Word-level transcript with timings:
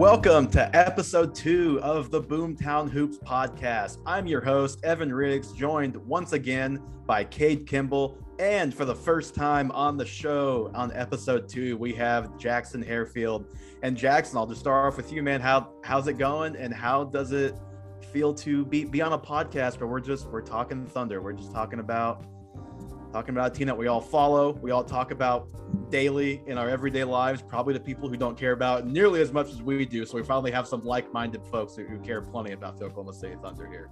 Welcome 0.00 0.48
to 0.52 0.74
episode 0.74 1.34
two 1.34 1.78
of 1.82 2.10
the 2.10 2.22
Boomtown 2.22 2.88
Hoops 2.88 3.18
podcast. 3.18 3.98
I'm 4.06 4.26
your 4.26 4.40
host, 4.40 4.82
Evan 4.82 5.12
Riggs, 5.12 5.52
joined 5.52 5.94
once 5.94 6.32
again 6.32 6.82
by 7.04 7.22
Cade 7.22 7.66
Kimball. 7.66 8.16
And 8.38 8.72
for 8.74 8.86
the 8.86 8.94
first 8.94 9.34
time 9.34 9.70
on 9.72 9.98
the 9.98 10.06
show 10.06 10.70
on 10.74 10.90
episode 10.94 11.50
two, 11.50 11.76
we 11.76 11.92
have 11.96 12.38
Jackson 12.38 12.82
Harefield. 12.82 13.44
And 13.82 13.94
Jackson, 13.94 14.38
I'll 14.38 14.46
just 14.46 14.60
start 14.62 14.90
off 14.90 14.96
with 14.96 15.12
you, 15.12 15.22
man. 15.22 15.42
How 15.42 15.68
how's 15.84 16.08
it 16.08 16.14
going? 16.14 16.56
And 16.56 16.72
how 16.72 17.04
does 17.04 17.32
it 17.32 17.58
feel 18.10 18.32
to 18.36 18.64
be 18.64 18.86
be 18.86 19.02
on 19.02 19.12
a 19.12 19.18
podcast 19.18 19.80
where 19.80 19.86
we're 19.86 20.00
just 20.00 20.26
we're 20.28 20.40
talking 20.40 20.86
thunder? 20.86 21.20
We're 21.20 21.34
just 21.34 21.52
talking 21.52 21.78
about 21.78 22.24
talking 23.12 23.34
about 23.34 23.52
a 23.52 23.54
team 23.54 23.66
that 23.66 23.76
we 23.76 23.88
all 23.88 24.00
follow, 24.00 24.52
we 24.52 24.70
all 24.70 24.84
talk 24.84 25.10
about 25.10 25.48
daily 25.90 26.42
in 26.46 26.56
our 26.58 26.68
everyday 26.68 27.04
lives, 27.04 27.42
probably 27.42 27.74
to 27.74 27.80
people 27.80 28.08
who 28.08 28.16
don't 28.16 28.38
care 28.38 28.52
about 28.52 28.86
nearly 28.86 29.20
as 29.20 29.32
much 29.32 29.48
as 29.48 29.62
we 29.62 29.84
do. 29.84 30.06
So 30.06 30.16
we 30.16 30.22
finally 30.22 30.50
have 30.52 30.66
some 30.66 30.84
like-minded 30.84 31.44
folks 31.46 31.76
who, 31.76 31.98
care 32.00 32.22
plenty 32.22 32.52
about 32.52 32.78
the 32.78 32.86
Oklahoma 32.86 33.12
City 33.12 33.36
Thunder 33.42 33.66
here. 33.66 33.90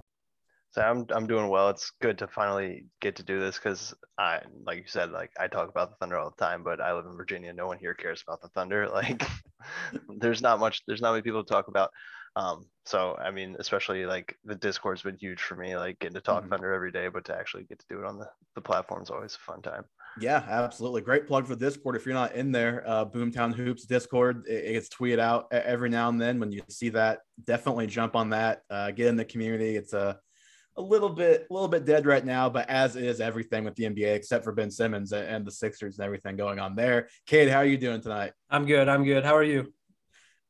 So 0.71 0.81
I'm 0.81 1.05
I'm 1.09 1.25
doing 1.25 1.49
well. 1.49 1.69
It's 1.69 1.91
good 1.99 2.17
to 2.19 2.27
finally 2.27 2.85
get 3.01 3.15
to 3.15 3.23
do 3.23 3.39
this 3.39 3.57
because 3.57 3.93
I, 4.19 4.41
like 4.65 4.77
you 4.77 4.83
said, 4.85 5.11
like 5.11 5.31
I 5.39 5.47
talk 5.47 5.67
about 5.67 5.89
the 5.89 5.95
Thunder 5.95 6.17
all 6.17 6.29
the 6.29 6.43
time, 6.43 6.63
but 6.63 6.79
I 6.79 6.93
live 6.93 7.05
in 7.05 7.15
Virginia. 7.17 7.51
No 7.53 7.65
one 7.65 7.79
here 7.79 7.95
cares 7.95 8.23
about 8.25 8.41
the 8.41 8.49
Thunder. 8.49 8.87
Like, 8.93 9.23
there's 10.19 10.41
not 10.41 10.59
much. 10.59 10.83
There's 10.85 11.01
not 11.01 11.11
many 11.11 11.23
people 11.23 11.43
to 11.43 11.49
talk 11.49 11.67
about. 11.69 11.89
Um, 12.35 12.65
so 12.85 13.17
I 13.19 13.31
mean, 13.31 13.55
especially 13.59 14.05
like 14.05 14.35
the 14.43 14.55
Discord's 14.55 15.01
been 15.01 15.17
huge 15.17 15.41
for 15.41 15.55
me, 15.55 15.75
like 15.77 15.99
getting 15.99 16.15
to 16.15 16.21
talk 16.21 16.41
mm-hmm. 16.41 16.51
Thunder 16.51 16.73
every 16.73 16.91
day, 16.91 17.07
but 17.07 17.25
to 17.25 17.35
actually 17.35 17.63
get 17.63 17.79
to 17.79 17.85
do 17.89 17.99
it 17.99 18.05
on 18.05 18.17
the, 18.17 18.27
the 18.55 18.61
platform 18.61 19.03
is 19.03 19.09
always 19.09 19.35
a 19.35 19.39
fun 19.39 19.61
time. 19.61 19.83
Yeah, 20.19 20.43
absolutely. 20.49 21.01
Great 21.01 21.27
plug 21.27 21.47
for 21.47 21.55
Discord. 21.55 21.95
If 21.95 22.05
you're 22.05 22.15
not 22.15 22.33
in 22.33 22.51
there, 22.51 22.83
uh, 22.85 23.05
Boomtown 23.05 23.53
Hoops 23.53 23.85
Discord, 23.85 24.45
it, 24.47 24.65
it, 24.65 24.73
gets 24.73 24.89
tweeted 24.89 25.19
out 25.19 25.47
every 25.51 25.89
now 25.89 26.09
and 26.09 26.19
then. 26.19 26.39
When 26.39 26.51
you 26.51 26.61
see 26.67 26.89
that, 26.89 27.19
definitely 27.45 27.87
jump 27.87 28.15
on 28.15 28.31
that. 28.31 28.63
Uh, 28.69 28.91
get 28.91 29.07
in 29.07 29.15
the 29.15 29.25
community. 29.25 29.75
It's 29.75 29.93
a 29.93 30.19
a 30.77 30.81
little 30.81 31.09
bit 31.09 31.45
a 31.49 31.53
little 31.53 31.67
bit 31.67 31.85
dead 31.85 32.05
right 32.05 32.25
now, 32.25 32.49
but 32.49 32.69
as 32.69 32.95
is 32.95 33.19
everything 33.19 33.65
with 33.65 33.75
the 33.75 33.83
NBA 33.83 34.15
except 34.15 34.43
for 34.43 34.53
Ben 34.53 34.71
Simmons 34.71 35.11
and 35.11 35.45
the 35.45 35.51
Sixers 35.51 35.99
and 35.99 36.05
everything 36.05 36.37
going 36.37 36.57
on 36.57 36.75
there. 36.75 37.09
Cade, 37.27 37.49
how 37.49 37.57
are 37.57 37.65
you 37.65 37.77
doing 37.77 38.01
tonight? 38.01 38.31
I'm 38.49 38.65
good. 38.65 38.87
I'm 38.87 39.03
good. 39.03 39.25
How 39.25 39.35
are 39.35 39.43
you? 39.43 39.73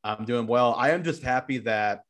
I'm 0.03 0.25
doing 0.25 0.47
well. 0.47 0.75
I 0.78 0.92
am 0.92 1.03
just 1.03 1.23
happy 1.23 1.58
that 1.59 2.02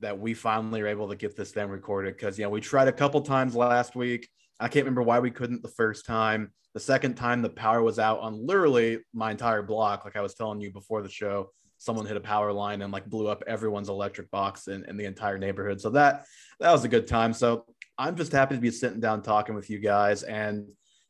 that 0.00 0.18
we 0.18 0.32
finally 0.32 0.80
are 0.80 0.86
able 0.86 1.08
to 1.08 1.16
get 1.16 1.36
this 1.36 1.50
thing 1.50 1.68
recorded 1.68 2.14
because 2.14 2.38
you 2.38 2.44
know 2.44 2.50
we 2.50 2.60
tried 2.60 2.88
a 2.88 2.92
couple 2.92 3.20
times 3.20 3.54
last 3.56 3.96
week. 3.96 4.28
I 4.60 4.68
can't 4.68 4.84
remember 4.84 5.02
why 5.02 5.18
we 5.18 5.30
couldn't 5.30 5.62
the 5.62 5.68
first 5.68 6.06
time. 6.06 6.52
The 6.74 6.80
second 6.80 7.14
time 7.14 7.42
the 7.42 7.48
power 7.48 7.82
was 7.82 7.98
out 7.98 8.20
on 8.20 8.46
literally 8.46 8.98
my 9.12 9.30
entire 9.30 9.62
block, 9.62 10.04
like 10.04 10.16
I 10.16 10.20
was 10.20 10.34
telling 10.34 10.60
you 10.60 10.70
before 10.70 11.02
the 11.02 11.08
show. 11.08 11.50
Someone 11.78 12.06
hit 12.06 12.16
a 12.16 12.20
power 12.20 12.52
line 12.52 12.82
and 12.82 12.92
like 12.92 13.06
blew 13.06 13.28
up 13.28 13.42
everyone's 13.46 13.88
electric 13.88 14.30
box 14.30 14.66
in, 14.66 14.84
in 14.86 14.96
the 14.96 15.04
entire 15.04 15.38
neighborhood. 15.38 15.80
So 15.80 15.90
that 15.90 16.24
that 16.60 16.72
was 16.72 16.84
a 16.84 16.88
good 16.88 17.06
time. 17.06 17.32
So 17.32 17.64
I'm 17.96 18.16
just 18.16 18.32
happy 18.32 18.56
to 18.56 18.60
be 18.60 18.70
sitting 18.70 19.00
down 19.00 19.22
talking 19.22 19.54
with 19.54 19.70
you 19.70 19.78
guys 19.78 20.22
and 20.22 20.66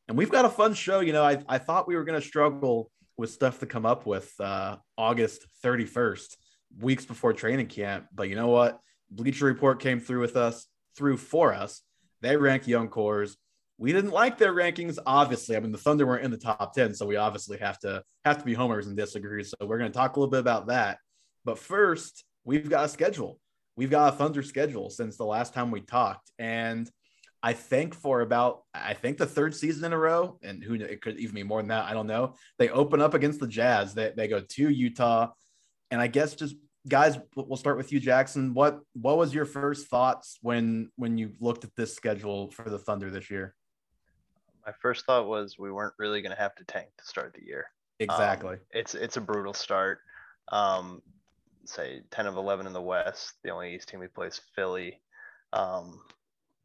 and 0.09 0.17
we've 0.17 0.31
got 0.31 0.47
a 0.47 0.51
fun 0.51 0.73
show. 0.73 1.01
You 1.01 1.13
know, 1.13 1.25
I, 1.25 1.43
I 1.49 1.59
thought 1.59 1.89
we 1.89 1.97
were 1.97 2.05
gonna 2.05 2.21
struggle 2.21 2.91
with 3.19 3.31
stuff 3.31 3.59
to 3.59 3.67
come 3.67 3.85
up 3.85 4.07
with 4.07 4.33
uh, 4.41 4.77
August 4.97 5.47
31st, 5.65 6.37
weeks 6.81 7.05
before 7.05 7.33
training 7.33 7.67
camp. 7.67 8.07
But 8.15 8.29
you 8.29 8.37
know 8.37 8.49
what? 8.49 8.81
Bleacher 9.11 9.47
Report 9.47 9.81
came 9.81 10.01
through 10.01 10.21
with 10.21 10.37
us, 10.37 10.67
through 10.97 11.17
for 11.17 11.53
us. 11.53 11.83
They 12.23 12.37
rank 12.37 12.67
young 12.67 12.89
cores. 12.89 13.37
We 13.77 13.93
didn't 13.93 14.11
like 14.11 14.39
their 14.39 14.55
rankings, 14.55 14.99
obviously. 15.07 15.57
I 15.57 15.61
mean, 15.61 15.73
the 15.73 15.79
Thunder 15.79 16.07
weren't 16.07 16.25
in 16.25 16.31
the 16.31 16.37
top 16.37 16.75
10, 16.75 16.95
so 16.95 17.07
we 17.07 17.17
obviously 17.17 17.59
have 17.59 17.79
to 17.81 18.03
have 18.25 18.39
to 18.39 18.45
be 18.45 18.55
homers 18.55 18.87
and 18.87 18.97
disagree. 18.97 19.45
So 19.45 19.57
we're 19.61 19.79
going 19.79 19.91
to 19.91 19.97
talk 19.97 20.17
a 20.17 20.21
little 20.21 20.31
bit 20.31 20.41
about 20.41 20.69
that. 20.69 20.99
But 21.45 21.59
first, 21.59 22.25
we've 22.45 22.69
got 22.69 22.87
a 22.87 22.89
schedule. 22.89 23.39
We've 23.77 23.91
got 23.91 24.15
a 24.15 24.17
Thunder 24.17 24.43
schedule 24.43 24.91
since 24.91 25.17
the 25.17 25.25
last 25.25 25.55
time 25.55 25.71
we 25.71 25.81
talked. 25.81 26.31
And 26.39 26.91
I 27.43 27.53
think 27.53 27.95
for 27.95 28.21
about 28.21 28.63
I 28.75 28.95
think 28.95 29.19
the 29.19 29.27
third 29.27 29.55
season 29.55 29.85
in 29.85 29.93
a 29.93 29.99
row, 29.99 30.39
and 30.43 30.63
who 30.63 30.75
it 30.75 31.01
could 31.03 31.19
even 31.19 31.35
be 31.35 31.43
more 31.43 31.61
than 31.61 31.69
that. 31.69 31.85
I 31.85 31.93
don't 31.93 32.07
know. 32.07 32.35
They 32.59 32.69
open 32.69 33.01
up 33.01 33.15
against 33.15 33.41
the 33.41 33.47
Jazz. 33.47 33.95
They 33.95 34.13
they 34.17 34.29
go 34.29 34.41
to 34.41 34.69
Utah, 34.69 35.31
and 35.91 36.01
I 36.01 36.09
guess 36.09 36.35
just 36.35 36.57
guys, 36.89 37.19
we'll 37.37 37.57
start 37.57 37.77
with 37.77 37.93
you, 37.93 38.01
Jackson. 38.01 38.55
What 38.55 38.81
what 38.95 39.19
was 39.19 39.35
your 39.35 39.45
first 39.45 39.89
thoughts 39.89 40.39
when 40.43 40.91
when 40.97 41.19
you 41.19 41.33
looked 41.41 41.65
at 41.65 41.75
this 41.77 41.95
schedule 41.95 42.51
for 42.51 42.69
the 42.69 42.79
Thunder 42.79 43.11
this 43.11 43.31
year? 43.31 43.55
My 44.67 44.73
first 44.81 45.07
thought 45.07 45.27
was 45.27 45.59
we 45.59 45.71
weren't 45.71 45.95
really 45.99 46.21
going 46.21 46.35
to 46.35 46.41
have 46.41 46.55
to 46.57 46.65
tank 46.65 46.89
to 46.99 47.05
start 47.05 47.35
the 47.35 47.45
year. 47.45 47.67
Exactly. 48.01 48.55
Um, 48.55 48.61
it's 48.73 48.95
it's 48.95 49.17
a 49.17 49.21
brutal 49.21 49.55
start. 49.55 50.01
Um, 50.51 51.03
say 51.65 52.03
ten 52.11 52.27
of 52.27 52.37
eleven 52.37 52.67
in 52.67 52.73
the 52.73 52.83
West. 52.83 53.35
The 53.45 53.51
only 53.51 53.75
East 53.75 53.89
team 53.89 54.01
we 54.01 54.09
play 54.09 54.29
is 54.29 54.41
Philly. 54.55 55.01
Um, 55.53 56.01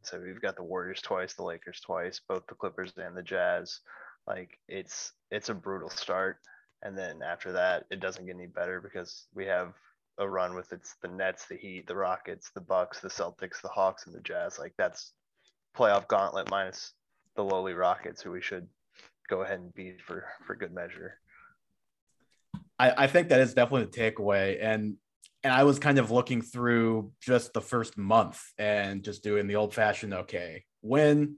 so 0.05 0.19
we've 0.19 0.41
got 0.41 0.55
the 0.55 0.63
Warriors 0.63 1.01
twice, 1.01 1.33
the 1.33 1.43
Lakers 1.43 1.79
twice, 1.79 2.19
both 2.27 2.45
the 2.47 2.55
Clippers 2.55 2.93
and 2.97 3.15
the 3.15 3.23
Jazz. 3.23 3.79
Like 4.27 4.59
it's 4.67 5.11
it's 5.31 5.49
a 5.49 5.53
brutal 5.53 5.89
start, 5.89 6.37
and 6.81 6.97
then 6.97 7.21
after 7.21 7.51
that, 7.53 7.85
it 7.89 7.99
doesn't 7.99 8.25
get 8.25 8.35
any 8.35 8.47
better 8.47 8.79
because 8.81 9.27
we 9.33 9.45
have 9.45 9.73
a 10.17 10.29
run 10.29 10.55
with 10.55 10.71
it's 10.71 10.95
the 11.01 11.07
Nets, 11.07 11.47
the 11.47 11.57
Heat, 11.57 11.87
the 11.87 11.95
Rockets, 11.95 12.51
the 12.53 12.61
Bucks, 12.61 12.99
the 12.99 13.09
Celtics, 13.09 13.61
the 13.61 13.69
Hawks, 13.69 14.05
and 14.05 14.15
the 14.15 14.21
Jazz. 14.21 14.59
Like 14.59 14.73
that's 14.77 15.13
playoff 15.75 16.07
gauntlet 16.07 16.49
minus 16.49 16.93
the 17.35 17.43
lowly 17.43 17.73
Rockets, 17.73 18.21
who 18.21 18.31
we 18.31 18.41
should 18.41 18.67
go 19.29 19.41
ahead 19.41 19.59
and 19.59 19.73
beat 19.73 20.01
for 20.01 20.25
for 20.45 20.55
good 20.55 20.73
measure. 20.73 21.19
I, 22.79 23.03
I 23.03 23.07
think 23.07 23.29
that 23.29 23.39
is 23.39 23.53
definitely 23.53 23.85
the 23.85 24.11
takeaway, 24.11 24.57
and 24.61 24.95
and 25.43 25.53
I 25.53 25.63
was 25.63 25.79
kind 25.79 25.99
of 25.99 26.11
looking 26.11 26.41
through 26.41 27.11
just 27.21 27.53
the 27.53 27.61
first 27.61 27.97
month 27.97 28.41
and 28.57 29.03
just 29.03 29.23
doing 29.23 29.47
the 29.47 29.55
old 29.55 29.73
fashioned 29.73 30.13
okay, 30.13 30.63
win, 30.81 31.35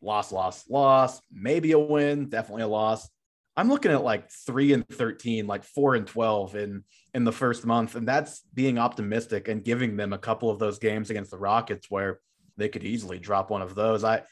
loss, 0.00 0.32
loss, 0.32 0.68
loss, 0.68 1.20
maybe 1.30 1.72
a 1.72 1.78
win, 1.78 2.28
definitely 2.28 2.62
a 2.62 2.68
loss. 2.68 3.08
I'm 3.54 3.68
looking 3.68 3.92
at 3.92 4.02
like 4.02 4.30
three 4.30 4.72
and 4.72 4.88
13, 4.88 5.46
like 5.46 5.64
four 5.64 5.94
and 5.94 6.06
12 6.06 6.56
in 6.56 6.84
in 7.12 7.24
the 7.24 7.32
first 7.32 7.66
month. 7.66 7.94
And 7.94 8.08
that's 8.08 8.40
being 8.54 8.78
optimistic 8.78 9.48
and 9.48 9.62
giving 9.62 9.96
them 9.96 10.14
a 10.14 10.18
couple 10.18 10.48
of 10.48 10.58
those 10.58 10.78
games 10.78 11.10
against 11.10 11.30
the 11.30 11.38
Rockets 11.38 11.90
where 11.90 12.20
they 12.56 12.70
could 12.70 12.84
easily 12.84 13.18
drop 13.18 13.50
one 13.50 13.60
of 13.60 13.74
those. 13.74 14.04
I 14.04 14.22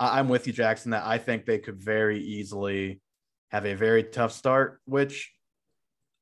I'm 0.00 0.28
with 0.28 0.46
you, 0.46 0.52
Jackson, 0.52 0.92
that 0.92 1.04
I 1.04 1.18
think 1.18 1.44
they 1.44 1.58
could 1.58 1.82
very 1.82 2.20
easily 2.20 3.00
have 3.50 3.66
a 3.66 3.74
very 3.74 4.04
tough 4.04 4.30
start, 4.30 4.80
which 4.84 5.32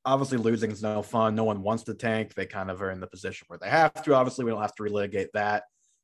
obviously 0.07 0.37
losing 0.37 0.71
is 0.71 0.81
no 0.81 1.03
fun. 1.03 1.35
No 1.35 1.43
one 1.43 1.61
wants 1.61 1.83
to 1.83 1.93
tank. 1.93 2.33
They 2.33 2.45
kind 2.45 2.71
of 2.71 2.81
are 2.81 2.91
in 2.91 3.01
the 3.01 3.07
position 3.07 3.45
where 3.47 3.59
they 3.59 3.69
have 3.69 4.01
to. 4.03 4.15
Obviously, 4.15 4.45
we 4.45 4.51
don't 4.51 4.61
have 4.61 4.75
to 4.75 4.83
relitigate 4.83 5.31
that, 5.33 5.63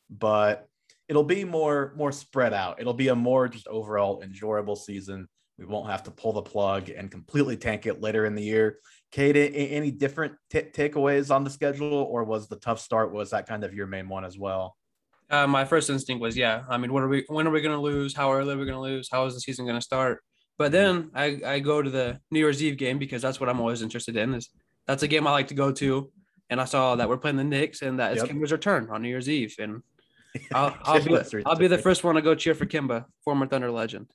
but 0.09 0.67
it'll 1.07 1.23
be 1.23 1.45
more 1.45 1.93
more 1.95 2.11
spread 2.11 2.53
out. 2.53 2.79
It'll 2.79 2.93
be 2.93 3.07
a 3.07 3.15
more 3.15 3.47
just 3.47 3.67
overall 3.67 4.21
enjoyable 4.21 4.75
season. 4.75 5.27
We 5.57 5.65
won't 5.65 5.89
have 5.89 6.03
to 6.03 6.11
pull 6.11 6.33
the 6.33 6.41
plug 6.41 6.89
and 6.89 7.09
completely 7.09 7.55
tank 7.55 7.85
it 7.85 8.01
later 8.01 8.25
in 8.25 8.35
the 8.35 8.43
year. 8.43 8.79
Cade, 9.11 9.37
any 9.37 9.91
different 9.91 10.33
t- 10.49 10.61
takeaways 10.61 11.33
on 11.33 11.43
the 11.43 11.49
schedule, 11.49 11.93
or 11.93 12.23
was 12.23 12.47
the 12.47 12.57
tough 12.57 12.79
start 12.79 13.13
was 13.13 13.29
that 13.29 13.47
kind 13.47 13.63
of 13.63 13.73
your 13.73 13.87
main 13.87 14.09
one 14.09 14.25
as 14.25 14.37
well? 14.37 14.75
Uh, 15.29 15.47
my 15.47 15.63
first 15.63 15.89
instinct 15.89 16.21
was, 16.21 16.35
yeah. 16.35 16.63
I 16.67 16.77
mean, 16.77 16.91
what 16.91 17.03
are 17.03 17.07
we? 17.07 17.23
When 17.27 17.47
are 17.47 17.51
we 17.51 17.61
going 17.61 17.75
to 17.75 17.81
lose? 17.81 18.13
How 18.13 18.33
early 18.33 18.53
are 18.53 18.57
we 18.57 18.65
going 18.65 18.75
to 18.75 18.81
lose? 18.81 19.07
How 19.09 19.25
is 19.25 19.33
the 19.33 19.39
season 19.39 19.65
going 19.65 19.77
to 19.77 19.81
start? 19.81 20.19
But 20.57 20.71
mm-hmm. 20.71 20.71
then 20.71 21.11
I, 21.13 21.53
I 21.55 21.59
go 21.59 21.81
to 21.81 21.89
the 21.89 22.19
New 22.31 22.39
Year's 22.39 22.63
Eve 22.63 22.77
game 22.77 22.99
because 22.99 23.21
that's 23.21 23.39
what 23.39 23.49
I'm 23.49 23.59
always 23.59 23.81
interested 23.81 24.15
in. 24.15 24.33
Is 24.33 24.49
that's 24.87 25.03
a 25.03 25.07
game 25.07 25.27
I 25.27 25.31
like 25.31 25.47
to 25.47 25.53
go 25.53 25.71
to, 25.71 26.11
and 26.49 26.61
I 26.61 26.65
saw 26.65 26.95
that 26.95 27.09
we're 27.09 27.17
playing 27.17 27.37
the 27.37 27.43
Knicks 27.43 27.81
and 27.81 27.99
that 27.99 28.13
it's 28.13 28.23
yep. 28.23 28.31
Kemba's 28.31 28.51
return 28.51 28.87
on 28.89 29.01
New 29.01 29.09
Year's 29.09 29.29
Eve, 29.29 29.55
and 29.59 29.81
I'll, 30.53 30.75
I'll 30.83 31.03
be 31.03 31.17
I'll 31.45 31.55
be 31.55 31.67
the 31.67 31.77
first 31.77 32.03
one 32.03 32.15
to 32.15 32.21
go 32.21 32.35
cheer 32.35 32.55
for 32.55 32.65
Kemba, 32.65 33.05
former 33.23 33.47
Thunder 33.47 33.71
legend. 33.71 34.07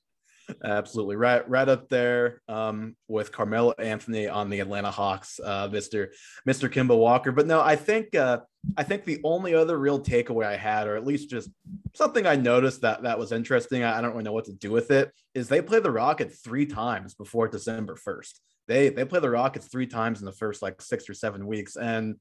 Absolutely 0.63 1.15
right, 1.15 1.47
right 1.49 1.69
up 1.69 1.89
there 1.89 2.41
um, 2.47 2.95
with 3.07 3.31
Carmelo 3.31 3.73
Anthony 3.79 4.27
on 4.27 4.49
the 4.49 4.59
Atlanta 4.59 4.91
Hawks, 4.91 5.39
uh, 5.43 5.69
Mister 5.71 6.11
Mister 6.45 6.69
Kemba 6.69 6.97
Walker. 6.97 7.31
But 7.31 7.47
no, 7.47 7.61
I 7.61 7.75
think 7.75 8.15
uh, 8.15 8.39
I 8.77 8.83
think 8.83 9.05
the 9.05 9.19
only 9.23 9.53
other 9.53 9.77
real 9.77 9.99
takeaway 9.99 10.45
I 10.45 10.55
had, 10.55 10.87
or 10.87 10.95
at 10.95 11.05
least 11.05 11.29
just 11.29 11.49
something 11.93 12.25
I 12.25 12.35
noticed 12.35 12.81
that 12.81 13.03
that 13.03 13.19
was 13.19 13.31
interesting, 13.31 13.83
I, 13.83 13.97
I 13.97 14.01
don't 14.01 14.11
really 14.11 14.23
know 14.23 14.33
what 14.33 14.45
to 14.45 14.53
do 14.53 14.71
with 14.71 14.91
it, 14.91 15.11
is 15.33 15.47
they 15.47 15.61
play 15.61 15.79
the 15.79 15.91
Rockets 15.91 16.39
three 16.41 16.65
times 16.65 17.13
before 17.13 17.47
December 17.47 17.95
first. 17.95 18.41
They 18.67 18.89
they 18.89 19.05
play 19.05 19.19
the 19.19 19.29
Rockets 19.29 19.67
three 19.67 19.87
times 19.87 20.19
in 20.19 20.25
the 20.25 20.31
first 20.31 20.61
like 20.61 20.81
six 20.81 21.09
or 21.09 21.13
seven 21.13 21.47
weeks, 21.47 21.75
and 21.75 22.15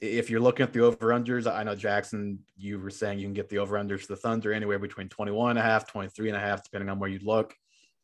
if 0.00 0.30
you're 0.30 0.40
looking 0.40 0.64
at 0.64 0.72
the 0.72 0.80
over 0.80 1.08
unders, 1.08 1.50
I 1.50 1.62
know 1.62 1.74
Jackson, 1.74 2.38
you 2.56 2.78
were 2.78 2.90
saying 2.90 3.18
you 3.18 3.26
can 3.26 3.34
get 3.34 3.48
the 3.48 3.58
over 3.58 3.76
unders 3.76 4.06
the 4.06 4.16
Thunder 4.16 4.52
anywhere 4.52 4.78
between 4.78 5.08
21 5.08 5.50
and 5.50 5.58
a 5.58 5.62
half, 5.62 5.86
23 5.86 6.28
and 6.28 6.36
a 6.36 6.40
half, 6.40 6.64
depending 6.64 6.88
on 6.88 6.98
where 6.98 7.10
you 7.10 7.20
look. 7.22 7.54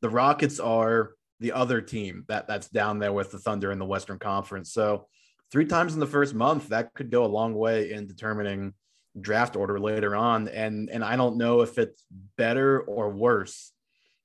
The 0.03 0.11
Rockets 0.11 0.61
are 0.61 1.15
the 1.41 1.53
other 1.53 1.81
team 1.81 2.25
that 2.29 2.47
that's 2.47 2.69
down 2.69 2.99
there 2.99 3.13
with 3.13 3.31
the 3.31 3.39
Thunder 3.39 3.73
in 3.73 3.79
the 3.79 3.87
Western 3.87 4.19
Conference. 4.19 4.73
So 4.73 5.07
three 5.51 5.65
times 5.65 5.95
in 5.95 6.01
the 6.01 6.07
first 6.07 6.35
month, 6.35 6.69
that 6.69 6.93
could 6.95 7.11
go 7.11 7.25
a 7.25 7.27
long 7.27 7.55
way 7.55 7.93
in 7.93 8.07
determining 8.07 8.75
draft 9.19 9.57
order 9.57 9.81
later 9.81 10.15
on. 10.15 10.49
And 10.49 10.91
and 10.91 11.03
I 11.03 11.17
don't 11.17 11.39
know 11.39 11.63
if 11.63 11.79
it's 11.79 12.05
better 12.37 12.81
or 12.81 13.11
worse 13.11 13.73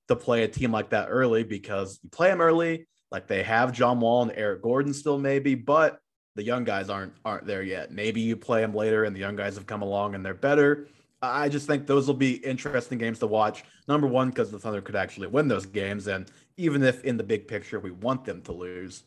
to 0.10 0.16
play 0.18 0.44
a 0.44 0.48
team 0.48 0.74
like 0.74 0.90
that 0.90 1.08
early 1.10 1.44
because 1.44 2.00
you 2.04 2.10
play 2.10 2.30
them 2.30 2.42
early, 2.42 2.88
like 3.12 3.28
they 3.28 3.44
have 3.44 3.72
John 3.72 4.02
Wall 4.02 4.24
and 4.24 4.34
Eric 4.36 4.62
Gordon 4.62 4.94
still 4.94 5.18
maybe, 5.18 5.56
but 5.56 6.01
the 6.36 6.44
young 6.44 6.64
guys 6.64 6.90
aren't 6.90 7.14
aren't 7.26 7.46
there 7.46 7.64
yet. 7.64 7.92
Maybe 7.92 8.22
you 8.22 8.36
play 8.36 8.62
them 8.62 8.74
later, 8.74 9.04
and 9.04 9.16
the 9.16 9.20
young 9.20 9.36
guys 9.36 9.56
have 9.56 9.68
come 9.68 9.82
along 9.82 10.16
and 10.16 10.26
they're 10.26 10.34
better. 10.34 10.88
I 11.22 11.50
just 11.50 11.68
think 11.68 11.86
those 11.86 12.08
will 12.08 12.16
be 12.16 12.36
interesting 12.38 12.98
games 12.98 13.20
to 13.20 13.28
watch. 13.28 13.64
Number 13.88 14.08
one, 14.08 14.30
because 14.30 14.50
the 14.50 14.58
Thunder 14.58 14.82
could 14.82 14.96
actually 14.96 15.28
win 15.28 15.48
those 15.48 15.66
games, 15.66 16.08
and 16.08 16.32
even 16.58 16.82
if 16.84 17.04
in 17.04 17.18
the 17.18 17.24
big 17.24 17.48
picture 17.48 17.80
we 17.80 17.92
want 17.92 18.26
them 18.26 18.42
to 18.44 18.52
lose, 18.52 19.04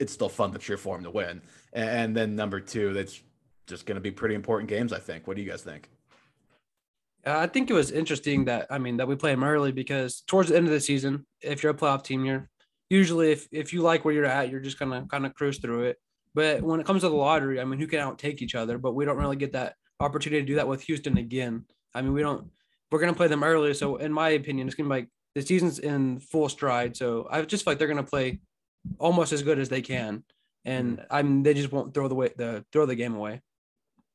it's 0.00 0.12
still 0.12 0.28
fun 0.28 0.52
to 0.52 0.58
cheer 0.58 0.76
for 0.76 0.96
them 0.96 1.04
to 1.04 1.10
win. 1.10 1.40
And 1.72 2.16
then 2.16 2.34
number 2.34 2.58
two, 2.58 2.92
that's 2.92 3.20
just 3.66 3.86
going 3.86 3.94
to 3.94 4.00
be 4.00 4.10
pretty 4.10 4.34
important 4.34 4.68
games. 4.68 4.92
I 4.92 4.98
think. 4.98 5.26
What 5.26 5.36
do 5.36 5.42
you 5.42 5.50
guys 5.50 5.62
think? 5.62 5.88
Uh, 7.24 7.38
I 7.38 7.46
think 7.46 7.70
it 7.70 7.74
was 7.74 7.92
interesting 7.92 8.46
that 8.46 8.66
I 8.70 8.78
mean 8.78 8.96
that 8.96 9.06
we 9.06 9.14
play 9.14 9.30
them 9.30 9.44
early 9.44 9.70
because 9.70 10.22
towards 10.26 10.48
the 10.48 10.56
end 10.56 10.66
of 10.66 10.72
the 10.72 10.80
season, 10.80 11.26
if 11.40 11.62
you're 11.62 11.72
a 11.72 11.76
playoff 11.76 12.02
team, 12.02 12.24
you're 12.24 12.48
usually 12.90 13.30
if 13.30 13.46
if 13.52 13.72
you 13.72 13.82
like 13.82 14.04
where 14.04 14.12
you're 14.14 14.24
at, 14.24 14.50
you're 14.50 14.60
just 14.60 14.78
gonna 14.78 15.06
kind 15.08 15.24
of 15.24 15.34
cruise 15.34 15.58
through 15.58 15.84
it. 15.84 15.98
But 16.34 16.62
when 16.62 16.80
it 16.80 16.86
comes 16.86 17.02
to 17.02 17.08
the 17.08 17.14
lottery, 17.14 17.60
I 17.60 17.64
mean, 17.64 17.78
who 17.78 17.86
can 17.86 18.00
outtake 18.00 18.40
each 18.40 18.54
other? 18.54 18.78
But 18.78 18.94
we 18.94 19.04
don't 19.04 19.18
really 19.18 19.36
get 19.36 19.52
that 19.52 19.74
opportunity 20.00 20.42
to 20.42 20.46
do 20.46 20.54
that 20.56 20.68
with 20.68 20.82
Houston 20.82 21.18
again. 21.18 21.64
I 21.94 22.02
mean, 22.02 22.12
we 22.12 22.22
don't. 22.22 22.50
We're 22.90 23.00
gonna 23.00 23.14
play 23.14 23.28
them 23.28 23.44
early, 23.44 23.72
so 23.74 23.96
in 23.96 24.12
my 24.12 24.30
opinion, 24.30 24.66
it's 24.66 24.74
gonna 24.74 24.88
be 24.88 24.94
like 24.94 25.08
the 25.34 25.42
season's 25.42 25.78
in 25.78 26.20
full 26.20 26.48
stride. 26.48 26.96
So 26.96 27.26
I 27.30 27.42
just 27.42 27.64
feel 27.64 27.72
like 27.72 27.78
they're 27.78 27.88
gonna 27.88 28.02
play 28.02 28.40
almost 28.98 29.32
as 29.32 29.42
good 29.42 29.58
as 29.58 29.68
they 29.68 29.80
can, 29.80 30.24
and 30.64 30.98
mm-hmm. 30.98 31.06
I 31.10 31.22
mean, 31.22 31.42
they 31.42 31.54
just 31.54 31.72
won't 31.72 31.94
throw 31.94 32.08
the 32.08 32.14
way 32.14 32.30
the 32.36 32.64
throw 32.72 32.86
the 32.86 32.94
game 32.94 33.14
away. 33.14 33.40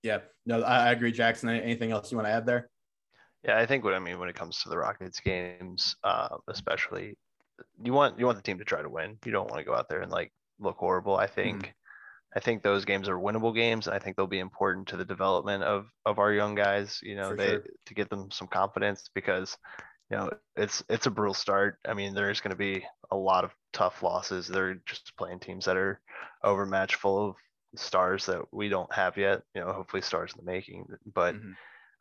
Yeah, 0.03 0.19
no, 0.45 0.61
I 0.61 0.91
agree, 0.91 1.11
Jackson. 1.11 1.49
Anything 1.49 1.91
else 1.91 2.11
you 2.11 2.17
want 2.17 2.27
to 2.27 2.33
add 2.33 2.45
there? 2.45 2.69
Yeah, 3.43 3.57
I 3.57 3.65
think 3.65 3.83
what 3.83 3.93
I 3.93 3.99
mean 3.99 4.19
when 4.19 4.29
it 4.29 4.35
comes 4.35 4.61
to 4.63 4.69
the 4.69 4.77
Rockets 4.77 5.19
games, 5.19 5.95
uh, 6.03 6.37
especially, 6.47 7.17
you 7.83 7.93
want 7.93 8.19
you 8.19 8.25
want 8.25 8.37
the 8.37 8.43
team 8.43 8.59
to 8.59 8.65
try 8.65 8.81
to 8.81 8.89
win. 8.89 9.17
You 9.25 9.31
don't 9.31 9.49
want 9.49 9.59
to 9.59 9.65
go 9.65 9.75
out 9.75 9.89
there 9.89 10.01
and 10.01 10.11
like 10.11 10.31
look 10.59 10.77
horrible. 10.77 11.15
I 11.15 11.27
think. 11.27 11.67
Mm. 11.67 11.71
I 12.35 12.39
think 12.39 12.61
those 12.61 12.85
games 12.85 13.07
are 13.07 13.17
winnable 13.17 13.55
games. 13.55 13.87
I 13.87 13.99
think 13.99 14.15
they'll 14.15 14.27
be 14.27 14.39
important 14.39 14.87
to 14.89 14.97
the 14.97 15.05
development 15.05 15.63
of 15.63 15.87
of 16.05 16.19
our 16.19 16.33
young 16.33 16.55
guys. 16.55 16.99
You 17.01 17.15
know, 17.15 17.29
For 17.29 17.35
they 17.37 17.47
sure. 17.47 17.63
to 17.85 17.93
get 17.93 18.09
them 18.09 18.29
some 18.31 18.47
confidence 18.47 19.09
because 19.13 19.57
you 20.11 20.17
know 20.17 20.31
it's 20.55 20.83
it's 20.89 21.05
a 21.05 21.11
brutal 21.11 21.33
start. 21.33 21.79
I 21.87 21.93
mean, 21.93 22.13
there's 22.13 22.41
going 22.41 22.51
to 22.51 22.57
be 22.57 22.85
a 23.11 23.15
lot 23.15 23.43
of 23.43 23.51
tough 23.73 24.03
losses. 24.03 24.47
They're 24.47 24.75
just 24.85 25.15
playing 25.17 25.39
teams 25.39 25.65
that 25.65 25.77
are 25.77 26.01
overmatched, 26.43 26.95
full 26.95 27.29
of 27.29 27.35
stars 27.75 28.25
that 28.25 28.41
we 28.51 28.69
don't 28.69 28.93
have 28.93 29.17
yet. 29.17 29.41
You 29.55 29.61
know, 29.61 29.71
hopefully 29.71 30.01
stars 30.01 30.33
in 30.37 30.45
the 30.45 30.51
making. 30.51 30.85
But 31.13 31.35
mm-hmm. 31.35 31.51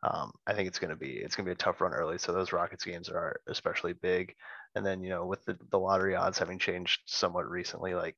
um, 0.03 0.31
I 0.45 0.53
think 0.53 0.67
it's 0.67 0.79
going 0.79 0.91
to 0.91 0.97
be 0.97 1.13
it's 1.13 1.35
going 1.35 1.45
to 1.45 1.49
be 1.49 1.53
a 1.53 1.55
tough 1.55 1.79
run 1.79 1.93
early. 1.93 2.17
So 2.17 2.33
those 2.33 2.51
Rockets 2.51 2.83
games 2.83 3.07
are 3.07 3.39
especially 3.47 3.93
big. 3.93 4.35
And 4.75 4.85
then 4.85 5.01
you 5.01 5.09
know, 5.09 5.25
with 5.25 5.43
the 5.45 5.57
the 5.71 5.79
lottery 5.79 6.15
odds 6.15 6.37
having 6.37 6.59
changed 6.59 6.99
somewhat 7.05 7.49
recently, 7.49 7.95
like 7.95 8.17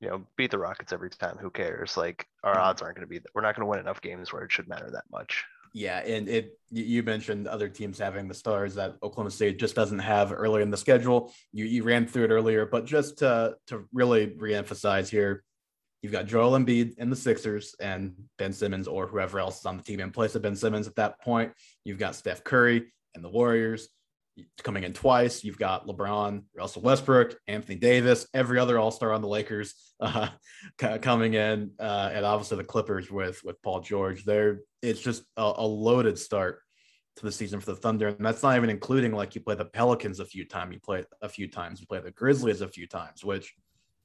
you 0.00 0.08
know, 0.08 0.24
beat 0.36 0.50
the 0.50 0.58
Rockets 0.58 0.92
every 0.92 1.10
time. 1.10 1.36
Who 1.38 1.50
cares? 1.50 1.96
Like 1.96 2.26
our 2.42 2.58
odds 2.58 2.82
aren't 2.82 2.96
going 2.96 3.06
to 3.06 3.10
be. 3.10 3.20
We're 3.34 3.42
not 3.42 3.54
going 3.54 3.66
to 3.66 3.70
win 3.70 3.78
enough 3.78 4.00
games 4.00 4.32
where 4.32 4.42
it 4.42 4.52
should 4.52 4.68
matter 4.68 4.90
that 4.90 5.04
much. 5.12 5.44
Yeah, 5.72 5.98
and 5.98 6.28
it 6.28 6.58
you 6.70 7.02
mentioned 7.02 7.46
other 7.46 7.68
teams 7.68 7.98
having 7.98 8.26
the 8.26 8.34
stars 8.34 8.74
that 8.74 8.96
Oklahoma 9.02 9.30
State 9.30 9.58
just 9.58 9.76
doesn't 9.76 10.00
have 10.00 10.32
earlier 10.32 10.62
in 10.62 10.70
the 10.70 10.76
schedule. 10.76 11.32
You 11.52 11.64
you 11.66 11.84
ran 11.84 12.06
through 12.06 12.24
it 12.24 12.30
earlier, 12.30 12.66
but 12.66 12.86
just 12.86 13.18
to 13.18 13.56
to 13.68 13.86
really 13.92 14.28
reemphasize 14.28 15.08
here, 15.08 15.44
you've 16.02 16.12
got 16.12 16.26
Joel 16.26 16.58
Embiid 16.58 16.94
and 16.98 17.12
the 17.12 17.16
Sixers 17.16 17.76
and 17.78 18.14
Ben 18.36 18.52
Simmons 18.52 18.88
or 18.88 19.06
whoever 19.06 19.38
else 19.38 19.60
is 19.60 19.66
on 19.66 19.76
the 19.76 19.82
team 19.82 20.00
in 20.00 20.10
place 20.10 20.34
of 20.34 20.42
Ben 20.42 20.56
Simmons 20.56 20.88
at 20.88 20.96
that 20.96 21.20
point. 21.20 21.52
You've 21.84 21.98
got 21.98 22.16
Steph 22.16 22.42
Curry 22.42 22.92
and 23.14 23.22
the 23.22 23.28
Warriors 23.28 23.88
coming 24.62 24.84
in 24.84 24.92
twice. 24.92 25.44
You've 25.44 25.58
got 25.58 25.86
LeBron, 25.86 26.44
Russell 26.54 26.82
Westbrook, 26.82 27.36
Anthony 27.46 27.76
Davis, 27.76 28.26
every 28.34 28.58
other 28.58 28.78
All 28.78 28.90
Star 28.90 29.12
on 29.12 29.22
the 29.22 29.28
Lakers 29.28 29.74
uh, 30.00 30.28
coming 30.78 31.34
in, 31.34 31.72
uh, 31.78 32.10
and 32.12 32.24
obviously 32.24 32.56
the 32.56 32.64
Clippers 32.64 33.10
with 33.10 33.42
with 33.44 33.60
Paul 33.62 33.80
George. 33.80 34.24
There, 34.24 34.60
it's 34.82 35.00
just 35.00 35.24
a, 35.36 35.52
a, 35.56 35.66
loaded 35.66 36.18
start 36.18 36.60
to 37.16 37.24
the 37.24 37.32
season 37.32 37.60
for 37.60 37.72
the 37.72 37.76
Thunder, 37.76 38.08
and 38.08 38.24
that's 38.24 38.42
not 38.42 38.56
even 38.56 38.70
including 38.70 39.12
like 39.12 39.34
you 39.34 39.40
play 39.40 39.54
the 39.54 39.64
Pelicans 39.64 40.20
a 40.20 40.24
few 40.24 40.44
times, 40.44 40.74
you 40.74 40.80
play 40.80 41.04
a 41.22 41.28
few 41.28 41.48
times, 41.48 41.80
you 41.80 41.86
play 41.86 42.00
the 42.00 42.10
Grizzlies 42.10 42.60
a 42.60 42.68
few 42.68 42.86
times, 42.86 43.24
which 43.24 43.54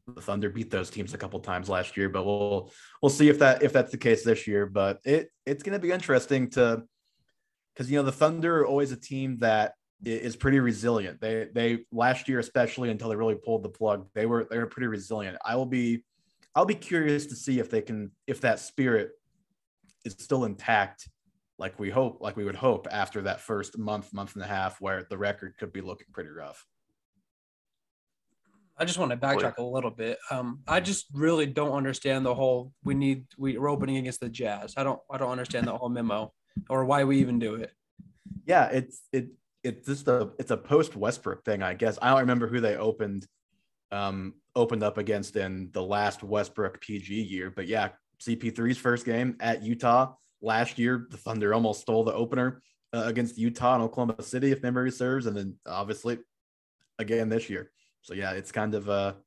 the 0.08 0.22
Thunder 0.22 0.50
beat 0.50 0.70
those 0.70 0.90
teams 0.90 1.14
a 1.14 1.18
couple 1.18 1.40
times 1.40 1.70
last 1.70 1.98
year. 1.98 2.10
But 2.10 2.26
we'll 2.26 2.72
we'll 3.02 3.10
see 3.10 3.30
if 3.30 3.40
that 3.40 3.64
if 3.64 3.74
that's 3.74 3.92
the 3.92 3.98
case 3.98 4.24
this 4.24 4.48
year. 4.48 4.66
But 4.66 5.00
it 5.04 5.32
it's 5.46 5.64
going 5.64 5.80
to 5.80 5.80
be 5.80 5.92
interesting 5.92 6.50
to 6.52 6.84
because 7.74 7.90
you 7.90 7.98
know 7.98 8.04
the 8.04 8.12
Thunder 8.12 8.62
are 8.62 8.68
always 8.68 8.92
a 8.92 8.98
team 8.98 9.38
that 9.40 9.74
is 10.04 10.36
pretty 10.36 10.60
resilient. 10.60 11.22
They 11.22 11.48
they 11.54 11.86
last 11.92 12.28
year 12.28 12.40
especially 12.40 12.90
until 12.90 13.10
they 13.10 13.16
really 13.16 13.36
pulled 13.36 13.64
the 13.64 13.70
plug, 13.70 14.08
they 14.14 14.26
were 14.26 14.48
they 14.50 14.58
were 14.58 14.68
pretty 14.68 14.88
resilient. 14.88 15.38
I 15.44 15.56
will 15.56 15.66
be 15.66 16.04
I'll 16.54 16.66
be 16.66 16.76
curious 16.76 17.26
to 17.28 17.36
see 17.36 17.60
if 17.60 17.70
they 17.70 17.82
can 17.82 18.12
if 18.28 18.42
that 18.42 18.60
spirit 18.60 19.12
is 20.04 20.16
still 20.20 20.46
intact 20.46 21.10
like 21.58 21.80
we 21.80 21.90
hope 21.90 22.20
like 22.22 22.36
we 22.36 22.44
would 22.44 22.56
hope 22.56 22.88
after 22.92 23.22
that 23.24 23.42
first 23.42 23.78
month 23.78 24.14
month 24.14 24.36
and 24.36 24.44
a 24.44 24.48
half 24.48 24.80
where 24.82 25.06
the 25.10 25.18
record 25.18 25.56
could 25.58 25.72
be 25.72 25.82
looking 25.82 26.08
pretty 26.12 26.30
rough. 26.30 26.66
I 28.78 28.84
just 28.84 29.00
want 29.00 29.12
to 29.12 29.18
backtrack 29.18 29.58
a 29.58 29.64
little 29.64 29.90
bit. 29.90 30.18
Um, 30.30 30.60
I 30.68 30.82
just 30.82 31.06
really 31.14 31.46
don't 31.46 31.72
understand 31.72 32.26
the 32.26 32.36
whole 32.36 32.74
we 32.84 32.94
need 32.94 33.26
we 33.38 33.58
are 33.58 33.70
opening 33.70 33.98
against 33.98 34.20
the 34.20 34.30
Jazz. 34.30 34.74
I 34.76 34.84
don't 34.84 35.00
I 35.10 35.18
don't 35.18 35.32
understand 35.32 35.68
the 35.68 35.78
whole 35.78 35.90
memo 35.90 36.34
or 36.70 36.84
why 36.86 37.06
we 37.06 37.20
even 37.20 37.40
do 37.40 37.56
it. 37.56 37.72
Yeah, 38.46 38.66
it's 38.68 39.02
it 39.14 39.30
it's 39.66 39.88
just 39.88 40.08
a 40.08 40.30
it's 40.40 40.52
a 40.52 40.58
post 40.58 40.96
Westbrook 40.96 41.44
thing, 41.44 41.64
I 41.64 41.74
guess. 41.74 41.98
I 42.02 42.10
don't 42.10 42.20
remember 42.20 42.48
who 42.48 42.62
they 42.62 42.76
opened 42.76 43.26
um 43.92 44.36
opened 44.56 44.84
up 44.84 44.98
against 44.98 45.36
in 45.36 45.70
the 45.74 45.84
last 45.84 46.24
Westbrook 46.24 46.80
PG 46.82 47.14
year, 47.14 47.52
but 47.54 47.68
yeah, 47.68 47.90
CP3's 48.22 48.78
first 48.78 49.06
game 49.06 49.36
at 49.40 49.64
Utah 49.64 50.14
last 50.42 50.78
year, 50.80 51.08
the 51.10 51.18
Thunder 51.18 51.54
almost 51.54 51.82
stole 51.82 52.04
the 52.04 52.14
opener 52.14 52.62
uh, 52.94 53.04
against 53.06 53.38
Utah 53.38 53.76
and 53.76 53.84
Oklahoma 53.84 54.22
City, 54.22 54.52
if 54.52 54.64
memory 54.64 54.92
serves, 54.92 55.26
and 55.26 55.36
then 55.36 55.56
obviously 55.66 56.20
again 57.00 57.28
this 57.30 57.50
year. 57.50 57.72
So 58.02 58.14
yeah, 58.14 58.32
it's 58.32 58.52
kind 58.52 58.76
of 58.76 58.88
a 58.88 59.18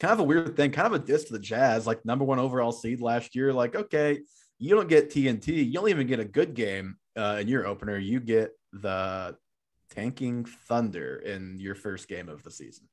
kind 0.00 0.12
of 0.12 0.20
a 0.20 0.24
weird 0.24 0.56
thing, 0.56 0.72
kind 0.72 0.86
of 0.86 1.00
a 1.00 1.04
diss 1.04 1.24
to 1.24 1.34
the 1.34 1.38
Jazz, 1.38 1.86
like 1.86 2.04
number 2.04 2.24
one 2.24 2.38
overall 2.38 2.72
seed 2.72 3.00
last 3.00 3.36
year. 3.36 3.52
Like, 3.52 3.76
okay, 3.76 4.20
you 4.58 4.74
don't 4.74 4.88
get 4.88 5.10
TNT, 5.10 5.66
you 5.66 5.72
don't 5.72 5.90
even 5.90 6.06
get 6.06 6.18
a 6.18 6.24
good 6.24 6.54
game 6.54 6.96
uh, 7.16 7.38
in 7.40 7.48
your 7.48 7.66
opener. 7.66 7.98
You 7.98 8.20
get 8.20 8.52
the 8.72 9.36
tanking 9.94 10.44
Thunder 10.44 11.16
in 11.16 11.58
your 11.60 11.74
first 11.74 12.08
game 12.08 12.28
of 12.28 12.42
the 12.42 12.50
season? 12.50 12.88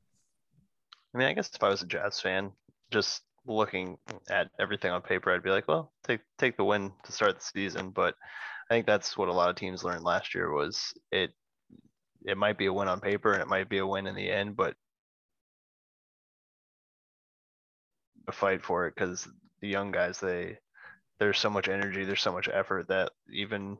I 1.14 1.18
mean, 1.18 1.28
I 1.28 1.34
guess 1.34 1.50
if 1.54 1.64
I 1.64 1.70
was 1.70 1.82
a 1.82 1.88
Jazz 1.88 2.20
fan, 2.20 2.52
just 2.92 3.24
looking 3.46 3.98
at 4.30 4.50
everything 4.60 4.92
on 4.92 5.02
paper, 5.02 5.34
I'd 5.34 5.44
be 5.44 5.50
like, 5.50 5.68
well, 5.68 5.92
take 6.04 6.22
take 6.38 6.58
the 6.58 6.64
win 6.64 6.92
to 7.04 7.12
start 7.12 7.36
the 7.40 7.44
season. 7.44 7.92
But 7.92 8.16
I 8.70 8.74
think 8.74 8.86
that's 8.86 9.18
what 9.18 9.30
a 9.30 9.34
lot 9.34 9.50
of 9.50 9.56
teams 9.56 9.84
learned 9.84 10.04
last 10.04 10.36
year 10.36 10.52
was 10.52 10.94
it 11.12 11.32
it 12.26 12.38
might 12.38 12.58
be 12.58 12.66
a 12.66 12.74
win 12.74 12.88
on 12.88 13.00
paper 13.00 13.34
and 13.34 13.42
it 13.42 13.48
might 13.48 13.70
be 13.70 13.80
a 13.80 13.88
win 13.88 14.06
in 14.06 14.16
the 14.16 14.30
end, 14.30 14.56
but 14.56 14.76
a 18.28 18.32
fight 18.32 18.64
for 18.64 18.88
it 18.88 18.94
because 18.96 19.28
the 19.62 19.68
young 19.68 19.92
guys 19.92 20.20
they 20.20 20.58
there's 21.20 21.40
so 21.40 21.50
much 21.50 21.68
energy, 21.68 22.06
there's 22.06 22.22
so 22.22 22.32
much 22.32 22.50
effort 22.52 22.88
that 22.88 23.12
even 23.32 23.78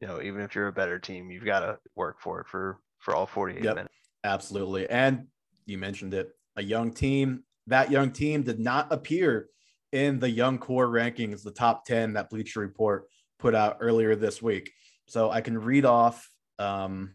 you 0.00 0.08
know, 0.08 0.20
even 0.20 0.40
if 0.40 0.54
you're 0.54 0.68
a 0.68 0.72
better 0.72 0.98
team, 0.98 1.30
you've 1.30 1.44
got 1.44 1.60
to 1.60 1.78
work 1.94 2.20
for 2.20 2.40
it 2.40 2.46
for 2.48 2.78
for 2.98 3.14
all 3.14 3.26
48 3.26 3.62
yep, 3.62 3.76
minutes. 3.76 3.94
Absolutely. 4.24 4.88
And 4.88 5.26
you 5.66 5.78
mentioned 5.78 6.14
it, 6.14 6.30
a 6.56 6.62
young 6.62 6.92
team. 6.92 7.44
That 7.66 7.90
young 7.90 8.10
team 8.10 8.42
did 8.42 8.58
not 8.58 8.92
appear 8.92 9.48
in 9.92 10.18
the 10.18 10.30
young 10.30 10.58
core 10.58 10.88
rankings, 10.88 11.42
the 11.42 11.50
top 11.50 11.84
10 11.84 12.14
that 12.14 12.30
Bleacher 12.30 12.60
Report 12.60 13.06
put 13.38 13.54
out 13.54 13.78
earlier 13.80 14.16
this 14.16 14.42
week. 14.42 14.72
So 15.06 15.30
I 15.30 15.40
can 15.40 15.56
read 15.58 15.84
off 15.84 16.28
um, 16.58 17.14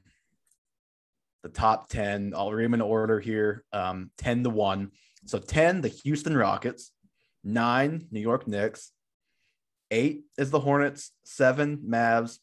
the 1.44 1.50
top 1.50 1.90
10. 1.90 2.34
I'll 2.36 2.52
read 2.52 2.66
them 2.66 2.74
in 2.76 2.82
order 2.82 3.20
here 3.20 3.64
um, 3.74 4.12
10 4.18 4.44
to 4.44 4.50
1. 4.50 4.92
So 5.26 5.40
10, 5.40 5.82
the 5.82 5.90
Houston 5.90 6.38
Rockets, 6.38 6.92
nine, 7.44 8.08
New 8.12 8.22
York 8.22 8.48
Knicks, 8.48 8.92
eight 9.92 10.24
is 10.38 10.52
the 10.52 10.60
Hornets, 10.60 11.12
seven, 11.24 11.78
Mavs, 11.78 12.40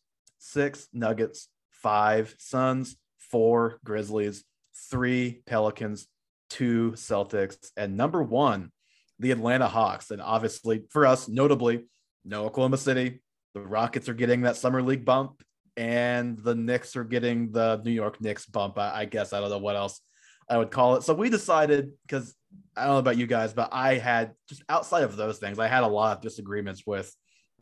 six 0.46 0.88
Nuggets, 0.92 1.48
five 1.70 2.34
Suns, 2.38 2.96
four 3.18 3.78
Grizzlies, 3.84 4.44
three 4.90 5.42
Pelicans, 5.46 6.06
two 6.48 6.92
Celtics, 6.92 7.70
and 7.76 7.96
number 7.96 8.22
one, 8.22 8.70
the 9.18 9.32
Atlanta 9.32 9.66
Hawks. 9.66 10.10
And 10.10 10.22
obviously, 10.22 10.84
for 10.90 11.06
us, 11.06 11.28
notably, 11.28 11.86
no 12.24 12.46
Oklahoma 12.46 12.76
City. 12.76 13.20
The 13.54 13.60
Rockets 13.60 14.08
are 14.08 14.14
getting 14.14 14.42
that 14.42 14.56
summer 14.56 14.82
league 14.82 15.04
bump, 15.04 15.42
and 15.76 16.38
the 16.38 16.54
Knicks 16.54 16.94
are 16.96 17.04
getting 17.04 17.50
the 17.52 17.80
New 17.84 17.92
York 17.92 18.20
Knicks 18.20 18.46
bump. 18.46 18.78
I, 18.78 19.00
I 19.00 19.04
guess 19.06 19.32
I 19.32 19.40
don't 19.40 19.50
know 19.50 19.58
what 19.58 19.76
else 19.76 20.00
I 20.48 20.58
would 20.58 20.70
call 20.70 20.96
it. 20.96 21.02
So 21.02 21.14
we 21.14 21.30
decided 21.30 21.90
because 22.06 22.34
I 22.76 22.84
don't 22.84 22.94
know 22.94 22.98
about 22.98 23.16
you 23.16 23.26
guys, 23.26 23.52
but 23.52 23.70
I 23.72 23.94
had 23.94 24.32
just 24.48 24.62
outside 24.68 25.02
of 25.02 25.16
those 25.16 25.38
things, 25.38 25.58
I 25.58 25.68
had 25.68 25.82
a 25.82 25.88
lot 25.88 26.16
of 26.16 26.22
disagreements 26.22 26.84
with 26.86 27.12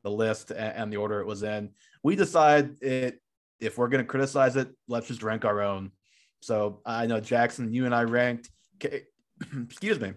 the 0.05 0.11
list 0.11 0.53
and, 0.53 0.93
the 0.93 0.99
order 0.99 1.21
it 1.21 1.27
was 1.27 1.43
in. 1.43 1.71
We 2.03 2.15
decide 2.15 2.83
it 2.83 3.21
if 3.61 3.79
we're 3.79 3.89
going 3.89 4.05
to 4.05 4.09
criticize 4.09 4.57
it, 4.57 4.69
let's 4.87 5.09
just 5.09 5.23
rank 5.23 5.45
our 5.45 5.63
own. 5.63 5.91
So 6.41 6.81
I 6.85 7.07
know 7.07 7.21
Jackson, 7.21 7.73
you 7.73 7.87
and 7.87 7.95
I 7.95 8.03
ranked. 8.03 8.51
excuse 8.83 9.99
me, 9.99 10.13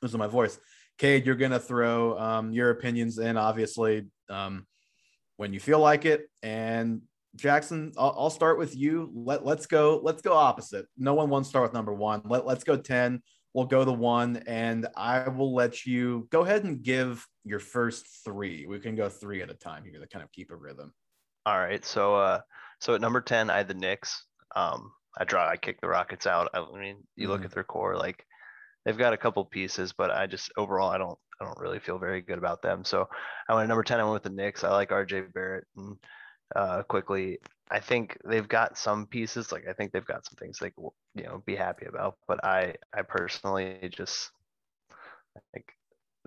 this 0.00 0.10
is 0.10 0.16
my 0.16 0.28
voice. 0.28 0.58
Cade, 0.98 1.26
you're 1.26 1.34
gonna 1.34 1.58
throw 1.58 2.18
um, 2.18 2.52
your 2.52 2.70
opinions 2.70 3.18
in, 3.18 3.36
obviously, 3.36 4.06
um, 4.30 4.66
when 5.36 5.52
you 5.52 5.60
feel 5.60 5.78
like 5.78 6.06
it. 6.06 6.30
And 6.42 7.02
Jackson, 7.34 7.92
I'll, 7.98 8.14
I'll, 8.16 8.30
start 8.30 8.58
with 8.58 8.74
you. 8.74 9.10
Let 9.14 9.44
Let's 9.44 9.66
go. 9.66 10.00
Let's 10.02 10.22
go 10.22 10.32
opposite. 10.32 10.86
No 10.96 11.12
one 11.12 11.28
wants 11.28 11.48
to 11.48 11.50
start 11.50 11.64
with 11.64 11.74
number 11.74 11.92
one. 11.92 12.22
Let 12.24 12.46
Let's 12.46 12.64
go 12.64 12.76
ten. 12.76 13.22
We'll 13.52 13.66
go 13.66 13.84
the 13.84 13.92
one, 13.92 14.42
and 14.46 14.86
I 14.96 15.28
will 15.28 15.54
let 15.54 15.84
you 15.84 16.28
go 16.30 16.42
ahead 16.42 16.64
and 16.64 16.82
give 16.82 17.26
your 17.46 17.60
first 17.60 18.06
three. 18.24 18.66
We 18.66 18.80
can 18.80 18.96
go 18.96 19.08
three 19.08 19.40
at 19.40 19.50
a 19.50 19.54
time 19.54 19.84
here 19.84 20.00
to 20.00 20.06
kind 20.08 20.24
of 20.24 20.32
keep 20.32 20.50
a 20.50 20.56
rhythm. 20.56 20.92
All 21.46 21.58
right. 21.58 21.84
So, 21.84 22.16
uh, 22.16 22.40
so 22.80 22.94
at 22.94 23.00
number 23.00 23.20
ten, 23.20 23.50
I 23.50 23.58
had 23.58 23.68
the 23.68 23.74
Knicks. 23.74 24.24
Um, 24.54 24.90
I 25.16 25.24
draw. 25.24 25.48
I 25.48 25.56
kick 25.56 25.80
the 25.80 25.88
Rockets 25.88 26.26
out. 26.26 26.50
I 26.52 26.66
mean, 26.78 26.98
you 27.14 27.28
look 27.28 27.38
mm-hmm. 27.38 27.46
at 27.46 27.52
their 27.52 27.64
core, 27.64 27.96
like 27.96 28.26
they've 28.84 28.98
got 28.98 29.12
a 29.12 29.16
couple 29.16 29.44
pieces, 29.44 29.92
but 29.92 30.10
I 30.10 30.26
just 30.26 30.50
overall 30.56 30.90
I 30.90 30.98
don't 30.98 31.18
I 31.40 31.44
don't 31.44 31.58
really 31.58 31.78
feel 31.78 31.98
very 31.98 32.20
good 32.20 32.38
about 32.38 32.62
them. 32.62 32.84
So 32.84 33.08
I 33.48 33.54
went 33.54 33.64
to 33.64 33.68
number 33.68 33.84
10, 33.84 34.00
I 34.00 34.02
went 34.02 34.14
with 34.14 34.22
the 34.24 34.30
Knicks. 34.30 34.64
I 34.64 34.70
like 34.70 34.90
RJ 34.90 35.32
Barrett 35.32 35.66
and 35.76 35.96
uh, 36.54 36.82
Quickley. 36.82 37.38
I 37.70 37.80
think 37.80 38.16
they've 38.24 38.48
got 38.48 38.78
some 38.78 39.06
pieces, 39.06 39.52
like 39.52 39.66
I 39.68 39.72
think 39.72 39.92
they've 39.92 40.04
got 40.04 40.24
some 40.24 40.36
things 40.38 40.58
they 40.58 40.72
you 41.14 41.24
know, 41.24 41.42
be 41.46 41.56
happy 41.56 41.86
about. 41.86 42.16
But 42.26 42.44
I 42.44 42.74
I 42.92 43.02
personally 43.02 43.88
just 43.92 44.30
I 45.36 45.40
think 45.52 45.66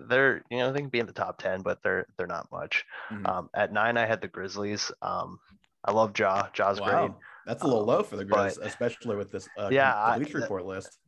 they're 0.07 0.43
you 0.49 0.57
know 0.57 0.71
they 0.71 0.79
can 0.79 0.89
be 0.89 0.99
in 0.99 1.05
the 1.05 1.13
top 1.13 1.37
10, 1.39 1.61
but 1.61 1.79
they're 1.83 2.05
they're 2.17 2.27
not 2.27 2.47
much. 2.51 2.85
Mm-hmm. 3.11 3.25
Um, 3.25 3.49
at 3.53 3.73
nine 3.73 3.97
I 3.97 4.05
had 4.05 4.21
the 4.21 4.27
Grizzlies. 4.27 4.91
Um, 5.01 5.39
I 5.83 5.91
love 5.91 6.17
Ja 6.17 6.47
Ja's 6.53 6.79
wow. 6.79 7.07
great. 7.07 7.17
That's 7.45 7.63
a 7.63 7.65
little 7.65 7.81
um, 7.81 7.87
low 7.87 8.03
for 8.03 8.15
the 8.15 8.25
grizzlies 8.25 8.57
but, 8.59 8.67
especially 8.67 9.15
with 9.15 9.31
this 9.31 9.47
uh, 9.57 9.69
yeah, 9.71 10.15
Bleach 10.17 10.33
Report 10.33 10.65
list 10.65 10.99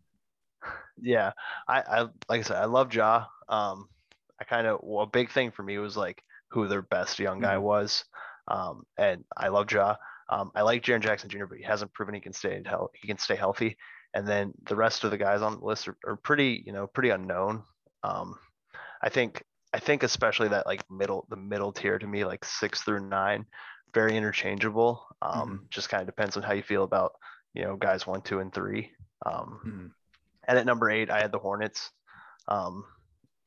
yeah, 1.02 1.32
I, 1.68 1.82
I 1.82 2.02
like 2.30 2.40
I 2.40 2.42
said, 2.42 2.58
I 2.58 2.66
love 2.66 2.94
Ja 2.94 3.26
Um, 3.50 3.88
I 4.40 4.44
kind 4.44 4.68
of 4.68 4.80
well, 4.82 5.04
a 5.04 5.08
big 5.08 5.32
thing 5.32 5.52
for 5.52 5.64
me 5.64 5.78
was 5.78 5.98
like 5.98 6.24
who 6.50 6.68
their 6.68 6.82
best 6.82 7.20
young 7.20 7.40
guy 7.40 7.56
mm-hmm. 7.56 7.64
was. 7.64 8.06
Um, 8.48 8.84
and 8.98 9.24
I 9.38 9.50
love 9.50 9.72
Ja 9.72 9.96
Um, 10.30 10.52
I 10.56 10.64
like 10.64 10.84
Jaren 10.84 11.02
Jackson 11.02 11.30
Jr., 11.30 11.46
but 11.46 11.58
he 11.58 11.64
hasn't 11.64 11.94
proven 11.94 12.16
he 12.16 12.22
can 12.22 12.34
stay 12.34 12.56
in 12.56 12.66
health. 12.66 12.92
He 13.00 13.08
can 13.08 13.18
stay 13.18 13.36
healthy. 13.36 13.78
And 14.14 14.28
then 14.28 14.54
the 14.68 14.76
rest 14.76 15.04
of 15.04 15.12
the 15.12 15.18
guys 15.18 15.42
on 15.42 15.60
the 15.60 15.66
list 15.66 15.88
are, 15.88 15.98
are 16.06 16.18
pretty, 16.18 16.64
you 16.66 16.74
know, 16.74 16.88
pretty 16.88 17.12
unknown. 17.12 17.64
Um, 18.04 18.38
I 19.02 19.10
think, 19.10 19.44
I 19.74 19.80
think 19.80 20.04
especially 20.04 20.50
that 20.50 20.66
like 20.66 20.84
middle, 20.90 21.26
the 21.30 21.36
middle 21.36 21.72
tier 21.72 21.98
to 21.98 22.08
me, 22.08 22.26
like 22.26 22.46
six 22.46 22.82
through 22.82 23.08
nine, 23.08 23.46
very 23.94 24.16
interchangeable. 24.16 25.06
Um, 25.22 25.34
mm-hmm. 25.34 25.56
Just 25.70 25.90
kind 25.90 26.02
of 26.02 26.08
depends 26.08 26.38
on 26.38 26.44
how 26.44 26.54
you 26.54 26.64
feel 26.64 26.84
about, 26.84 27.14
you 27.54 27.64
know, 27.64 27.76
guys 27.76 28.08
one, 28.08 28.22
two, 28.22 28.40
and 28.40 28.54
three. 28.54 28.92
Um, 29.26 29.60
mm-hmm. 29.66 29.88
And 30.48 30.58
at 30.58 30.66
number 30.66 30.90
eight, 30.90 31.10
I 31.10 31.22
had 31.22 31.32
the 31.32 31.40
Hornets. 31.40 31.92
Um, 32.48 32.84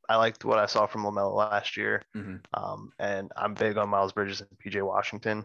I 0.08 0.16
liked 0.16 0.44
what 0.44 0.58
I 0.58 0.66
saw 0.66 0.86
from 0.86 1.04
LaMelo 1.04 1.34
last 1.34 1.76
year. 1.76 2.02
Mm-hmm. 2.16 2.36
Um, 2.52 2.92
and 2.98 3.32
I'm 3.36 3.54
big 3.54 3.78
on 3.78 3.88
Miles 3.88 4.12
Bridges 4.12 4.42
and 4.42 4.50
PJ 4.64 4.84
Washington. 4.84 5.44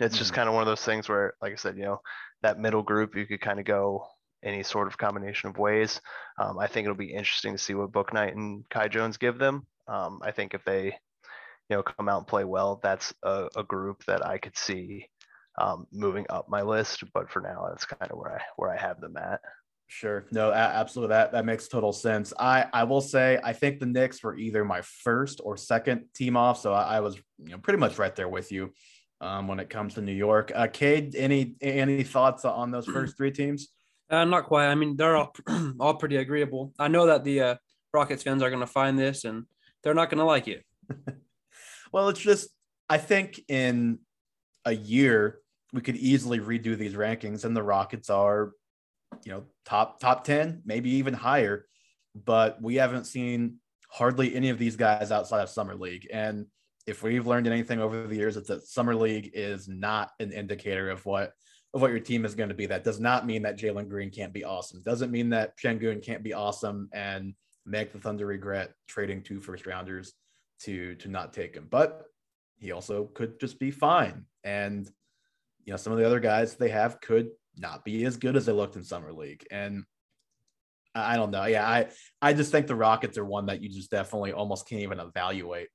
It's 0.00 0.14
mm-hmm. 0.14 0.18
just 0.18 0.32
kind 0.32 0.48
of 0.48 0.54
one 0.54 0.62
of 0.62 0.68
those 0.68 0.84
things 0.84 1.08
where, 1.08 1.34
like 1.42 1.52
I 1.52 1.56
said, 1.56 1.76
you 1.76 1.84
know, 1.84 2.00
that 2.42 2.58
middle 2.58 2.82
group, 2.82 3.14
you 3.14 3.26
could 3.26 3.40
kind 3.40 3.60
of 3.60 3.66
go 3.66 4.06
any 4.44 4.62
sort 4.62 4.88
of 4.88 4.98
combination 4.98 5.48
of 5.48 5.58
ways. 5.58 6.00
Um, 6.38 6.58
I 6.58 6.66
think 6.66 6.84
it'll 6.84 6.96
be 6.96 7.12
interesting 7.12 7.52
to 7.52 7.58
see 7.58 7.74
what 7.74 7.92
Bouknight 7.92 8.32
and 8.32 8.68
Kai 8.68 8.88
Jones 8.88 9.16
give 9.16 9.38
them. 9.38 9.66
Um, 9.88 10.20
I 10.22 10.30
think 10.30 10.54
if 10.54 10.64
they, 10.64 10.86
you 10.86 11.76
know, 11.76 11.82
come 11.82 12.08
out 12.08 12.18
and 12.18 12.26
play 12.26 12.44
well, 12.44 12.80
that's 12.82 13.12
a, 13.22 13.48
a 13.56 13.62
group 13.62 14.04
that 14.06 14.24
I 14.26 14.38
could 14.38 14.56
see 14.56 15.08
um, 15.58 15.86
moving 15.92 16.26
up 16.30 16.48
my 16.48 16.62
list. 16.62 17.04
But 17.12 17.30
for 17.30 17.40
now, 17.40 17.66
that's 17.68 17.84
kind 17.84 18.10
of 18.10 18.18
where 18.18 18.36
I 18.36 18.42
where 18.56 18.70
I 18.70 18.76
have 18.76 19.00
them 19.00 19.16
at. 19.16 19.40
Sure. 19.88 20.24
No, 20.32 20.50
absolutely. 20.52 21.12
That 21.14 21.32
that 21.32 21.44
makes 21.44 21.68
total 21.68 21.92
sense. 21.92 22.32
I 22.38 22.66
I 22.72 22.84
will 22.84 23.02
say 23.02 23.38
I 23.44 23.52
think 23.52 23.78
the 23.78 23.86
Knicks 23.86 24.22
were 24.22 24.36
either 24.36 24.64
my 24.64 24.80
first 24.80 25.40
or 25.44 25.56
second 25.56 26.06
team 26.14 26.34
off, 26.36 26.58
so 26.58 26.72
I, 26.72 26.96
I 26.96 27.00
was 27.00 27.16
you 27.16 27.50
know 27.50 27.58
pretty 27.58 27.78
much 27.78 27.98
right 27.98 28.16
there 28.16 28.28
with 28.28 28.50
you 28.50 28.72
um, 29.20 29.48
when 29.48 29.60
it 29.60 29.68
comes 29.68 29.94
to 29.94 30.00
New 30.00 30.12
York. 30.12 30.50
Uh, 30.54 30.66
Cade, 30.66 31.14
any 31.14 31.56
any 31.60 32.04
thoughts 32.04 32.46
on 32.46 32.70
those 32.70 32.86
first 32.92 33.18
three 33.18 33.30
teams? 33.30 33.68
Uh, 34.12 34.24
not 34.24 34.44
quite. 34.44 34.68
I 34.68 34.74
mean, 34.74 34.96
they're 34.96 35.16
all 35.16 35.34
all 35.80 35.94
pretty 35.94 36.16
agreeable. 36.16 36.72
I 36.78 36.88
know 36.88 37.06
that 37.06 37.24
the 37.24 37.40
uh, 37.40 37.54
Rockets 37.92 38.22
fans 38.22 38.42
are 38.42 38.50
going 38.50 38.60
to 38.60 38.66
find 38.66 38.98
this 38.98 39.24
and 39.24 39.46
they're 39.82 39.94
not 39.94 40.10
going 40.10 40.18
to 40.18 40.24
like 40.24 40.48
it. 40.48 40.64
well, 41.92 42.08
it's 42.10 42.20
just 42.20 42.50
I 42.88 42.98
think 42.98 43.40
in 43.48 43.98
a 44.64 44.74
year 44.74 45.40
we 45.72 45.80
could 45.80 45.96
easily 45.96 46.38
redo 46.38 46.76
these 46.76 46.92
rankings, 46.94 47.44
and 47.44 47.56
the 47.56 47.62
Rockets 47.62 48.10
are 48.10 48.52
you 49.24 49.32
know, 49.32 49.44
top 49.64 50.00
top 50.00 50.24
10, 50.24 50.62
maybe 50.64 50.90
even 50.90 51.14
higher. 51.14 51.66
But 52.14 52.60
we 52.60 52.76
haven't 52.76 53.04
seen 53.04 53.56
hardly 53.90 54.34
any 54.34 54.50
of 54.50 54.58
these 54.58 54.76
guys 54.76 55.12
outside 55.12 55.42
of 55.42 55.48
summer 55.48 55.74
league. 55.74 56.08
And 56.12 56.46
if 56.86 57.02
we've 57.02 57.26
learned 57.26 57.46
anything 57.46 57.80
over 57.80 58.06
the 58.06 58.16
years, 58.16 58.36
it's 58.36 58.48
that 58.48 58.66
summer 58.66 58.94
league 58.94 59.30
is 59.34 59.68
not 59.68 60.10
an 60.18 60.32
indicator 60.32 60.90
of 60.90 61.04
what 61.06 61.32
of 61.74 61.80
what 61.80 61.90
your 61.90 62.00
team 62.00 62.24
is 62.24 62.34
going 62.34 62.48
to 62.48 62.54
be. 62.54 62.66
That 62.66 62.84
does 62.84 63.00
not 63.00 63.26
mean 63.26 63.42
that 63.42 63.58
Jalen 63.58 63.88
Green 63.88 64.10
can't 64.10 64.32
be 64.32 64.44
awesome. 64.44 64.82
Doesn't 64.82 65.10
mean 65.10 65.30
that 65.30 65.58
Sengun 65.58 66.04
can't 66.04 66.22
be 66.22 66.34
awesome 66.34 66.88
and 66.92 67.34
make 67.64 67.92
the 67.92 67.98
Thunder 67.98 68.26
regret 68.26 68.72
trading 68.88 69.22
two 69.22 69.40
first 69.40 69.66
rounders 69.66 70.12
to 70.62 70.94
to 70.96 71.08
not 71.08 71.32
take 71.32 71.54
him. 71.54 71.66
But 71.70 72.02
he 72.58 72.72
also 72.72 73.04
could 73.04 73.40
just 73.40 73.58
be 73.58 73.70
fine. 73.70 74.26
And 74.44 74.88
you 75.64 75.72
know, 75.72 75.76
some 75.76 75.92
of 75.92 75.98
the 75.98 76.06
other 76.06 76.20
guys 76.20 76.54
they 76.54 76.70
have 76.70 77.00
could 77.00 77.28
not 77.56 77.84
be 77.84 78.04
as 78.04 78.16
good 78.16 78.36
as 78.36 78.46
they 78.46 78.52
looked 78.52 78.76
in 78.76 78.84
summer 78.84 79.12
league. 79.12 79.46
And 79.50 79.84
I 80.94 81.16
don't 81.16 81.30
know. 81.30 81.44
Yeah, 81.46 81.66
I 81.66 81.88
I 82.20 82.34
just 82.34 82.52
think 82.52 82.66
the 82.66 82.74
Rockets 82.74 83.16
are 83.16 83.24
one 83.24 83.46
that 83.46 83.62
you 83.62 83.68
just 83.68 83.90
definitely 83.90 84.32
almost 84.32 84.68
can't 84.68 84.82
even 84.82 85.00
evaluate 85.00 85.68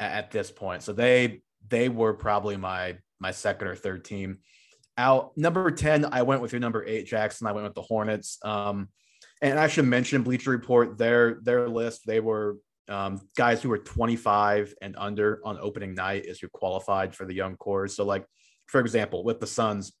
at, 0.00 0.12
at 0.12 0.30
this 0.30 0.50
point. 0.50 0.82
So 0.82 0.92
they 0.92 1.42
they 1.68 1.88
were 1.88 2.14
probably 2.14 2.56
my 2.56 2.96
my 3.20 3.32
second 3.32 3.68
or 3.68 3.76
third 3.76 4.04
team 4.04 4.38
out. 4.98 5.36
Number 5.36 5.70
10, 5.70 6.06
I 6.12 6.22
went 6.22 6.42
with 6.42 6.52
your 6.52 6.60
number 6.60 6.84
eight, 6.86 7.06
Jackson. 7.06 7.46
I 7.46 7.52
went 7.52 7.64
with 7.64 7.74
the 7.74 7.82
Hornets. 7.82 8.38
Um, 8.42 8.88
and 9.42 9.58
I 9.58 9.68
should 9.68 9.84
mention 9.84 10.22
Bleacher 10.22 10.50
Report, 10.50 10.96
their 10.96 11.40
their 11.42 11.68
list, 11.68 12.06
they 12.06 12.20
were 12.20 12.56
um, 12.88 13.20
guys 13.36 13.62
who 13.62 13.68
were 13.68 13.78
25 13.78 14.74
and 14.80 14.94
under 14.96 15.40
on 15.44 15.58
opening 15.60 15.94
night 15.94 16.24
is 16.24 16.40
you 16.40 16.48
qualified 16.48 17.14
for 17.14 17.24
the 17.24 17.34
young 17.34 17.56
cores. 17.56 17.96
So, 17.96 18.04
like, 18.04 18.24
for 18.66 18.80
example, 18.80 19.24
with 19.24 19.40
the 19.40 19.46
Suns, 19.46 19.92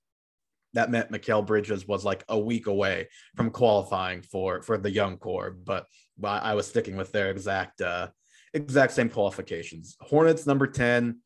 that 0.74 0.90
meant 0.90 1.10
Mikal 1.10 1.44
Bridges 1.44 1.86
was 1.86 2.04
like 2.04 2.24
a 2.28 2.38
week 2.38 2.66
away 2.66 3.08
from 3.34 3.50
qualifying 3.50 4.22
for 4.22 4.62
for 4.62 4.78
the 4.78 4.90
young 4.90 5.16
core, 5.16 5.50
but 5.50 5.86
I 6.22 6.54
was 6.54 6.66
sticking 6.66 6.96
with 6.96 7.12
their 7.12 7.30
exact 7.30 7.80
uh, 7.80 8.08
exact 8.54 8.92
same 8.92 9.08
qualifications. 9.08 9.96
Hornets 10.00 10.46
number 10.46 10.66
10, 10.66 11.18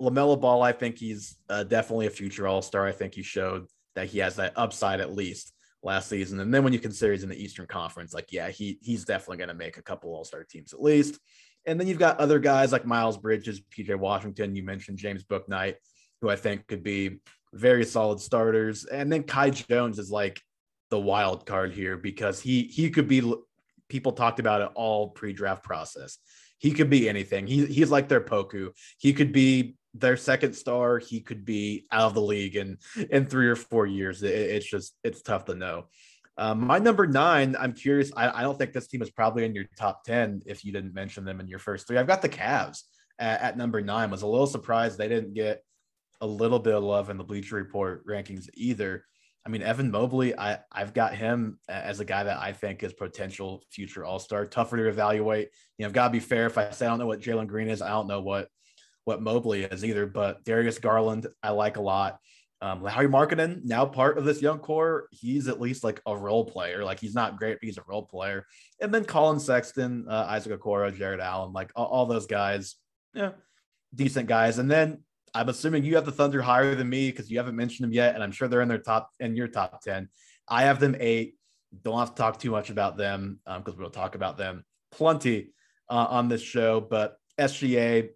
LaMelo 0.00 0.40
Ball, 0.40 0.62
I 0.62 0.72
think 0.72 0.98
he's 0.98 1.36
uh, 1.48 1.64
definitely 1.64 2.06
a 2.06 2.10
future 2.10 2.46
All 2.46 2.62
Star. 2.62 2.86
I 2.86 2.92
think 2.92 3.14
he 3.14 3.22
showed 3.22 3.66
that 3.94 4.06
he 4.06 4.18
has 4.18 4.36
that 4.36 4.52
upside 4.56 5.00
at 5.00 5.14
least 5.14 5.52
last 5.82 6.08
season. 6.08 6.40
And 6.40 6.52
then 6.52 6.64
when 6.64 6.72
you 6.72 6.78
consider 6.78 7.12
he's 7.12 7.22
in 7.22 7.28
the 7.28 7.42
Eastern 7.42 7.66
Conference, 7.66 8.14
like 8.14 8.32
yeah, 8.32 8.48
he 8.48 8.78
he's 8.82 9.04
definitely 9.04 9.38
going 9.38 9.48
to 9.48 9.54
make 9.54 9.76
a 9.76 9.82
couple 9.82 10.10
All 10.10 10.24
Star 10.24 10.44
teams 10.44 10.72
at 10.72 10.82
least. 10.82 11.18
And 11.66 11.78
then 11.78 11.86
you've 11.86 11.98
got 11.98 12.18
other 12.18 12.38
guys 12.38 12.72
like 12.72 12.86
Miles 12.86 13.18
Bridges, 13.18 13.60
PJ 13.60 13.94
Washington. 13.96 14.56
You 14.56 14.62
mentioned 14.62 14.98
James 14.98 15.24
Bouknight, 15.24 15.74
who 16.20 16.30
I 16.30 16.36
think 16.36 16.66
could 16.66 16.82
be 16.82 17.20
very 17.52 17.84
solid 17.84 18.20
starters. 18.20 18.84
And 18.84 19.12
then 19.12 19.24
Kai 19.24 19.50
Jones 19.50 19.98
is 19.98 20.10
like 20.10 20.40
the 20.90 20.98
wild 20.98 21.44
card 21.44 21.72
here 21.72 21.96
because 21.96 22.40
he 22.40 22.62
he 22.62 22.90
could 22.90 23.08
be. 23.08 23.34
People 23.88 24.12
talked 24.12 24.38
about 24.38 24.60
it 24.60 24.68
all 24.74 25.08
pre-draft 25.08 25.64
process. 25.64 26.18
He 26.58 26.72
could 26.72 26.90
be 26.90 27.08
anything. 27.08 27.46
He, 27.46 27.64
he's 27.64 27.90
like 27.90 28.06
their 28.06 28.20
Poku. 28.20 28.72
He 28.98 29.14
could 29.14 29.32
be 29.32 29.77
their 29.94 30.16
second 30.16 30.54
star. 30.54 30.98
He 30.98 31.20
could 31.20 31.44
be 31.44 31.86
out 31.90 32.06
of 32.06 32.14
the 32.14 32.22
league 32.22 32.56
in 32.56 32.78
in 33.10 33.26
three 33.26 33.48
or 33.48 33.56
four 33.56 33.86
years. 33.86 34.22
It, 34.22 34.32
it's 34.32 34.68
just 34.68 34.94
it's 35.04 35.22
tough 35.22 35.44
to 35.46 35.54
know. 35.54 35.86
Um, 36.36 36.64
my 36.64 36.78
number 36.78 37.06
nine, 37.06 37.56
I'm 37.58 37.72
curious. 37.72 38.12
I, 38.16 38.30
I, 38.30 38.42
don't 38.42 38.56
think 38.56 38.72
this 38.72 38.86
team 38.86 39.02
is 39.02 39.10
probably 39.10 39.44
in 39.44 39.56
your 39.56 39.64
top 39.76 40.04
10 40.04 40.42
if 40.46 40.64
you 40.64 40.70
didn't 40.70 40.94
mention 40.94 41.24
them 41.24 41.40
in 41.40 41.48
your 41.48 41.58
first 41.58 41.88
three. 41.88 41.98
I've 41.98 42.06
got 42.06 42.22
the 42.22 42.28
Cavs 42.28 42.82
at, 43.18 43.40
at 43.40 43.56
number 43.56 43.80
nine. 43.80 44.08
Was 44.08 44.22
a 44.22 44.28
little 44.28 44.46
surprised 44.46 44.98
they 44.98 45.08
didn't 45.08 45.34
get 45.34 45.64
a 46.20 46.26
little 46.28 46.60
bit 46.60 46.74
of 46.74 46.84
love 46.84 47.10
in 47.10 47.16
the 47.16 47.24
Bleacher 47.24 47.56
Report 47.56 48.06
rankings 48.06 48.48
either. 48.54 49.04
I 49.44 49.50
mean, 49.50 49.62
Evan 49.62 49.90
Mobley, 49.90 50.38
I, 50.38 50.58
I've 50.70 50.94
got 50.94 51.14
him 51.14 51.58
as 51.68 51.98
a 51.98 52.04
guy 52.04 52.22
that 52.22 52.38
I 52.38 52.52
think 52.52 52.84
is 52.84 52.92
potential 52.92 53.64
future 53.72 54.04
All 54.04 54.20
Star. 54.20 54.46
Tougher 54.46 54.76
to 54.76 54.88
evaluate. 54.88 55.48
You 55.76 55.82
know, 55.82 55.88
I've 55.88 55.94
got 55.94 56.08
to 56.08 56.12
be 56.12 56.20
fair. 56.20 56.46
If 56.46 56.56
I 56.56 56.70
say 56.70 56.86
I 56.86 56.90
don't 56.90 56.98
know 56.98 57.06
what 57.06 57.20
Jalen 57.20 57.48
Green 57.48 57.68
is, 57.68 57.82
I 57.82 57.88
don't 57.88 58.06
know 58.06 58.20
what 58.20 58.48
what 59.08 59.22
Mobley 59.22 59.62
is 59.62 59.86
either. 59.86 60.06
But 60.06 60.44
Darius 60.44 60.78
Garland, 60.78 61.26
I 61.42 61.50
like 61.50 61.78
a 61.78 61.80
lot. 61.80 62.18
Um, 62.60 62.82
Lauri 62.82 63.08
Markkanen, 63.08 63.64
now 63.64 63.86
part 63.86 64.18
of 64.18 64.26
this 64.26 64.42
young 64.42 64.58
core, 64.58 65.08
he's 65.12 65.48
at 65.48 65.62
least 65.62 65.82
like 65.82 66.02
a 66.04 66.14
role 66.14 66.44
player. 66.44 66.84
Like 66.84 67.00
he's 67.00 67.14
not 67.14 67.38
great, 67.38 67.54
but 67.58 67.64
he's 67.64 67.78
a 67.78 67.84
role 67.88 68.02
player. 68.02 68.44
And 68.82 68.92
then 68.92 69.06
Collin 69.06 69.40
Sexton, 69.40 70.04
uh, 70.10 70.26
Isaac 70.28 70.60
Okoro, 70.60 70.94
Jarrett 70.94 71.20
Allen, 71.20 71.54
like 71.54 71.72
all, 71.74 71.86
all 71.86 72.06
those 72.06 72.26
guys, 72.26 72.74
yeah, 73.14 73.30
decent 73.94 74.28
guys. 74.28 74.58
And 74.58 74.70
then 74.70 75.02
I'm 75.32 75.48
assuming 75.48 75.84
you 75.84 75.94
have 75.94 76.04
the 76.04 76.12
Thunder 76.12 76.42
higher 76.42 76.74
than 76.74 76.90
me 76.90 77.10
because 77.10 77.30
you 77.30 77.38
haven't 77.38 77.56
mentioned 77.56 77.84
them 77.84 77.94
yet, 77.94 78.14
and 78.14 78.22
I'm 78.22 78.32
sure 78.32 78.46
they're 78.46 78.60
in 78.60 78.68
their 78.68 78.76
top 78.76 79.08
in 79.20 79.36
your 79.36 79.48
top 79.48 79.80
ten. 79.80 80.10
I 80.46 80.64
have 80.64 80.80
them 80.80 80.96
eight. 81.00 81.36
Don't 81.82 81.98
have 81.98 82.10
to 82.10 82.16
talk 82.16 82.38
too 82.38 82.50
much 82.50 82.68
about 82.68 82.98
them 82.98 83.40
because 83.46 83.74
um, 83.74 83.80
we'll 83.80 83.90
talk 83.90 84.16
about 84.16 84.36
them 84.36 84.64
plenty 84.90 85.54
uh, 85.88 86.08
on 86.10 86.28
this 86.28 86.42
show, 86.42 86.80
but 86.80 87.16
SGA, 87.38 88.10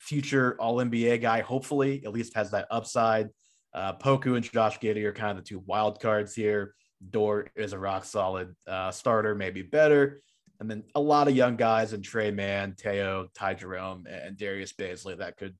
future 0.00 0.56
All 0.58 0.78
NBA 0.78 1.20
guy, 1.20 1.40
hopefully 1.40 2.02
at 2.04 2.12
least 2.12 2.34
has 2.34 2.50
that 2.50 2.66
upside. 2.70 3.28
Uh, 3.72 3.92
Poku 3.92 4.34
and 4.34 4.44
Josh 4.44 4.80
Giddey 4.80 5.04
are 5.04 5.12
kind 5.12 5.38
of 5.38 5.44
the 5.44 5.48
two 5.48 5.62
wild 5.66 6.00
cards 6.00 6.34
here. 6.34 6.74
Dort 7.08 7.50
is 7.54 7.72
a 7.72 7.78
rock 7.78 8.04
solid 8.04 8.54
uh, 8.66 8.90
starter, 8.90 9.34
maybe 9.34 9.62
better. 9.62 10.22
And 10.58 10.70
then 10.70 10.84
a 10.94 11.00
lot 11.00 11.28
of 11.28 11.36
young 11.36 11.56
guys 11.56 11.92
and 11.92 12.04
Tre 12.04 12.30
Mann, 12.30 12.74
Theo, 12.74 13.28
Ty 13.34 13.54
Jerome, 13.54 14.06
and 14.06 14.36
Darius 14.36 14.72
Bazley 14.72 15.16
that 15.18 15.36
could 15.36 15.56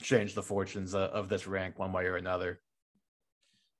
change 0.00 0.34
the 0.34 0.42
fortunes 0.42 0.94
of, 0.94 1.10
of 1.10 1.28
this 1.28 1.46
rank 1.46 1.78
one 1.78 1.92
way 1.92 2.06
or 2.06 2.16
another. 2.16 2.60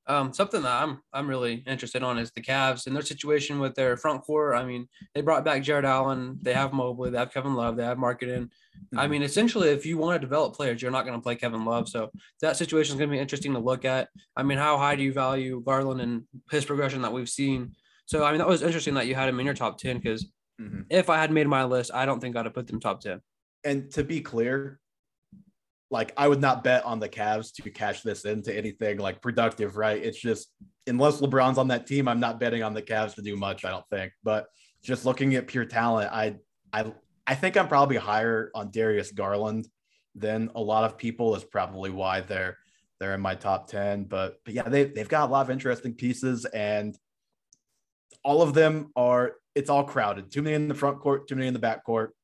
Um, 0.08 0.32
something 0.32 0.62
that 0.62 0.82
I'm 0.82 1.02
I'm 1.12 1.28
really 1.28 1.62
interested 1.66 2.02
on 2.02 2.16
is 2.18 2.32
the 2.32 2.40
Cavs 2.40 2.86
and 2.86 2.96
their 2.96 3.02
situation 3.02 3.58
with 3.58 3.74
their 3.74 3.96
front 3.98 4.22
court. 4.22 4.56
I 4.56 4.64
mean, 4.64 4.88
they 5.14 5.20
brought 5.20 5.44
back 5.44 5.62
Jarrett 5.62 5.84
Allen, 5.84 6.38
they 6.40 6.54
have 6.54 6.72
Mobley, 6.72 7.10
they 7.10 7.18
have 7.18 7.32
Kevin 7.32 7.54
Love, 7.54 7.76
they 7.76 7.84
have 7.84 7.98
Markkanen. 7.98 8.48
Mm-hmm. 8.48 8.98
I 8.98 9.06
mean, 9.06 9.22
essentially, 9.22 9.68
if 9.68 9.84
you 9.84 9.98
want 9.98 10.20
to 10.20 10.26
develop 10.26 10.54
players, 10.54 10.80
you're 10.80 10.90
not 10.90 11.04
going 11.04 11.18
to 11.18 11.22
play 11.22 11.36
Kevin 11.36 11.64
Love. 11.66 11.90
So 11.90 12.10
that 12.40 12.56
situation 12.56 12.94
is 12.94 12.98
going 12.98 13.10
to 13.10 13.16
be 13.16 13.20
interesting 13.20 13.52
to 13.52 13.58
look 13.58 13.84
at. 13.84 14.08
I 14.34 14.42
mean, 14.42 14.56
how 14.56 14.78
high 14.78 14.96
do 14.96 15.02
you 15.02 15.12
value 15.12 15.62
Garland 15.64 16.00
and 16.00 16.22
his 16.50 16.64
progression 16.64 17.02
that 17.02 17.12
we've 17.12 17.28
seen? 17.28 17.72
So 18.06 18.24
I 18.24 18.30
mean, 18.30 18.38
that 18.38 18.48
was 18.48 18.62
interesting 18.62 18.94
that 18.94 19.06
you 19.06 19.14
had 19.14 19.28
him 19.28 19.38
in 19.40 19.44
your 19.44 19.54
top 19.54 19.76
ten 19.76 19.98
because 19.98 20.26
mm-hmm. 20.58 20.82
if 20.88 21.10
I 21.10 21.18
had 21.18 21.30
made 21.30 21.48
my 21.48 21.64
list, 21.64 21.90
I 21.92 22.06
don't 22.06 22.20
think 22.20 22.34
I'd 22.34 22.46
have 22.46 22.54
put 22.54 22.66
them 22.66 22.80
top 22.80 23.02
ten. 23.02 23.20
And 23.62 23.90
to 23.92 24.04
be 24.04 24.22
clear, 24.22 24.80
like 25.90 26.12
I 26.16 26.28
would 26.28 26.40
not 26.40 26.62
bet 26.62 26.84
on 26.84 27.00
the 27.00 27.08
Cavs 27.08 27.52
to 27.54 27.70
cash 27.70 28.02
this 28.02 28.24
into 28.24 28.54
anything 28.54 28.98
like 28.98 29.22
productive, 29.22 29.76
right? 29.76 30.02
It's 30.02 30.20
just 30.20 30.48
unless 30.86 31.20
LeBron's 31.20 31.58
on 31.58 31.68
that 31.68 31.86
team, 31.86 32.08
I'm 32.08 32.20
not 32.20 32.38
betting 32.38 32.62
on 32.62 32.74
the 32.74 32.82
Cavs 32.82 33.14
to 33.14 33.22
do 33.22 33.36
much, 33.36 33.64
I 33.64 33.70
don't 33.70 33.88
think. 33.90 34.12
But 34.22 34.46
just 34.82 35.04
looking 35.04 35.34
at 35.34 35.46
pure 35.46 35.64
talent, 35.64 36.12
I 36.12 36.36
I 36.72 36.92
I 37.26 37.34
think 37.34 37.56
I'm 37.56 37.68
probably 37.68 37.96
higher 37.96 38.50
on 38.54 38.70
Darius 38.70 39.12
Garland 39.12 39.68
than 40.14 40.50
a 40.54 40.60
lot 40.60 40.84
of 40.84 40.98
people 40.98 41.34
is 41.36 41.44
probably 41.44 41.90
why 41.90 42.20
they're 42.20 42.58
they're 43.00 43.14
in 43.14 43.20
my 43.20 43.34
top 43.34 43.68
10. 43.68 44.04
But 44.04 44.36
but 44.44 44.54
yeah, 44.54 44.68
they 44.68 44.84
they've 44.84 45.08
got 45.08 45.28
a 45.28 45.32
lot 45.32 45.46
of 45.46 45.50
interesting 45.50 45.94
pieces 45.94 46.44
and 46.44 46.96
all 48.24 48.42
of 48.42 48.52
them 48.52 48.90
are 48.94 49.36
it's 49.54 49.70
all 49.70 49.84
crowded. 49.84 50.30
Too 50.30 50.42
many 50.42 50.54
in 50.54 50.68
the 50.68 50.74
front 50.74 51.00
court, 51.00 51.28
too 51.28 51.34
many 51.34 51.48
in 51.48 51.54
the 51.54 51.60
back 51.60 51.84
court, 51.84 52.14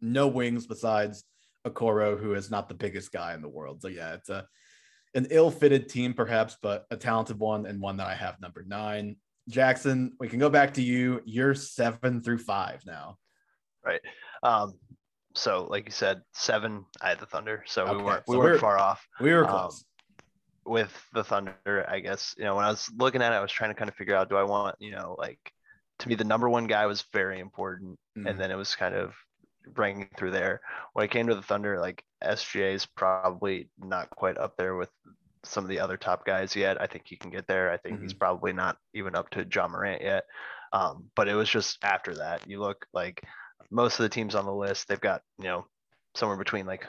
no 0.00 0.28
wings 0.28 0.66
besides 0.66 1.24
Okoro, 1.66 2.18
who 2.18 2.34
is 2.34 2.50
not 2.50 2.68
the 2.68 2.74
biggest 2.74 3.12
guy 3.12 3.34
in 3.34 3.42
the 3.42 3.48
world. 3.48 3.82
So 3.82 3.88
yeah, 3.88 4.14
it's 4.14 4.28
a 4.28 4.46
an 5.14 5.28
ill-fitted 5.30 5.88
team, 5.88 6.12
perhaps, 6.12 6.56
but 6.60 6.86
a 6.90 6.96
talented 6.96 7.38
one 7.38 7.66
and 7.66 7.80
one 7.80 7.96
that 7.98 8.08
I 8.08 8.14
have 8.14 8.40
number 8.40 8.64
nine. 8.66 9.16
Jackson, 9.48 10.12
we 10.18 10.28
can 10.28 10.38
go 10.38 10.50
back 10.50 10.74
to 10.74 10.82
you. 10.82 11.20
You're 11.24 11.54
seven 11.54 12.22
through 12.22 12.38
five 12.38 12.80
now. 12.84 13.16
Right. 13.84 14.00
Um, 14.42 14.72
so 15.34 15.66
like 15.70 15.86
you 15.86 15.92
said, 15.92 16.22
seven, 16.32 16.84
I 17.00 17.10
had 17.10 17.20
the 17.20 17.26
Thunder. 17.26 17.62
So 17.66 17.84
okay. 17.84 17.96
we 17.96 18.02
weren't 18.02 18.24
we 18.26 18.34
so 18.34 18.38
weren't 18.38 18.60
far 18.60 18.78
off. 18.78 19.06
We 19.20 19.32
were 19.32 19.44
um, 19.44 19.50
close. 19.50 19.84
Um, 19.84 20.72
with 20.72 21.06
the 21.12 21.22
Thunder, 21.22 21.86
I 21.88 22.00
guess, 22.00 22.34
you 22.38 22.44
know, 22.44 22.56
when 22.56 22.64
I 22.64 22.70
was 22.70 22.90
looking 22.96 23.20
at 23.20 23.32
it, 23.32 23.36
I 23.36 23.40
was 23.40 23.52
trying 23.52 23.70
to 23.70 23.74
kind 23.74 23.88
of 23.88 23.94
figure 23.94 24.16
out 24.16 24.30
do 24.30 24.36
I 24.36 24.44
want, 24.44 24.76
you 24.78 24.92
know, 24.92 25.14
like 25.18 25.38
to 26.00 26.08
me 26.08 26.14
the 26.14 26.24
number 26.24 26.48
one 26.48 26.66
guy 26.66 26.86
was 26.86 27.04
very 27.12 27.38
important. 27.38 27.98
Mm. 28.16 28.30
And 28.30 28.40
then 28.40 28.50
it 28.50 28.56
was 28.56 28.74
kind 28.74 28.94
of 28.94 29.14
ranking 29.76 30.08
through 30.16 30.32
there. 30.32 30.60
When 30.92 31.04
it 31.04 31.10
came 31.10 31.26
to 31.28 31.34
the 31.34 31.42
Thunder, 31.42 31.80
like 31.80 32.04
SGA 32.22 32.74
is 32.74 32.86
probably 32.86 33.68
not 33.78 34.10
quite 34.10 34.38
up 34.38 34.56
there 34.56 34.76
with 34.76 34.90
some 35.44 35.64
of 35.64 35.70
the 35.70 35.80
other 35.80 35.96
top 35.96 36.24
guys 36.24 36.56
yet. 36.56 36.80
I 36.80 36.86
think 36.86 37.04
he 37.06 37.16
can 37.16 37.30
get 37.30 37.46
there. 37.46 37.70
I 37.70 37.76
think 37.76 37.96
mm-hmm. 37.96 38.04
he's 38.04 38.14
probably 38.14 38.52
not 38.52 38.76
even 38.94 39.14
up 39.14 39.30
to 39.30 39.46
Ja 39.52 39.68
Morant 39.68 40.02
yet. 40.02 40.24
Um, 40.72 41.04
but 41.14 41.28
it 41.28 41.34
was 41.34 41.48
just 41.48 41.78
after 41.84 42.14
that. 42.16 42.48
You 42.48 42.60
look 42.60 42.86
like 42.92 43.22
most 43.70 43.98
of 43.98 44.04
the 44.04 44.08
teams 44.08 44.34
on 44.34 44.44
the 44.44 44.54
list, 44.54 44.88
they've 44.88 45.00
got, 45.00 45.22
you 45.38 45.44
know, 45.44 45.66
somewhere 46.14 46.38
between 46.38 46.66
like 46.66 46.86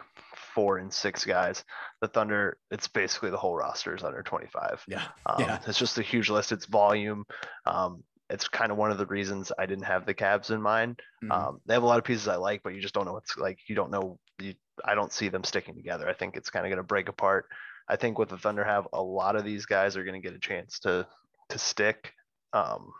four 0.53 0.77
and 0.77 0.91
six 0.91 1.25
guys. 1.25 1.63
The 2.01 2.07
Thunder, 2.07 2.57
it's 2.71 2.87
basically 2.87 3.29
the 3.29 3.37
whole 3.37 3.55
roster 3.55 3.95
is 3.95 4.03
under 4.03 4.23
25. 4.23 4.83
Yeah. 4.87 5.03
Um, 5.25 5.35
yeah. 5.39 5.59
It's 5.67 5.79
just 5.79 5.97
a 5.97 6.03
huge 6.03 6.29
list. 6.29 6.51
It's 6.51 6.65
volume. 6.65 7.25
Um, 7.65 8.03
it's 8.29 8.47
kind 8.47 8.71
of 8.71 8.77
one 8.77 8.91
of 8.91 8.97
the 8.97 9.05
reasons 9.05 9.51
I 9.57 9.65
didn't 9.65 9.85
have 9.85 10.05
the 10.05 10.13
Cavs 10.13 10.49
in 10.49 10.61
mind. 10.61 10.99
Mm-hmm. 11.23 11.31
Um, 11.31 11.61
they 11.65 11.73
have 11.73 11.83
a 11.83 11.87
lot 11.87 11.99
of 11.99 12.03
pieces 12.03 12.27
I 12.27 12.37
like, 12.37 12.63
but 12.63 12.73
you 12.73 12.81
just 12.81 12.93
don't 12.93 13.05
know 13.05 13.13
what's 13.13 13.37
like. 13.37 13.59
You 13.67 13.75
don't 13.75 13.91
know. 13.91 14.19
You, 14.39 14.55
I 14.83 14.95
don't 14.95 15.13
see 15.13 15.29
them 15.29 15.43
sticking 15.43 15.75
together. 15.75 16.09
I 16.09 16.13
think 16.13 16.35
it's 16.35 16.49
kind 16.49 16.65
of 16.65 16.69
going 16.69 16.77
to 16.77 16.83
break 16.83 17.07
apart. 17.07 17.45
I 17.87 17.95
think 17.95 18.17
what 18.17 18.29
the 18.29 18.37
Thunder 18.37 18.63
have, 18.63 18.87
a 18.93 19.01
lot 19.01 19.35
of 19.35 19.45
these 19.45 19.65
guys 19.67 19.95
are 19.95 20.03
going 20.03 20.19
to 20.19 20.27
get 20.27 20.35
a 20.35 20.39
chance 20.39 20.79
to 20.79 21.07
to 21.49 21.57
stick. 21.59 22.13
Um, 22.53 22.91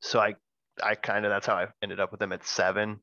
so 0.00 0.18
I 0.18 0.34
I 0.82 0.94
kind 0.94 1.26
of 1.26 1.30
that's 1.30 1.46
how 1.46 1.56
I 1.56 1.68
ended 1.82 2.00
up 2.00 2.10
with 2.10 2.20
them 2.20 2.32
at 2.32 2.44
seven. 2.44 3.00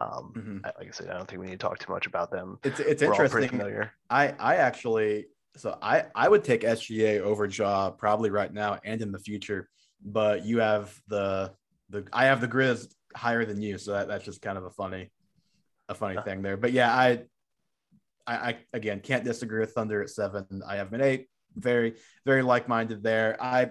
Um, 0.00 0.32
mm-hmm. 0.36 0.58
I, 0.64 0.72
like 0.78 0.88
I 0.88 0.90
said, 0.90 1.08
I 1.08 1.16
don't 1.16 1.28
think 1.28 1.40
we 1.40 1.46
need 1.46 1.52
to 1.52 1.66
talk 1.66 1.78
too 1.78 1.92
much 1.92 2.06
about 2.06 2.30
them. 2.30 2.58
It's 2.64 2.80
it's 2.80 3.02
We're 3.02 3.10
interesting. 3.12 3.60
I 4.08 4.28
I 4.38 4.56
actually 4.56 5.26
so 5.56 5.78
I 5.82 6.04
I 6.14 6.28
would 6.28 6.44
take 6.44 6.62
SGA 6.62 7.20
over 7.20 7.46
Ja 7.46 7.90
probably 7.90 8.30
right 8.30 8.52
now 8.52 8.78
and 8.84 9.02
in 9.02 9.12
the 9.12 9.18
future 9.18 9.68
but 10.04 10.44
you 10.44 10.60
have 10.60 10.98
the 11.08 11.52
the 11.90 12.06
I 12.12 12.26
have 12.26 12.40
the 12.40 12.48
Grizz 12.48 12.92
higher 13.14 13.44
than 13.44 13.60
you, 13.60 13.78
so 13.78 13.92
that, 13.92 14.08
that's 14.08 14.24
just 14.24 14.42
kind 14.42 14.58
of 14.58 14.64
a 14.64 14.70
funny 14.70 15.10
a 15.88 15.94
funny 15.94 16.20
thing 16.22 16.42
there. 16.42 16.56
But 16.56 16.72
yeah, 16.72 16.92
I, 16.92 17.22
I 18.26 18.36
I 18.36 18.56
again 18.72 19.00
can't 19.00 19.24
disagree 19.24 19.60
with 19.60 19.72
Thunder 19.72 20.02
at 20.02 20.10
seven. 20.10 20.62
I 20.66 20.76
have 20.76 20.92
an 20.92 21.00
eight. 21.00 21.28
Very 21.54 21.94
very 22.24 22.42
like 22.42 22.68
minded 22.68 23.02
there. 23.02 23.36
I 23.40 23.70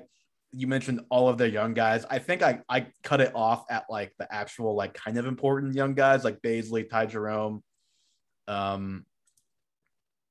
you 0.52 0.68
mentioned 0.68 1.02
all 1.10 1.28
of 1.28 1.38
their 1.38 1.48
young 1.48 1.74
guys. 1.74 2.06
I 2.10 2.20
think 2.20 2.42
I 2.42 2.62
I 2.70 2.88
cut 3.04 3.22
it 3.22 3.34
off 3.36 3.66
at 3.70 3.86
like 3.90 4.14
the 4.18 4.34
actual 4.34 4.76
like 4.76 4.94
kind 4.94 5.18
of 5.18 5.26
important 5.26 5.76
young 5.76 5.94
guys 5.94 6.24
like 6.24 6.42
Bazley, 6.42 6.90
Ty 6.90 7.08
Jerome, 7.08 7.62
um, 8.48 9.06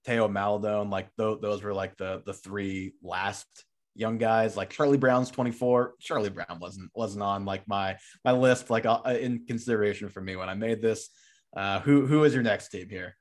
Theo 0.04 0.26
Maledon. 0.28 0.90
Like 0.90 1.08
th- 1.16 1.40
those 1.40 1.62
were 1.62 1.74
like 1.74 1.96
the 1.96 2.22
the 2.24 2.32
three 2.32 2.94
last 3.02 3.46
young 3.94 4.18
guys 4.18 4.56
like 4.56 4.70
Charlie 4.70 4.98
Brown's 4.98 5.30
24. 5.30 5.94
Charlie 6.00 6.30
Brown 6.30 6.58
wasn't 6.60 6.90
wasn't 6.94 7.22
on 7.22 7.44
like 7.44 7.66
my 7.68 7.96
my 8.24 8.32
list 8.32 8.70
like 8.70 8.86
uh, 8.86 9.00
in 9.06 9.44
consideration 9.46 10.08
for 10.08 10.20
me 10.20 10.36
when 10.36 10.48
I 10.48 10.54
made 10.54 10.82
this. 10.82 11.08
Uh, 11.56 11.80
who 11.80 12.06
who 12.06 12.24
is 12.24 12.34
your 12.34 12.42
next 12.42 12.68
team 12.68 12.88
here? 12.88 13.16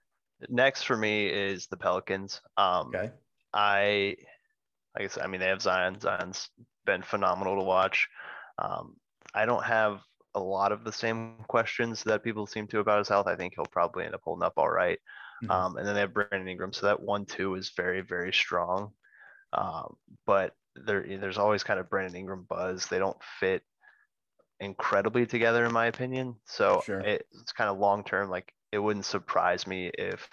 Next 0.49 0.83
for 0.83 0.97
me 0.97 1.27
is 1.27 1.67
the 1.67 1.77
Pelicans. 1.77 2.41
Um, 2.57 2.87
okay. 2.87 3.11
I 3.53 4.15
I 4.97 5.01
guess 5.01 5.17
I 5.21 5.27
mean 5.27 5.39
they 5.39 5.47
have 5.47 5.61
Zion. 5.61 5.99
Zion's 5.99 6.49
been 6.85 7.03
phenomenal 7.03 7.57
to 7.57 7.63
watch. 7.63 8.09
Um, 8.57 8.95
I 9.33 9.45
don't 9.45 9.63
have 9.63 10.01
a 10.35 10.39
lot 10.39 10.71
of 10.71 10.83
the 10.83 10.91
same 10.91 11.35
questions 11.47 12.03
that 12.03 12.23
people 12.23 12.47
seem 12.47 12.67
to 12.67 12.79
about 12.79 12.99
his 12.99 13.07
health. 13.07 13.27
I 13.27 13.35
think 13.35 13.53
he'll 13.55 13.65
probably 13.65 14.05
end 14.05 14.15
up 14.15 14.21
holding 14.23 14.43
up 14.43 14.53
all 14.57 14.69
right. 14.69 14.99
mm-hmm. 15.43 15.51
Um, 15.51 15.77
and 15.77 15.87
then 15.87 15.93
they 15.93 16.01
have 16.01 16.13
Brandon 16.13 16.47
Ingram, 16.47 16.73
so 16.73 16.87
that 16.87 17.01
one 17.01 17.25
two 17.25 17.55
is 17.55 17.71
very 17.77 18.01
very 18.01 18.33
strong. 18.33 18.91
Um, 19.53 19.95
but 20.25 20.55
there 20.75 21.05
there's 21.19 21.37
always 21.37 21.63
kind 21.63 21.79
of 21.79 21.89
Brandon 21.89 22.15
Ingram 22.15 22.45
buzz. 22.47 22.87
They 22.87 22.99
don't 22.99 23.17
fit 23.39 23.63
incredibly 24.59 25.25
together 25.25 25.65
in 25.65 25.73
my 25.73 25.87
opinion. 25.87 26.35
So 26.45 26.81
sure. 26.85 27.01
it, 27.01 27.25
it's 27.41 27.51
kind 27.51 27.69
of 27.69 27.77
long 27.77 28.03
term. 28.03 28.29
Like 28.29 28.51
it 28.71 28.79
wouldn't 28.79 29.05
surprise 29.05 29.67
me 29.67 29.91
if 29.97 30.27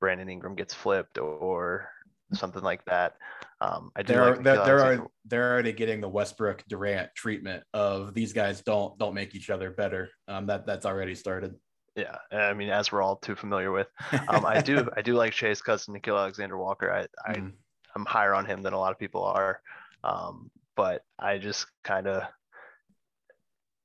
Brandon 0.00 0.28
Ingram 0.28 0.54
gets 0.54 0.74
flipped 0.74 1.18
or 1.18 1.88
something 2.34 2.62
like 2.62 2.84
that. 2.84 3.16
Um, 3.60 3.90
I 3.96 4.02
do 4.02 4.12
they're, 4.12 4.30
like 4.30 4.42
they're, 4.42 4.64
they're, 4.64 4.80
already, 4.80 5.02
they're 5.24 5.52
already 5.52 5.72
getting 5.72 6.00
the 6.00 6.08
Westbrook 6.08 6.64
Durant 6.68 7.10
treatment 7.14 7.64
of 7.74 8.14
these 8.14 8.32
guys 8.32 8.62
don't 8.62 8.96
don't 8.98 9.14
make 9.14 9.34
each 9.34 9.50
other 9.50 9.70
better. 9.70 10.10
Um, 10.28 10.46
that 10.46 10.66
that's 10.66 10.86
already 10.86 11.14
started. 11.14 11.54
Yeah, 11.96 12.16
I 12.30 12.52
mean, 12.54 12.68
as 12.68 12.92
we're 12.92 13.02
all 13.02 13.16
too 13.16 13.34
familiar 13.34 13.72
with, 13.72 13.88
um, 14.28 14.46
I 14.46 14.60
do 14.62 14.88
I 14.96 15.02
do 15.02 15.14
like 15.14 15.32
Chase 15.32 15.60
Cousin, 15.60 15.94
Nickeil 15.94 16.16
Alexander 16.16 16.56
Walker. 16.56 16.92
I 16.92 17.06
I 17.28 17.34
mm. 17.34 17.52
I'm 17.96 18.04
higher 18.04 18.34
on 18.34 18.44
him 18.44 18.62
than 18.62 18.72
a 18.72 18.78
lot 18.78 18.92
of 18.92 18.98
people 18.98 19.24
are. 19.24 19.60
Um, 20.04 20.50
but 20.76 21.02
I 21.18 21.38
just 21.38 21.66
kind 21.82 22.06
of 22.06 22.22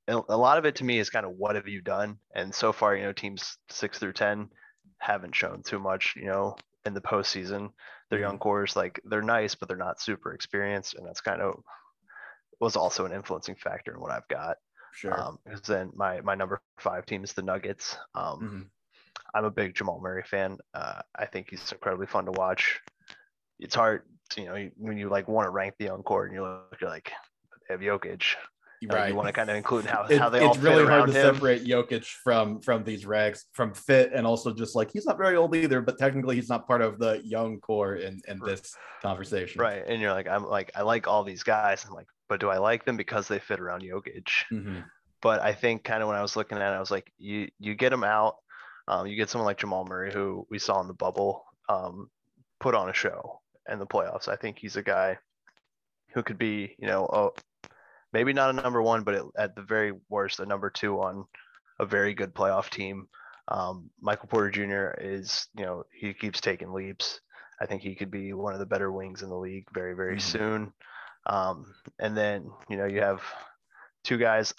a 0.08 0.38
lot 0.38 0.58
of 0.58 0.66
it 0.66 0.76
to 0.76 0.84
me 0.84 1.00
is 1.00 1.10
kind 1.10 1.26
of 1.26 1.32
what 1.38 1.56
have 1.56 1.68
you 1.68 1.82
done? 1.82 2.18
And 2.36 2.54
so 2.54 2.74
far, 2.74 2.96
you 2.96 3.04
know, 3.04 3.14
teams 3.14 3.58
six 3.70 4.00
through 4.00 4.14
ten 4.14 4.50
haven't 4.98 5.36
shown 5.36 5.64
too 5.64 5.80
much, 5.80 6.16
you 6.16 6.26
know, 6.26 6.56
in 6.86 6.94
the 6.94 7.02
postseason. 7.02 7.70
Their 8.10 8.20
young 8.20 8.34
mm-hmm. 8.34 8.44
cores, 8.44 8.76
like 8.76 9.00
they're 9.06 9.22
nice, 9.22 9.56
but 9.56 9.68
they're 9.68 9.78
not 9.78 10.02
super 10.02 10.34
experienced, 10.34 10.96
and 10.96 11.08
that's 11.08 11.22
kind 11.22 11.42
of 11.42 11.56
was 12.60 12.76
also 12.76 13.06
an 13.06 13.14
influencing 13.14 13.56
factor 13.56 13.94
in 13.94 14.00
what 14.00 14.12
I've 14.12 14.28
got. 14.28 14.58
Sure. 14.94 15.20
Um, 15.20 15.40
because 15.44 15.62
then 15.62 15.92
my 15.96 16.22
my 16.22 16.36
number 16.36 16.62
five 16.80 17.06
team 17.06 17.24
is 17.24 17.34
the 17.34 17.42
Nuggets. 17.42 17.98
Um, 18.14 18.40
mm-hmm. 18.40 18.62
I'm 19.34 19.46
a 19.46 19.52
big 19.52 19.74
Jamal 19.74 20.00
Murray 20.00 20.24
fan. 20.24 20.58
Uh, 20.74 21.02
I 21.16 21.26
think 21.26 21.50
he's 21.50 21.72
incredibly 21.72 22.08
fun 22.08 22.26
to 22.26 22.32
watch 22.32 22.82
it's 23.60 23.76
hard, 23.76 24.04
you 24.38 24.46
know, 24.46 24.70
when 24.78 24.98
you 24.98 25.10
like 25.10 25.28
want 25.28 25.46
to 25.48 25.52
rank 25.52 25.76
the 25.80 25.86
young 25.86 26.04
core 26.04 26.26
and 26.26 26.34
you 26.34 26.42
look, 26.42 26.78
you're 26.80 26.90
like, 26.90 27.12
they 27.68 27.74
have 27.74 27.82
Jokic. 27.82 28.36
Right. 28.86 29.10
You 29.10 29.16
want 29.16 29.28
to 29.28 29.34
kind 29.34 29.50
of 29.50 29.56
include 29.56 29.86
how, 29.86 30.04
it, 30.04 30.20
how 30.20 30.28
they 30.30 30.40
all 30.42 30.54
fit. 30.54 30.58
It's 30.58 30.64
really 30.64 30.86
hard 30.86 31.10
to 31.10 31.14
him. 31.14 31.36
separate 31.36 31.64
Jokic 31.64 32.04
from 32.06 32.60
from 32.60 32.84
these 32.84 33.06
rags, 33.06 33.46
from 33.54 33.74
fit, 33.74 34.12
and 34.14 34.28
also 34.28 34.54
just 34.54 34.76
like 34.76 34.92
he's 34.92 35.06
not 35.06 35.18
very 35.18 35.38
old 35.38 35.56
either, 35.56 35.80
but 35.80 35.98
technically 35.98 36.36
he's 36.36 36.50
not 36.50 36.68
part 36.68 36.82
of 36.82 37.00
the 37.00 37.22
young 37.24 37.60
core 37.62 37.96
in 37.96 38.20
in 38.28 38.40
this 38.44 38.76
conversation. 39.02 39.62
Right. 39.62 39.84
And 39.88 40.02
you're 40.02 40.12
like, 40.12 40.28
I'm 40.28 40.46
like, 40.46 40.72
I 40.76 40.82
like 40.82 41.08
all 41.08 41.24
these 41.24 41.44
guys. 41.44 41.86
I'm 41.88 41.94
like, 41.94 42.08
but 42.28 42.42
do 42.42 42.50
I 42.50 42.58
like 42.58 42.84
them 42.84 42.98
because 42.98 43.28
they 43.30 43.40
fit 43.40 43.62
around 43.62 43.84
Jokic? 43.84 44.28
Mm-hmm. 44.52 44.80
but 45.22 45.42
I 45.42 45.54
think 45.54 45.86
kind 45.86 46.02
of 46.02 46.10
when 46.10 46.18
I 46.18 46.22
was 46.22 46.36
looking 46.36 46.58
at 46.58 46.74
it, 46.74 46.76
I 46.76 46.80
was 46.80 46.92
like, 46.92 47.10
you 47.18 47.48
you 47.60 47.76
get 47.76 47.92
them 47.92 48.04
out, 48.04 48.36
um, 48.90 49.08
you 49.08 49.16
get 49.16 49.30
someone 49.30 49.46
like 49.46 49.60
Jamal 49.60 49.86
Murray 49.86 50.12
who 50.12 50.46
we 50.50 50.60
saw 50.60 50.82
in 50.82 50.88
the 50.88 50.94
bubble 50.94 51.46
um, 51.70 52.10
put 52.60 52.76
on 52.76 52.90
a 52.90 52.94
show 52.94 53.40
in 53.70 53.80
the 53.80 53.88
playoffs. 53.88 54.28
I 54.28 54.36
think 54.36 54.58
he's 54.58 54.76
a 54.76 54.84
guy 54.84 55.18
who 56.14 56.24
could 56.24 56.38
be, 56.38 56.76
you 56.78 56.88
know, 56.88 57.06
a, 57.06 57.68
maybe 58.12 58.34
not 58.34 58.50
a 58.50 58.54
number 58.54 58.82
one, 58.82 59.04
but 59.04 59.26
at 59.38 59.56
the 59.56 59.64
very 59.64 59.94
worst, 60.10 60.40
a 60.40 60.46
number 60.46 60.70
two 60.70 61.02
on 61.02 61.26
a 61.80 61.86
very 61.86 62.14
good 62.14 62.34
playoff 62.34 62.70
team. 62.70 63.08
Um, 63.48 63.90
Michael 64.00 64.28
Porter 64.28 64.52
Jr. 64.52 65.00
is, 65.02 65.48
you 65.58 65.66
know, 65.66 65.84
he 65.92 66.14
keeps 66.14 66.40
taking 66.40 66.72
leaps. 66.72 67.20
I 67.60 67.66
think 67.66 67.82
he 67.82 67.96
could 67.96 68.12
be 68.12 68.34
one 68.34 68.54
of 68.54 68.60
the 68.60 68.66
better 68.66 68.92
wings 68.92 69.22
in 69.22 69.30
the 69.30 69.38
league 69.38 69.68
very, 69.74 69.96
very 69.96 70.18
mm-hmm. 70.18 70.38
soon. 70.38 70.74
Um, 71.26 71.74
and 72.00 72.16
then, 72.16 72.50
you 72.70 72.78
know, 72.78 72.86
you 72.86 73.02
have 73.02 73.22
two 74.04 74.18
guys. 74.18 74.54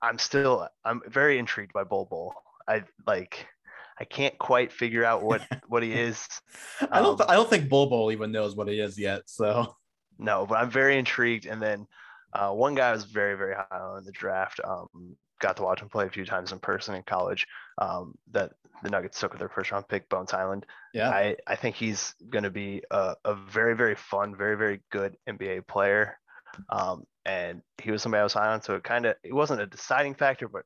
I'm 0.00 0.18
still, 0.18 0.68
I'm 0.84 1.00
very 1.08 1.38
intrigued 1.38 1.72
by 1.72 1.84
Bol 1.84 2.06
Bol. 2.06 2.34
I 2.68 2.84
like, 3.06 3.46
I 4.02 4.04
can't 4.04 4.36
quite 4.36 4.72
figure 4.72 5.04
out 5.04 5.22
what 5.22 5.42
what 5.68 5.84
he 5.84 5.92
is. 5.92 6.26
I 6.90 7.00
don't, 7.00 7.20
um, 7.20 7.26
I 7.28 7.34
don't 7.34 7.48
think 7.48 7.68
Bol 7.68 8.10
even 8.10 8.32
knows 8.32 8.56
what 8.56 8.66
he 8.66 8.80
is 8.80 8.98
yet. 8.98 9.22
So 9.26 9.76
no, 10.18 10.44
but 10.44 10.56
I'm 10.56 10.70
very 10.70 10.98
intrigued. 10.98 11.46
And 11.46 11.62
then 11.62 11.86
uh, 12.32 12.50
one 12.50 12.74
guy 12.74 12.88
I 12.88 12.92
was 12.92 13.04
very, 13.04 13.36
very 13.36 13.54
high 13.54 13.78
on 13.78 13.98
in 13.98 14.04
the 14.04 14.10
draft. 14.10 14.58
Um, 14.64 14.88
got 15.40 15.56
to 15.56 15.62
watch 15.62 15.80
him 15.80 15.88
play 15.88 16.06
a 16.06 16.10
few 16.10 16.24
times 16.24 16.50
in 16.50 16.58
person 16.58 16.96
in 16.96 17.04
college. 17.04 17.46
Um, 17.78 18.14
that 18.32 18.50
the 18.82 18.90
Nuggets 18.90 19.20
took 19.20 19.32
with 19.32 19.38
their 19.38 19.48
first 19.48 19.70
round 19.70 19.86
pick, 19.86 20.08
Bones 20.08 20.32
Hyland. 20.32 20.66
Yeah, 20.92 21.10
I, 21.10 21.36
I 21.46 21.54
think 21.54 21.76
he's 21.76 22.12
going 22.28 22.44
to 22.44 22.50
be 22.50 22.82
a, 22.90 23.14
a 23.24 23.36
very, 23.36 23.76
very 23.76 23.94
fun, 23.94 24.34
very, 24.34 24.56
very 24.56 24.80
good 24.90 25.16
NBA 25.28 25.68
player. 25.68 26.18
Um, 26.70 27.04
and 27.24 27.62
he 27.80 27.92
was 27.92 28.02
somebody 28.02 28.18
I 28.20 28.24
was 28.24 28.32
high 28.32 28.52
on, 28.52 28.62
so 28.62 28.74
it 28.74 28.82
kind 28.82 29.06
of 29.06 29.14
it 29.22 29.32
wasn't 29.32 29.60
a 29.60 29.66
deciding 29.66 30.16
factor, 30.16 30.48
but 30.48 30.64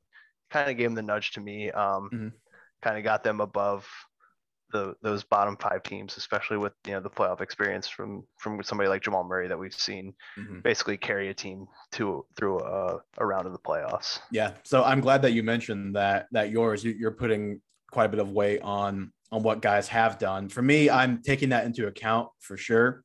kind 0.51 0.71
of 0.71 0.79
gave 0.79 0.87
him 0.87 0.95
the 0.95 1.03
nudge 1.03 1.33
to 1.33 1.41
me. 1.41 1.71
Um, 1.71 2.11
mm-hmm. 2.13 2.29
Kind 2.83 2.99
of 2.99 3.05
got 3.05 3.25
them 3.25 3.41
above 3.41 3.87
the 4.73 4.95
those 5.03 5.25
bottom 5.25 5.57
five 5.57 5.83
teams, 5.83 6.17
especially 6.17 6.57
with 6.57 6.73
you 6.87 6.93
know 6.93 7.01
the 7.01 7.11
playoff 7.11 7.41
experience 7.41 7.89
from 7.89 8.25
from 8.39 8.63
somebody 8.63 8.89
like 8.89 9.03
Jamal 9.03 9.25
Murray 9.25 9.49
that 9.49 9.59
we've 9.59 9.75
seen 9.75 10.13
mm-hmm. 10.39 10.61
basically 10.61 10.97
carry 10.97 11.29
a 11.29 11.35
team 11.35 11.67
to 11.93 12.25
through 12.37 12.61
a, 12.61 12.99
a 13.19 13.27
round 13.27 13.47
of 13.47 13.53
the 13.53 13.59
playoffs. 13.59 14.19
Yeah, 14.31 14.53
so 14.65 14.83
I'm 14.83 15.01
glad 15.01 15.23
that 15.23 15.33
you 15.33 15.43
mentioned 15.43 15.97
that 15.97 16.27
that 16.33 16.51
yours 16.51 16.85
you're 16.85 17.13
putting 17.13 17.61
quite 17.91 18.07
a 18.07 18.09
bit 18.09 18.21
of 18.21 18.31
weight 18.31 18.61
on 18.63 19.13
on 19.33 19.43
what 19.43 19.61
guys 19.61 19.89
have 19.89 20.19
done. 20.19 20.49
For 20.49 20.63
me, 20.63 20.91
I'm 20.91 21.23
taking 21.23 21.51
that 21.51 21.65
into 21.65 21.87
account 21.87 22.29
for 22.41 22.57
sure. 22.57 23.03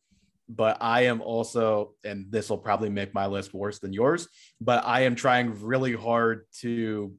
But 0.53 0.79
I 0.81 1.05
am 1.05 1.21
also, 1.21 1.93
and 2.03 2.29
this 2.29 2.49
will 2.49 2.57
probably 2.57 2.89
make 2.89 3.13
my 3.13 3.25
list 3.25 3.53
worse 3.53 3.79
than 3.79 3.93
yours, 3.93 4.27
but 4.59 4.85
I 4.85 5.01
am 5.03 5.15
trying 5.15 5.63
really 5.63 5.93
hard 5.93 6.45
to 6.59 7.13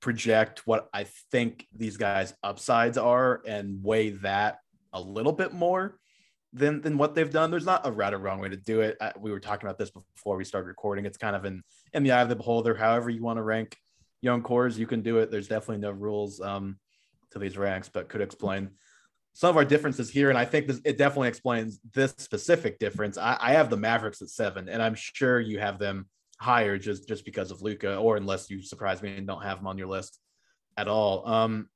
project 0.00 0.66
what 0.66 0.88
I 0.92 1.04
think 1.30 1.66
these 1.74 1.96
guys' 1.96 2.34
upsides 2.42 2.98
are 2.98 3.42
and 3.46 3.82
weigh 3.82 4.10
that 4.10 4.58
a 4.92 5.00
little 5.00 5.32
bit 5.32 5.52
more 5.52 5.98
than 6.52 6.80
than 6.80 6.96
what 6.96 7.14
they've 7.14 7.30
done. 7.30 7.50
There's 7.50 7.66
not 7.66 7.86
a 7.86 7.92
right 7.92 8.12
or 8.12 8.18
wrong 8.18 8.40
way 8.40 8.48
to 8.48 8.56
do 8.56 8.80
it. 8.80 8.96
I, 9.00 9.12
we 9.18 9.30
were 9.30 9.40
talking 9.40 9.66
about 9.66 9.78
this 9.78 9.90
before 9.90 10.36
we 10.36 10.44
started 10.44 10.68
recording. 10.68 11.04
It's 11.04 11.18
kind 11.18 11.36
of 11.36 11.44
in 11.44 11.62
in 11.92 12.02
the 12.02 12.12
eye 12.12 12.22
of 12.22 12.28
the 12.28 12.36
beholder. 12.36 12.74
However 12.74 13.10
you 13.10 13.22
want 13.22 13.38
to 13.38 13.42
rank 13.42 13.76
young 14.22 14.42
cores, 14.42 14.78
you 14.78 14.86
can 14.86 15.02
do 15.02 15.18
it. 15.18 15.30
There's 15.30 15.48
definitely 15.48 15.78
no 15.78 15.90
rules 15.90 16.40
um, 16.40 16.78
to 17.32 17.38
these 17.38 17.58
ranks, 17.58 17.88
but 17.88 18.08
could 18.08 18.20
explain 18.20 18.70
some 19.34 19.50
of 19.50 19.56
our 19.56 19.64
differences 19.64 20.10
here. 20.10 20.30
And 20.30 20.38
I 20.38 20.44
think 20.44 20.66
this, 20.66 20.80
it 20.84 20.98
definitely 20.98 21.28
explains 21.28 21.78
this 21.94 22.12
specific 22.18 22.78
difference. 22.78 23.16
I, 23.18 23.36
I 23.40 23.52
have 23.52 23.70
the 23.70 23.76
Mavericks 23.76 24.22
at 24.22 24.30
seven, 24.30 24.68
and 24.68 24.82
I'm 24.82 24.94
sure 24.96 25.38
you 25.38 25.60
have 25.60 25.78
them 25.78 26.06
higher 26.38 26.78
just 26.78 27.08
just 27.08 27.24
because 27.24 27.50
of 27.50 27.62
Luka, 27.62 27.96
or 27.96 28.16
unless 28.16 28.50
you 28.50 28.62
surprise 28.62 29.02
me 29.02 29.16
and 29.16 29.26
don't 29.26 29.42
have 29.42 29.58
him 29.58 29.66
on 29.66 29.78
your 29.78 29.88
list 29.88 30.18
at 30.76 30.88
all. 30.88 31.28
Um, 31.28 31.68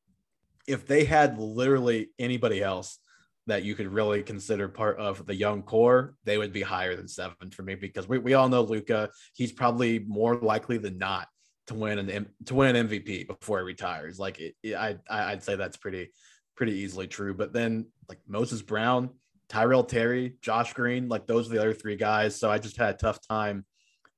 if 0.67 0.87
they 0.87 1.05
had 1.05 1.39
literally 1.39 2.11
anybody 2.19 2.63
else 2.63 2.99
that 3.47 3.65
you 3.65 3.75
could 3.75 3.89
really 3.89 4.23
consider 4.23 4.69
part 4.69 4.99
of 4.99 5.27
the 5.27 5.35
young 5.35 5.63
core, 5.63 6.15
they 6.25 6.39
would 6.39 6.53
be 6.53 6.63
higher 6.63 6.95
than 6.95 7.09
seven 7.09 7.51
for 7.51 7.63
me 7.63 7.75
because 7.75 8.09
we, 8.09 8.19
we 8.19 8.35
all 8.35 8.49
know 8.49 8.63
Luka. 8.63 9.11
He's 9.35 9.51
probably 9.51 9.99
more 9.99 10.37
likely 10.37 10.79
than 10.79 10.99
not 10.99 11.27
to 11.67 11.75
win 11.75 11.99
an 11.99 12.27
to 12.47 12.55
win 12.55 12.77
an 12.77 12.89
MVP 12.89 13.27
before 13.27 13.59
he 13.59 13.65
retires. 13.65 14.19
Like 14.19 14.39
it, 14.39 14.55
it, 14.63 14.75
I 14.75 14.97
I'd 15.11 15.43
say 15.43 15.57
that's 15.57 15.77
pretty 15.77 16.11
pretty 16.57 16.75
easily 16.75 17.09
true. 17.09 17.35
But 17.35 17.53
then 17.53 17.87
like 18.09 18.19
Moses 18.29 18.63
Brown, 18.63 19.11
Tyrell 19.49 19.85
Terry, 19.85 20.37
Josh 20.41 20.73
Green, 20.75 21.09
like 21.09 21.27
those 21.27 21.49
are 21.49 21.55
the 21.55 21.61
other 21.61 21.75
three 21.75 21.97
guys. 21.97 22.39
So 22.39 22.51
I 22.51 22.59
just 22.59 22.77
had 22.77 22.95
a 22.95 22.99
tough 22.99 23.19
time 23.27 23.65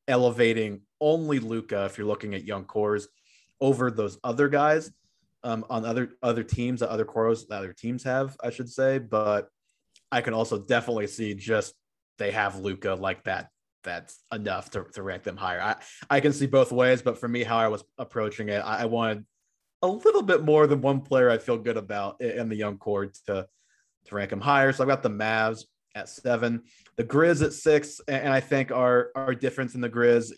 elevating 0.09 0.83
only 1.01 1.39
Luka 1.39 1.85
if 1.87 1.99
you're 1.99 2.07
looking 2.07 2.35
at 2.35 2.45
young 2.45 2.65
cores 2.65 3.09
over 3.61 3.91
those 3.91 4.19
other 4.25 4.49
guys 4.49 4.91
um, 5.43 5.65
on 5.71 5.85
other 5.85 6.11
other 6.23 6.43
teams 6.43 6.81
that 6.81 6.91
other 6.91 7.05
cores 7.05 7.47
that 7.47 7.59
other 7.59 7.73
teams 7.73 8.03
have, 8.05 8.37
I 8.43 8.51
should 8.51 8.69
say. 8.69 8.99
But 8.99 9.49
I 10.11 10.21
can 10.21 10.35
also 10.35 10.59
definitely 10.59 11.07
see 11.07 11.35
just 11.35 11.75
they 12.19 12.31
have 12.31 12.59
Luka 12.59 12.95
like 12.95 13.25
that. 13.25 13.49
That's 13.83 14.19
enough 14.33 14.71
to, 14.71 14.85
to 14.95 15.03
rank 15.03 15.25
them 15.25 15.37
higher. 15.37 15.61
I, 15.61 15.77
I 16.09 16.21
can 16.21 16.33
see 16.33 16.47
both 16.47 16.73
ways, 16.73 17.03
but 17.03 17.19
for 17.19 17.29
me, 17.29 17.43
how 17.43 17.59
I 17.59 17.69
was 17.69 17.85
approaching 17.99 18.49
it, 18.49 18.61
I, 18.65 18.83
I 18.83 18.85
wanted 18.87 19.27
a 19.83 19.89
little 19.89 20.23
bit 20.23 20.43
more 20.43 20.67
than 20.67 20.81
one 20.81 21.03
player 21.03 21.29
I 21.29 21.37
feel 21.37 21.59
good 21.59 21.77
about 21.77 22.21
in 22.23 22.49
the 22.49 22.57
young 22.57 22.79
core 22.79 23.07
to 23.27 23.47
to 24.07 24.15
rank 24.15 24.31
them 24.31 24.41
higher. 24.41 24.73
So 24.73 24.83
I've 24.83 24.89
got 24.89 25.03
the 25.03 25.11
Mavs 25.11 25.65
at 25.95 26.09
seven, 26.09 26.63
the 26.97 27.05
Grizz 27.05 27.45
at 27.45 27.53
six, 27.53 28.01
and 28.09 28.33
I 28.33 28.41
think 28.41 28.71
our 28.71 29.11
our 29.15 29.35
difference 29.35 29.75
in 29.75 29.81
the 29.81 29.89
Grizz, 29.89 30.33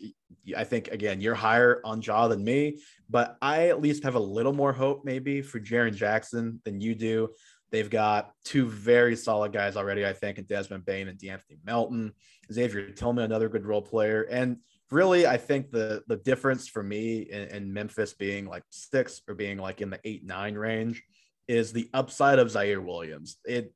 I 0.56 0.64
think 0.64 0.88
again 0.88 1.20
you're 1.20 1.34
higher 1.34 1.80
on 1.84 2.00
Ja 2.00 2.28
than 2.28 2.44
me, 2.44 2.80
but 3.10 3.36
I 3.42 3.68
at 3.68 3.80
least 3.80 4.04
have 4.04 4.14
a 4.14 4.20
little 4.20 4.52
more 4.52 4.72
hope 4.72 5.04
maybe 5.04 5.42
for 5.42 5.60
Jaren 5.60 5.94
Jackson 5.94 6.60
than 6.64 6.80
you 6.80 6.94
do. 6.94 7.30
They've 7.72 7.90
got 7.90 8.30
two 8.44 8.68
very 8.68 9.16
solid 9.16 9.52
guys 9.52 9.76
already, 9.76 10.06
I 10.06 10.12
think, 10.12 10.38
in 10.38 10.44
Desmond 10.44 10.84
Bane 10.84 11.08
and 11.08 11.18
De'Anthony 11.18 11.58
Melton. 11.64 12.12
Xavier 12.52 12.90
Tillman, 12.90 13.24
another 13.24 13.48
good 13.48 13.66
role 13.66 13.82
player, 13.82 14.22
and 14.22 14.58
really, 14.90 15.26
I 15.26 15.36
think 15.36 15.70
the 15.70 16.02
the 16.06 16.16
difference 16.16 16.68
for 16.68 16.82
me 16.82 17.22
in 17.22 17.72
Memphis 17.72 18.14
being 18.14 18.46
like 18.46 18.62
six 18.70 19.20
or 19.28 19.34
being 19.34 19.58
like 19.58 19.80
in 19.80 19.90
the 19.90 20.00
eight 20.04 20.24
nine 20.24 20.54
range 20.54 21.02
is 21.48 21.72
the 21.72 21.88
upside 21.92 22.38
of 22.38 22.48
Ziaire 22.48 22.84
Williams. 22.84 23.36
It 23.44 23.74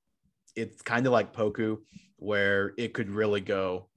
it's 0.56 0.82
kind 0.82 1.06
of 1.06 1.12
like 1.12 1.32
Poku, 1.32 1.78
where 2.20 2.72
it 2.76 2.92
could 2.94 3.10
really 3.10 3.40
go 3.40 3.88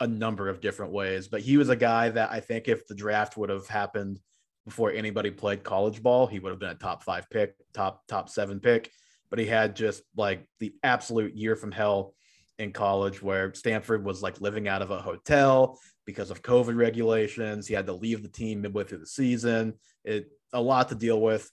a 0.00 0.06
number 0.06 0.48
of 0.48 0.60
different 0.60 0.92
ways. 0.92 1.28
But 1.28 1.40
he 1.40 1.56
was 1.56 1.68
a 1.68 1.76
guy 1.76 2.10
that 2.10 2.30
I 2.30 2.40
think 2.40 2.68
if 2.68 2.86
the 2.86 2.94
draft 2.94 3.36
would 3.36 3.50
have 3.50 3.66
happened 3.66 4.20
before 4.64 4.92
anybody 4.92 5.30
played 5.30 5.64
college 5.64 6.02
ball, 6.02 6.26
he 6.26 6.38
would 6.38 6.50
have 6.50 6.58
been 6.58 6.70
a 6.70 6.74
top 6.74 7.02
five 7.02 7.28
pick, 7.30 7.54
top 7.72 8.06
top 8.06 8.28
seven 8.28 8.60
pick. 8.60 8.90
But 9.30 9.38
he 9.38 9.46
had 9.46 9.74
just 9.74 10.02
like 10.16 10.46
the 10.60 10.74
absolute 10.82 11.34
year 11.34 11.56
from 11.56 11.72
hell 11.72 12.14
in 12.58 12.72
college 12.72 13.20
where 13.20 13.52
Stanford 13.54 14.04
was 14.04 14.22
like 14.22 14.40
living 14.40 14.68
out 14.68 14.82
of 14.82 14.90
a 14.90 15.00
hotel 15.00 15.78
because 16.06 16.30
of 16.30 16.42
COVID 16.42 16.76
regulations. 16.76 17.66
He 17.66 17.74
had 17.74 17.86
to 17.86 17.92
leave 17.92 18.22
the 18.22 18.28
team 18.28 18.60
midway 18.60 18.84
through 18.84 18.98
the 18.98 19.06
season. 19.06 19.74
It 20.04 20.30
a 20.52 20.60
lot 20.60 20.90
to 20.90 20.94
deal 20.94 21.20
with. 21.20 21.50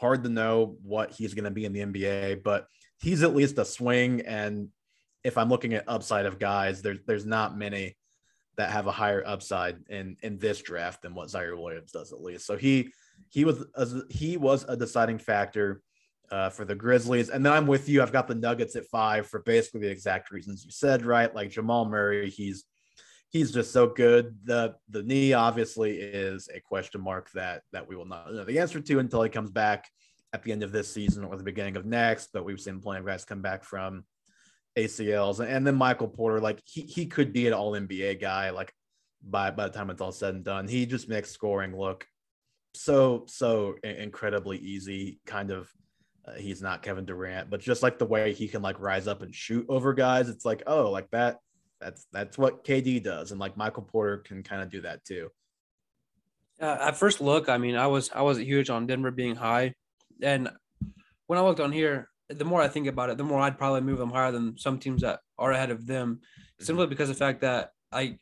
Hard 0.00 0.22
to 0.24 0.28
know 0.28 0.76
what 0.82 1.12
he's 1.12 1.34
going 1.34 1.44
to 1.44 1.50
be 1.50 1.64
in 1.64 1.72
the 1.72 1.80
NBA, 1.80 2.42
but 2.42 2.66
he's 3.00 3.22
at 3.22 3.34
least 3.34 3.58
a 3.58 3.64
swing. 3.64 4.22
And 4.22 4.68
if 5.28 5.38
I'm 5.38 5.48
looking 5.48 5.74
at 5.74 5.84
upside 5.86 6.26
of 6.26 6.38
guys, 6.38 6.82
there's 6.82 6.98
there's 7.06 7.26
not 7.26 7.56
many 7.56 7.96
that 8.56 8.70
have 8.70 8.88
a 8.88 8.92
higher 8.92 9.22
upside 9.24 9.78
in 9.88 10.16
in 10.22 10.38
this 10.38 10.60
draft 10.60 11.02
than 11.02 11.14
what 11.14 11.28
Ziaire 11.28 11.56
Williams 11.56 11.92
does 11.92 12.12
at 12.12 12.20
least. 12.20 12.46
So 12.46 12.56
he 12.56 12.90
he 13.28 13.44
was 13.44 13.64
a, 13.74 13.86
he 14.10 14.36
was 14.36 14.64
a 14.64 14.76
deciding 14.76 15.18
factor 15.18 15.82
uh, 16.30 16.50
for 16.50 16.64
the 16.64 16.74
Grizzlies. 16.74 17.30
And 17.30 17.44
then 17.44 17.52
I'm 17.52 17.66
with 17.66 17.88
you. 17.88 18.02
I've 18.02 18.12
got 18.12 18.26
the 18.26 18.34
Nuggets 18.34 18.76
at 18.76 18.86
five 18.86 19.26
for 19.26 19.40
basically 19.40 19.80
the 19.80 19.90
exact 19.90 20.30
reasons 20.30 20.64
you 20.64 20.70
said, 20.70 21.04
right? 21.04 21.34
Like 21.34 21.50
Jamal 21.50 21.84
Murray, 21.84 22.30
he's 22.30 22.64
he's 23.30 23.52
just 23.52 23.72
so 23.72 23.86
good. 23.86 24.36
The 24.44 24.74
the 24.88 25.02
knee 25.02 25.34
obviously 25.34 25.98
is 25.98 26.48
a 26.52 26.60
question 26.60 27.00
mark 27.00 27.30
that 27.32 27.62
that 27.72 27.86
we 27.86 27.96
will 27.96 28.06
not 28.06 28.32
know 28.32 28.44
the 28.44 28.58
answer 28.58 28.80
to 28.80 28.98
until 28.98 29.22
he 29.22 29.30
comes 29.30 29.50
back 29.50 29.88
at 30.32 30.42
the 30.42 30.52
end 30.52 30.62
of 30.62 30.72
this 30.72 30.92
season 30.92 31.24
or 31.24 31.36
the 31.36 31.44
beginning 31.44 31.76
of 31.76 31.86
next. 31.86 32.30
But 32.32 32.44
we've 32.44 32.60
seen 32.60 32.80
plenty 32.80 33.00
of 33.00 33.06
guys 33.06 33.24
come 33.24 33.42
back 33.42 33.64
from 33.64 34.04
ACLs, 34.78 35.40
and 35.40 35.66
then 35.66 35.74
Michael 35.74 36.08
Porter, 36.08 36.40
like 36.40 36.60
he 36.64 36.82
he 36.82 37.06
could 37.06 37.32
be 37.32 37.46
an 37.46 37.52
All 37.52 37.72
NBA 37.72 38.20
guy, 38.20 38.50
like 38.50 38.72
by 39.22 39.50
by 39.50 39.68
the 39.68 39.74
time 39.74 39.90
it's 39.90 40.00
all 40.00 40.12
said 40.12 40.34
and 40.34 40.44
done. 40.44 40.68
He 40.68 40.86
just 40.86 41.08
makes 41.08 41.30
scoring 41.30 41.76
look 41.76 42.06
so 42.74 43.24
so 43.26 43.74
incredibly 43.82 44.58
easy. 44.58 45.18
Kind 45.26 45.50
of, 45.50 45.68
uh, 46.26 46.34
he's 46.34 46.62
not 46.62 46.82
Kevin 46.82 47.04
Durant, 47.04 47.50
but 47.50 47.60
just 47.60 47.82
like 47.82 47.98
the 47.98 48.06
way 48.06 48.32
he 48.32 48.48
can 48.48 48.62
like 48.62 48.80
rise 48.80 49.08
up 49.08 49.22
and 49.22 49.34
shoot 49.34 49.66
over 49.68 49.92
guys, 49.92 50.28
it's 50.28 50.44
like 50.44 50.62
oh, 50.66 50.90
like 50.90 51.10
that. 51.10 51.38
That's 51.80 52.06
that's 52.12 52.38
what 52.38 52.64
KD 52.64 53.02
does, 53.02 53.30
and 53.30 53.40
like 53.40 53.56
Michael 53.56 53.82
Porter 53.84 54.18
can 54.18 54.42
kind 54.42 54.62
of 54.62 54.70
do 54.70 54.80
that 54.82 55.04
too. 55.04 55.30
Uh, 56.60 56.76
at 56.80 56.96
first 56.96 57.20
look, 57.20 57.48
I 57.48 57.58
mean, 57.58 57.76
I 57.76 57.86
was 57.86 58.10
I 58.12 58.22
wasn't 58.22 58.46
huge 58.46 58.70
on 58.70 58.86
Denver 58.86 59.12
being 59.12 59.36
high, 59.36 59.74
and 60.22 60.50
when 61.26 61.38
I 61.38 61.42
looked 61.42 61.60
on 61.60 61.70
here, 61.70 62.08
the 62.28 62.44
more 62.44 62.60
I 62.60 62.68
think 62.68 62.86
about 62.86 63.10
it, 63.10 63.16
the 63.16 63.24
more 63.24 63.40
I'd 63.40 63.58
probably 63.58 63.80
move 63.80 63.98
them 63.98 64.10
higher 64.10 64.32
than 64.32 64.58
some 64.58 64.78
teams 64.78 65.02
that 65.02 65.20
are 65.38 65.52
ahead 65.52 65.70
of 65.70 65.86
them, 65.86 66.20
simply 66.60 66.84
mm-hmm. 66.84 66.90
because 66.90 67.10
of 67.10 67.16
the 67.16 67.24
fact 67.24 67.40
that 67.40 67.72
I 67.90 68.18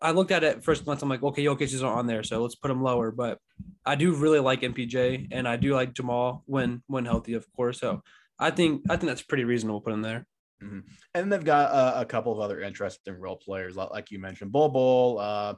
I 0.00 0.12
looked 0.12 0.30
at 0.30 0.44
it 0.44 0.62
first 0.62 0.84
glance. 0.84 1.02
I'm 1.02 1.08
like, 1.08 1.22
okay, 1.22 1.44
Jokic 1.44 1.62
isn't 1.62 1.86
on 1.86 2.06
there, 2.06 2.22
so 2.22 2.42
let's 2.42 2.54
put 2.54 2.70
him 2.70 2.82
lower. 2.82 3.10
But 3.10 3.38
I 3.84 3.94
do 3.94 4.14
really 4.14 4.40
like 4.40 4.60
MPJ, 4.60 5.28
and 5.32 5.48
I 5.48 5.56
do 5.56 5.74
like 5.74 5.94
Jamal 5.94 6.42
when 6.46 6.82
when 6.86 7.04
healthy, 7.04 7.34
of 7.34 7.46
course. 7.54 7.80
So 7.80 8.02
I 8.38 8.50
think 8.50 8.82
I 8.88 8.96
think 8.96 9.08
that's 9.08 9.22
pretty 9.22 9.44
reasonable. 9.44 9.80
Put 9.80 9.94
him 9.94 10.02
there. 10.02 10.26
Mm-hmm. 10.62 10.80
And 11.14 11.32
they've 11.32 11.44
got 11.44 11.70
uh, 11.70 12.00
a 12.00 12.04
couple 12.04 12.32
of 12.32 12.40
other 12.40 12.60
interesting 12.60 13.14
role 13.14 13.36
players, 13.36 13.76
like 13.76 14.10
you 14.10 14.18
mentioned, 14.18 14.50
Bol 14.50 14.68
Bol, 14.68 15.18
uh, 15.20 15.54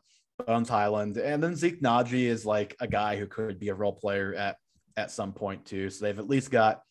Bones 0.46 0.68
Hyland, 0.68 1.16
and 1.16 1.42
then 1.42 1.56
Zeke 1.56 1.80
Nnaji 1.80 2.24
is 2.24 2.44
like 2.44 2.76
a 2.80 2.86
guy 2.86 3.16
who 3.16 3.26
could 3.26 3.58
be 3.58 3.68
a 3.68 3.74
role 3.74 3.94
player 3.94 4.34
at 4.34 4.56
at 4.96 5.10
some 5.10 5.32
point 5.32 5.64
too. 5.64 5.90
So 5.90 6.04
they've 6.04 6.18
at 6.18 6.28
least 6.28 6.50
got 6.50 6.82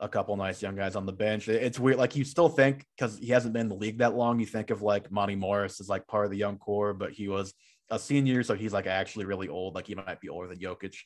a 0.00 0.08
couple 0.08 0.36
nice 0.36 0.60
young 0.62 0.76
guys 0.76 0.96
on 0.96 1.06
the 1.06 1.12
bench. 1.12 1.48
It's 1.48 1.78
weird, 1.78 1.98
like 1.98 2.16
you 2.16 2.24
still 2.24 2.48
think 2.48 2.84
because 2.96 3.18
he 3.18 3.28
hasn't 3.28 3.54
been 3.54 3.62
in 3.62 3.68
the 3.68 3.74
league 3.74 3.98
that 3.98 4.14
long, 4.14 4.38
you 4.38 4.46
think 4.46 4.70
of 4.70 4.82
like 4.82 5.10
Monte 5.10 5.36
Morris 5.36 5.80
as 5.80 5.88
like 5.88 6.06
part 6.06 6.26
of 6.26 6.30
the 6.30 6.36
young 6.36 6.58
core, 6.58 6.92
but 6.92 7.12
he 7.12 7.28
was 7.28 7.54
a 7.90 7.98
senior, 7.98 8.42
so 8.42 8.54
he's 8.54 8.72
like 8.72 8.86
actually 8.86 9.24
really 9.24 9.48
old. 9.48 9.74
Like 9.74 9.86
he 9.86 9.94
might 9.94 10.20
be 10.20 10.28
older 10.28 10.48
than 10.48 10.58
Jokic. 10.58 10.96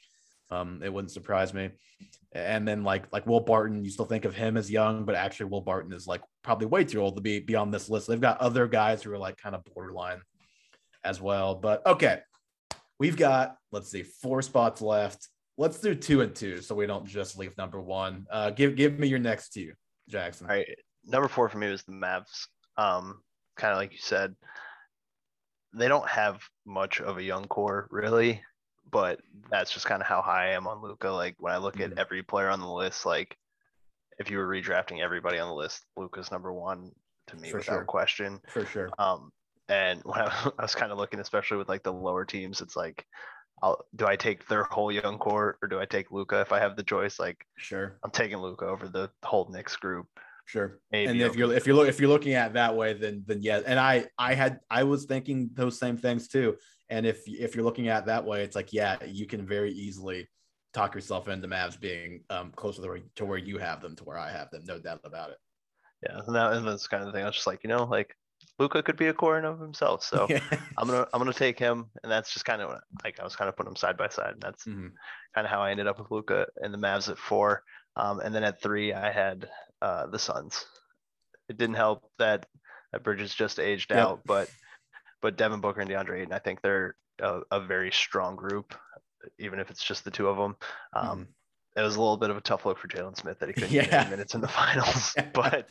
Um, 0.50 0.81
it 0.83 0.92
wouldn't 0.92 1.12
surprise 1.12 1.55
me. 1.55 1.70
And 2.33 2.66
then 2.66 2.83
like 2.83 3.05
like 3.12 3.26
Will 3.26 3.40
Barton, 3.40 3.85
you 3.85 3.90
still 3.90 4.05
think 4.05 4.24
of 4.24 4.35
him 4.35 4.57
as 4.57 4.70
young, 4.70 5.05
but 5.05 5.14
actually 5.14 5.46
Will 5.46 5.61
Barton 5.61 5.92
is 5.92 6.07
like 6.07 6.22
probably 6.42 6.66
way 6.66 6.85
too 6.85 7.00
old 7.00 7.16
to 7.16 7.22
be 7.22 7.38
be 7.38 7.55
on 7.55 7.70
this 7.70 7.88
list. 7.88 8.09
They've 8.09 8.20
got 8.20 8.40
other 8.40 8.66
guys 8.66 9.03
who 9.03 9.12
are 9.12 9.18
like 9.18 9.37
kind 9.37 9.55
of 9.55 9.64
borderline 9.74 10.20
as 11.05 11.20
well. 11.20 11.55
But 11.55 11.87
okay, 11.87 12.20
we've 12.98 13.16
got 13.16 13.57
let's 13.70 13.90
see 13.90 14.03
four 14.03 14.42
spots 14.42 14.81
left. 14.81 15.29
Let's 15.57 15.81
do 15.81 15.95
two 15.95 16.23
and 16.23 16.35
two, 16.35 16.61
so 16.63 16.75
we 16.75 16.87
don't 16.87 17.07
just 17.07 17.39
leave 17.39 17.57
number 17.59 17.81
one. 17.81 18.27
Uh, 18.31 18.51
give 18.51 18.77
give 18.77 18.99
me 18.99 19.09
your 19.09 19.19
next 19.19 19.51
two, 19.51 19.73
Jackson. 20.09 20.47
All 20.49 20.57
right, 20.57 20.67
number 21.05 21.29
four 21.29 21.49
for 21.49 21.59
me 21.59 21.69
was 21.69 21.83
the 21.83 21.93
Mavs. 21.93 22.47
Um, 22.77 23.21
kind 23.57 23.73
of 23.73 23.79
like 23.79 23.93
you 23.93 23.99
said, 24.01 24.35
they 25.75 25.89
don't 25.89 26.09
have 26.09 26.41
much 26.65 27.01
of 27.01 27.19
a 27.19 27.23
young 27.23 27.45
core 27.47 27.89
really 27.91 28.43
but 28.91 29.21
that's 29.51 29.73
just 29.73 29.87
kind 29.87 30.01
of 30.01 30.07
how 30.09 30.23
high 30.23 30.49
I 30.49 30.53
am 30.53 30.67
on 30.67 30.83
Luka. 30.83 31.09
Like 31.11 31.37
when 31.39 31.53
I 31.53 31.59
look 31.59 31.77
mm-hmm. 31.77 31.93
at 31.93 31.99
every 31.99 32.23
player 32.23 32.49
on 32.49 32.61
the 32.61 32.71
list, 32.71 33.07
like 33.07 33.37
if 34.19 34.31
you 34.31 34.39
were 34.39 34.47
redrafting 34.47 35.01
everybody 35.01 35.39
on 35.39 35.49
the 35.49 35.55
list, 35.55 35.85
Luka's 35.97 36.31
number 36.31 36.53
one 36.53 36.91
to 37.29 37.37
me 37.37 37.51
For 37.51 37.59
without 37.59 37.73
sure. 37.73 37.85
question. 37.85 38.41
For 38.49 38.67
sure. 38.67 38.91
Um, 38.99 39.31
and 39.69 40.01
when 40.05 40.21
I, 40.21 40.51
I 40.59 40.63
was 40.63 40.75
kind 40.75 40.93
of 40.93 40.99
looking, 40.99 41.21
especially 41.21 41.59
with 41.59 41.69
like 41.69 41.83
the 41.83 41.93
lower 41.93 42.25
teams, 42.25 42.61
it's 42.61 42.77
like, 42.77 43.05
I'll, 43.62 43.85
do 43.96 44.07
I 44.07 44.16
take 44.16 44.46
their 44.49 44.64
whole 44.64 44.90
young 44.90 45.18
core 45.18 45.59
or 45.62 45.68
do 45.68 45.81
I 45.81 45.85
take 45.85 46.11
Luka 46.11 46.40
if 46.40 46.53
I 46.53 46.59
have 46.59 46.77
the 46.77 46.83
choice? 46.83 47.18
Like, 47.18 47.44
sure, 47.57 47.99
I'm 48.05 48.11
taking 48.11 48.38
Luka 48.38 48.66
over 48.66 48.88
the 48.88 49.11
whole 49.23 49.49
Knicks 49.51 49.77
group. 49.77 50.07
Sure. 50.46 50.81
Maybe 50.90 51.11
and 51.11 51.20
if 51.20 51.37
you're 51.37 51.53
if 51.53 51.66
you're 51.66 51.77
look 51.77 51.88
if 51.88 52.01
you're 52.01 52.09
looking 52.09 52.35
at 52.35 52.55
that 52.55 52.75
way, 52.75 52.92
then 52.94 53.23
then 53.27 53.40
yeah. 53.42 53.61
And 53.64 53.79
I 53.79 54.07
I 54.18 54.35
had 54.35 54.59
I 54.68 54.83
was 54.83 55.05
thinking 55.05 55.51
those 55.55 55.79
same 55.79 55.96
things 55.96 56.27
too. 56.27 56.57
And 56.88 57.07
if 57.07 57.23
if 57.27 57.55
you're 57.55 57.64
looking 57.64 57.88
at 57.88 58.07
that 58.07 58.25
way, 58.25 58.42
it's 58.42 58.57
like 58.57 58.73
yeah, 58.73 58.96
you 59.05 59.27
can 59.27 59.46
very 59.46 59.70
easily 59.73 60.29
talk 60.73 60.94
yourself 60.94 61.29
into 61.29 61.49
Mavs 61.49 61.79
being 61.79 62.23
um, 62.31 62.53
closer 62.57 62.83
to 62.83 62.88
where, 62.88 63.01
to 63.16 63.25
where 63.25 63.38
you 63.38 63.59
have 63.59 63.81
them 63.81 63.96
to 63.96 64.05
where 64.05 64.18
I 64.18 64.31
have 64.31 64.51
them, 64.51 64.62
no 64.66 64.79
doubt 64.79 65.01
about 65.05 65.31
it. 65.31 65.37
Yeah, 66.03 66.20
and, 66.27 66.35
that, 66.35 66.53
and 66.55 66.66
that's 66.66 66.88
kind 66.88 67.03
of 67.03 67.09
the 67.09 67.12
thing. 67.12 67.25
I 67.25 67.27
was 67.27 67.35
just 67.35 67.46
like, 67.46 67.62
you 67.62 67.68
know, 67.68 67.85
like 67.85 68.14
Luka 68.61 68.83
could 68.83 68.99
be 68.99 69.07
a 69.07 69.14
core 69.14 69.38
in 69.38 69.46
of 69.46 69.59
himself, 69.59 70.05
so 70.05 70.27
yeah. 70.29 70.40
I'm 70.77 70.87
gonna 70.87 71.07
I'm 71.14 71.18
gonna 71.18 71.33
take 71.33 71.59
him, 71.59 71.87
and 72.03 72.12
that's 72.12 72.33
just 72.33 72.44
kind 72.44 72.61
of 72.61 72.79
like 73.03 73.18
I 73.18 73.25
was 73.25 73.35
kind 73.35 73.49
of 73.49 73.57
putting 73.57 73.70
them 73.70 73.77
side 73.77 73.96
by 73.96 74.09
side, 74.09 74.35
and 74.35 74.42
that's 74.42 74.66
mm-hmm. 74.66 74.88
kind 75.35 75.46
of 75.46 75.51
how 75.51 75.62
I 75.62 75.70
ended 75.70 75.87
up 75.87 75.99
with 75.99 76.11
Luka 76.11 76.46
and 76.57 76.73
the 76.73 76.79
Mavs 76.79 77.09
at 77.09 77.16
four, 77.16 77.62
um, 77.96 78.20
and 78.20 78.35
then 78.35 78.44
at 78.44 78.62
three 78.62 78.92
I 78.92 79.11
had 79.11 79.49
uh, 79.81 80.07
the 80.09 80.18
Suns. 80.18 80.66
It 81.49 81.57
didn't 81.57 81.77
help 81.77 82.11
that 82.18 82.46
that 82.92 83.03
Bridges 83.03 83.35
just 83.35 83.59
aged 83.59 83.90
yep. 83.90 83.99
out, 83.99 84.20
but 84.27 84.51
but 85.23 85.38
Devin 85.38 85.61
Booker 85.61 85.81
and 85.81 85.88
DeAndre 85.88 86.20
Ayton, 86.20 86.35
I 86.35 86.38
think 86.38 86.61
they're 86.61 86.96
a, 87.18 87.40
a 87.51 87.61
very 87.61 87.90
strong 87.90 88.37
group, 88.37 88.75
even 89.38 89.59
if 89.59 89.70
it's 89.70 89.83
just 89.83 90.05
the 90.05 90.11
two 90.11 90.29
of 90.29 90.37
them. 90.37 90.57
Um, 90.92 91.09
mm-hmm. 91.09 91.23
It 91.77 91.83
was 91.83 91.95
a 91.95 92.01
little 92.01 92.17
bit 92.17 92.31
of 92.31 92.37
a 92.37 92.41
tough 92.41 92.67
look 92.67 92.79
for 92.79 92.89
Jalen 92.89 93.17
Smith 93.17 93.39
that 93.39 93.49
he 93.49 93.53
couldn't 93.53 93.71
yeah. 93.71 93.87
get 93.87 94.11
minutes 94.11 94.35
in 94.35 94.41
the 94.41 94.49
finals, 94.61 95.15
but 95.33 95.69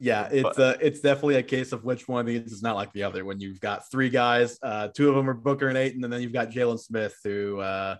yeah, 0.00 0.28
it's 0.30 0.42
but, 0.42 0.58
uh, 0.58 0.76
it's 0.80 1.00
definitely 1.00 1.36
a 1.36 1.42
case 1.42 1.72
of 1.72 1.84
which 1.84 2.06
one 2.06 2.20
of 2.20 2.26
these 2.26 2.52
is 2.52 2.62
not 2.62 2.76
like 2.76 2.92
the 2.92 3.02
other. 3.02 3.24
When 3.24 3.40
you've 3.40 3.60
got 3.60 3.90
three 3.90 4.08
guys, 4.08 4.56
uh, 4.62 4.88
two 4.88 5.08
of 5.08 5.16
them 5.16 5.28
are 5.28 5.34
Booker 5.34 5.68
and 5.68 5.76
Ayton, 5.76 6.04
and 6.04 6.12
then 6.12 6.22
you've 6.22 6.32
got 6.32 6.50
Jalen 6.50 6.78
Smith, 6.78 7.16
who, 7.24 7.58
uh, 7.58 7.96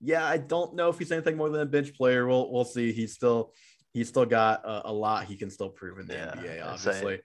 yeah, 0.00 0.24
I 0.24 0.38
don't 0.38 0.74
know 0.74 0.88
if 0.88 0.98
he's 0.98 1.10
anything 1.10 1.36
more 1.36 1.50
than 1.50 1.62
a 1.62 1.66
bench 1.66 1.94
player. 1.94 2.26
We'll 2.26 2.52
we'll 2.52 2.64
see. 2.64 2.92
He's 2.92 3.12
still 3.12 3.52
he's 3.92 4.08
still 4.08 4.26
got 4.26 4.64
a, 4.64 4.90
a 4.90 4.92
lot 4.92 5.24
he 5.24 5.36
can 5.36 5.50
still 5.50 5.68
prove 5.68 5.98
in 5.98 6.06
the 6.06 6.14
yeah, 6.14 6.34
NBA. 6.36 6.64
Obviously, 6.64 7.20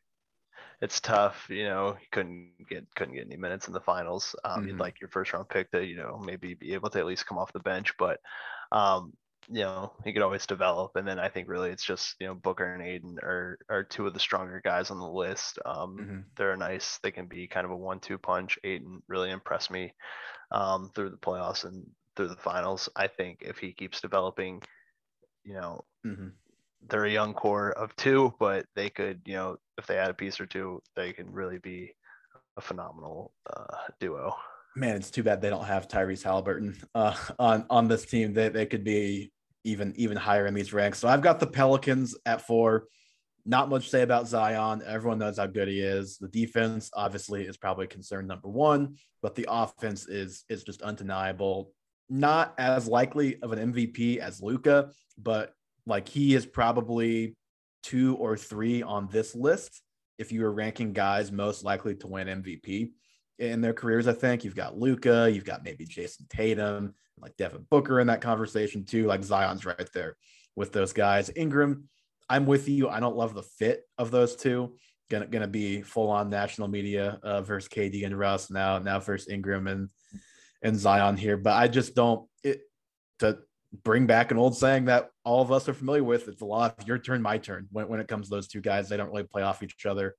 it's 0.81 0.99
tough. 0.99 1.47
You 1.49 1.65
know, 1.65 1.95
he 1.99 2.07
couldn't 2.11 2.51
get 2.69 2.85
couldn't 2.95 3.15
get 3.15 3.25
any 3.25 3.37
minutes 3.37 3.67
in 3.67 3.73
the 3.73 3.81
finals. 3.81 4.35
Um, 4.43 4.61
mm-hmm. 4.61 4.69
You'd 4.69 4.79
like 4.79 4.99
your 4.99 5.09
first 5.09 5.33
round 5.33 5.49
pick 5.49 5.71
to 5.71 5.85
you 5.85 5.97
know 5.97 6.21
maybe 6.23 6.53
be 6.53 6.73
able 6.73 6.89
to 6.91 6.99
at 6.99 7.05
least 7.05 7.25
come 7.25 7.37
off 7.37 7.53
the 7.53 7.59
bench, 7.59 7.93
but 7.97 8.19
um, 8.71 9.13
you 9.49 9.61
know 9.61 9.93
he 10.03 10.13
could 10.13 10.21
always 10.21 10.45
develop. 10.45 10.95
And 10.95 11.07
then 11.07 11.19
I 11.19 11.29
think 11.29 11.47
really 11.47 11.69
it's 11.69 11.85
just 11.85 12.15
you 12.19 12.27
know 12.27 12.35
Booker 12.35 12.73
and 12.73 12.83
Ayton 12.83 13.17
are 13.23 13.57
are 13.69 13.83
two 13.83 14.07
of 14.07 14.13
the 14.13 14.19
stronger 14.19 14.61
guys 14.63 14.91
on 14.91 14.99
the 14.99 15.07
list. 15.07 15.59
Um, 15.65 15.97
mm-hmm. 15.99 16.19
They're 16.35 16.57
nice. 16.57 16.99
They 17.03 17.11
can 17.11 17.27
be 17.27 17.47
kind 17.47 17.65
of 17.65 17.71
a 17.71 17.77
one-two 17.77 18.17
punch. 18.17 18.57
Ayton 18.63 19.01
really 19.07 19.31
impressed 19.31 19.71
me 19.71 19.93
um, 20.51 20.91
through 20.93 21.11
the 21.11 21.17
playoffs 21.17 21.65
and 21.65 21.85
through 22.15 22.29
the 22.29 22.35
finals. 22.35 22.89
I 22.95 23.07
think 23.07 23.39
if 23.41 23.57
he 23.57 23.73
keeps 23.73 24.01
developing, 24.01 24.61
you 25.43 25.53
know. 25.53 25.85
Mm-hmm 26.05 26.29
they're 26.89 27.05
a 27.05 27.11
young 27.11 27.33
core 27.33 27.71
of 27.71 27.95
two, 27.95 28.33
but 28.39 28.65
they 28.75 28.89
could, 28.89 29.19
you 29.25 29.33
know, 29.33 29.57
if 29.77 29.87
they 29.87 29.97
add 29.97 30.09
a 30.09 30.13
piece 30.13 30.39
or 30.39 30.45
two, 30.45 30.81
they 30.95 31.11
can 31.11 31.31
really 31.31 31.57
be 31.57 31.91
a 32.55 32.61
phenomenal 32.61 33.33
uh, 33.49 33.77
duo. 33.99 34.35
Man, 34.75 34.95
it's 34.95 35.11
too 35.11 35.23
bad 35.23 35.41
they 35.41 35.49
don't 35.49 35.65
have 35.65 35.87
Tyrese 35.87 36.23
Haliburton 36.23 36.83
uh, 36.93 37.15
on 37.39 37.65
on 37.69 37.87
this 37.87 38.05
team. 38.05 38.33
They 38.33 38.49
they 38.49 38.65
could 38.65 38.83
be 38.83 39.31
even 39.67 39.93
even 39.97 40.17
higher 40.17 40.47
in 40.47 40.53
these 40.53 40.73
ranks. 40.73 40.99
So 40.99 41.07
I've 41.07 41.21
got 41.21 41.39
the 41.39 41.47
Pelicans 41.47 42.15
at 42.25 42.41
four. 42.41 42.85
Not 43.45 43.69
much 43.69 43.83
to 43.83 43.89
say 43.89 44.01
about 44.01 44.27
Zion. 44.27 44.81
Everyone 44.85 45.19
knows 45.19 45.37
how 45.37 45.47
good 45.47 45.67
he 45.67 45.79
is. 45.79 46.17
The 46.17 46.27
defense 46.27 46.89
obviously 46.93 47.43
is 47.43 47.57
probably 47.57 47.87
concern 47.87 48.27
number 48.27 48.49
one, 48.49 48.95
but 49.21 49.35
the 49.35 49.47
offense 49.49 50.07
is 50.07 50.45
is 50.49 50.63
just 50.63 50.81
undeniable. 50.81 51.71
Not 52.09 52.53
as 52.57 52.87
likely 52.87 53.41
of 53.41 53.51
an 53.51 53.73
MVP 53.73 54.17
as 54.17 54.41
Luka, 54.41 54.91
but 55.17 55.53
like 55.85 56.07
he 56.07 56.33
is 56.33 56.45
probably 56.45 57.35
two 57.83 58.15
or 58.15 58.37
three 58.37 58.81
on 58.81 59.07
this 59.11 59.35
list 59.35 59.81
if 60.17 60.31
you 60.31 60.41
were 60.41 60.51
ranking 60.51 60.93
guys 60.93 61.31
most 61.31 61.63
likely 61.63 61.95
to 61.95 62.07
win 62.07 62.27
MVP 62.27 62.89
in 63.39 63.61
their 63.61 63.73
careers. 63.73 64.07
I 64.07 64.13
think 64.13 64.43
you've 64.43 64.55
got 64.55 64.77
Luka, 64.77 65.29
you've 65.31 65.45
got 65.45 65.63
maybe 65.63 65.85
Jayson 65.85 66.27
Tatum, 66.29 66.93
like 67.19 67.37
Devin 67.37 67.65
Booker 67.69 67.99
in 67.99 68.07
that 68.07 68.21
conversation 68.21 68.83
too. 68.83 69.05
Like 69.05 69.23
Zion's 69.23 69.65
right 69.65 69.89
there 69.93 70.17
with 70.55 70.71
those 70.71 70.93
guys. 70.93 71.31
Ingram, 71.35 71.89
I'm 72.29 72.45
with 72.45 72.67
you. 72.67 72.89
I 72.89 72.99
don't 72.99 73.15
love 73.15 73.33
the 73.33 73.43
fit 73.43 73.83
of 73.97 74.11
those 74.11 74.35
two. 74.35 74.75
Gonna 75.09 75.27
gonna 75.27 75.47
be 75.47 75.81
full 75.81 76.09
on 76.09 76.29
national 76.29 76.67
media 76.67 77.19
uh, 77.23 77.41
versus 77.41 77.69
KD 77.69 78.05
and 78.05 78.17
Russ 78.17 78.49
now. 78.49 78.77
Now 78.79 78.99
versus 78.99 79.29
Ingram 79.29 79.67
and 79.67 79.89
and 80.61 80.75
Zion 80.75 81.15
here, 81.15 81.37
but 81.37 81.53
I 81.53 81.67
just 81.67 81.95
don't. 81.95 82.27
It 82.43 82.61
to 83.19 83.39
bring 83.83 84.07
back 84.07 84.31
an 84.31 84.37
old 84.37 84.57
saying 84.57 84.85
that 84.85 85.09
all 85.23 85.41
of 85.41 85.51
us 85.51 85.69
are 85.69 85.73
familiar 85.73 86.03
with. 86.03 86.27
It's 86.27 86.41
a 86.41 86.45
lot 86.45 86.75
of 86.79 86.87
your 86.87 86.97
turn, 86.97 87.21
my 87.21 87.37
turn. 87.37 87.67
When, 87.71 87.87
when 87.87 87.99
it 87.99 88.07
comes 88.07 88.27
to 88.27 88.35
those 88.35 88.47
two 88.47 88.61
guys, 88.61 88.89
they 88.89 88.97
don't 88.97 89.09
really 89.09 89.23
play 89.23 89.43
off 89.43 89.63
each 89.63 89.85
other 89.85 90.15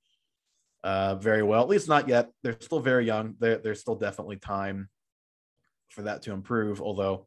uh, 0.85 1.17
very 1.17 1.43
well. 1.43 1.62
At 1.62 1.69
least 1.69 1.88
not 1.88 2.09
yet. 2.09 2.31
They're 2.43 2.57
still 2.61 2.81
very 2.81 3.05
young. 3.05 3.35
There's 3.38 3.81
still 3.81 3.97
definitely 3.97 4.37
time 4.37 4.88
for 5.91 6.03
that 6.03 6.23
to 6.23 6.33
improve. 6.33 6.81
Although, 6.81 7.27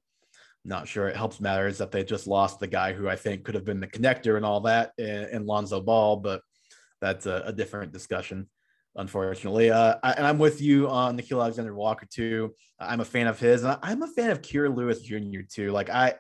not 0.63 0.87
sure 0.87 1.07
it 1.07 1.15
helps 1.15 1.39
matters 1.39 1.79
that 1.79 1.91
they 1.91 2.03
just 2.03 2.27
lost 2.27 2.59
the 2.59 2.67
guy 2.67 2.93
who 2.93 3.09
I 3.09 3.15
think 3.15 3.43
could 3.43 3.55
have 3.55 3.65
been 3.65 3.79
the 3.79 3.87
connector 3.87 4.37
and 4.37 4.45
all 4.45 4.61
that 4.61 4.91
in, 4.97 5.25
in 5.31 5.45
Lonzo 5.45 5.81
Ball, 5.81 6.17
but 6.17 6.41
that's 7.01 7.25
a, 7.25 7.43
a 7.47 7.53
different 7.53 7.91
discussion 7.91 8.47
unfortunately. 8.95 9.71
Uh, 9.71 9.95
I, 10.03 10.13
and 10.13 10.25
I'm 10.25 10.37
with 10.37 10.61
you 10.61 10.89
on 10.89 11.17
Nickeil 11.17 11.41
Alexander 11.41 11.73
Walker 11.73 12.05
too. 12.05 12.53
I'm 12.79 12.99
a 12.99 13.05
fan 13.05 13.27
of 13.27 13.39
his, 13.39 13.63
and 13.63 13.77
I'm 13.81 14.01
a 14.01 14.07
fan 14.07 14.31
of 14.31 14.41
Kira 14.41 14.75
Lewis 14.75 15.01
Jr. 15.01 15.41
too. 15.49 15.71
Like 15.71 15.89
I, 15.89 16.15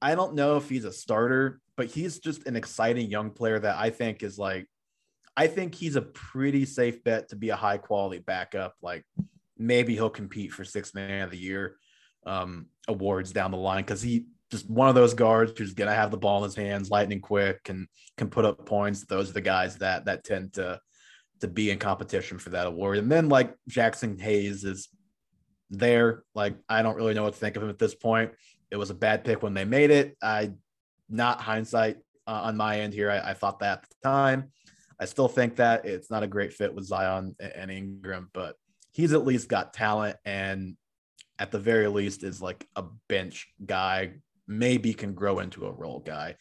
I 0.00 0.14
don't 0.14 0.34
know 0.34 0.56
if 0.56 0.68
he's 0.68 0.84
a 0.84 0.92
starter, 0.92 1.60
but 1.76 1.86
he's 1.86 2.18
just 2.18 2.46
an 2.46 2.56
exciting 2.56 3.10
young 3.10 3.30
player 3.30 3.58
that 3.58 3.76
I 3.76 3.90
think 3.90 4.22
is 4.22 4.38
like, 4.38 4.66
I 5.36 5.46
think 5.46 5.74
he's 5.74 5.96
a 5.96 6.02
pretty 6.02 6.64
safe 6.64 7.02
bet 7.02 7.28
to 7.30 7.36
be 7.36 7.50
a 7.50 7.56
high 7.56 7.78
quality 7.78 8.18
backup. 8.18 8.74
Like 8.82 9.04
maybe 9.58 9.94
he'll 9.94 10.10
compete 10.10 10.52
for 10.52 10.64
six 10.64 10.94
man 10.94 11.22
of 11.22 11.30
the 11.30 11.38
year 11.38 11.76
um, 12.26 12.66
awards 12.88 13.32
down 13.32 13.50
the 13.50 13.56
line 13.56 13.82
because 13.82 14.02
he 14.02 14.26
just 14.50 14.68
one 14.70 14.88
of 14.88 14.94
those 14.94 15.14
guards 15.14 15.52
who's 15.58 15.74
gonna 15.74 15.94
have 15.94 16.10
the 16.10 16.16
ball 16.16 16.38
in 16.38 16.44
his 16.44 16.54
hands, 16.54 16.90
lightning 16.90 17.20
quick, 17.20 17.68
and 17.68 17.88
can 18.16 18.30
put 18.30 18.44
up 18.44 18.64
points. 18.66 19.04
Those 19.04 19.30
are 19.30 19.34
the 19.34 19.40
guys 19.40 19.78
that 19.78 20.04
that 20.04 20.24
tend 20.24 20.54
to 20.54 20.80
to 21.40 21.48
be 21.48 21.70
in 21.70 21.78
competition 21.78 22.38
for 22.38 22.50
that 22.50 22.66
award. 22.66 22.98
And 22.98 23.10
then 23.10 23.28
like 23.28 23.54
Jaxson 23.68 24.20
Hayes 24.20 24.64
is 24.64 24.88
there. 25.70 26.22
Like 26.34 26.56
I 26.68 26.82
don't 26.82 26.96
really 26.96 27.14
know 27.14 27.24
what 27.24 27.34
to 27.34 27.38
think 27.38 27.56
of 27.56 27.62
him 27.62 27.70
at 27.70 27.78
this 27.78 27.94
point. 27.94 28.32
It 28.70 28.76
was 28.76 28.90
a 28.90 28.94
bad 28.94 29.24
pick 29.24 29.42
when 29.42 29.54
they 29.54 29.64
made 29.64 29.90
it. 29.90 30.16
I 30.22 30.52
not 31.08 31.40
hindsight 31.40 31.98
uh, 32.26 32.42
on 32.44 32.56
my 32.56 32.80
end 32.80 32.94
here. 32.94 33.10
I, 33.10 33.30
I, 33.30 33.34
thought 33.34 33.58
that 33.60 33.82
at 33.82 33.90
the 33.90 34.08
time. 34.08 34.50
I 35.00 35.06
still 35.06 35.28
think 35.28 35.56
that 35.56 35.84
it's 35.84 36.10
not 36.10 36.22
a 36.22 36.28
great 36.28 36.52
fit 36.52 36.74
with 36.74 36.84
Zion 36.84 37.34
and 37.40 37.70
Ingram, 37.70 38.30
but 38.32 38.56
he's 38.92 39.12
at 39.12 39.26
least 39.26 39.48
got 39.48 39.72
talent 39.74 40.16
and 40.24 40.76
at 41.38 41.50
the 41.50 41.58
very 41.58 41.88
least 41.88 42.22
is 42.22 42.40
like 42.40 42.66
a 42.76 42.84
bench 43.08 43.48
guy, 43.64 44.12
maybe 44.46 44.94
can 44.94 45.14
grow 45.14 45.40
into 45.40 45.66
a 45.66 45.72
role 45.72 46.00
guy. 46.00 46.36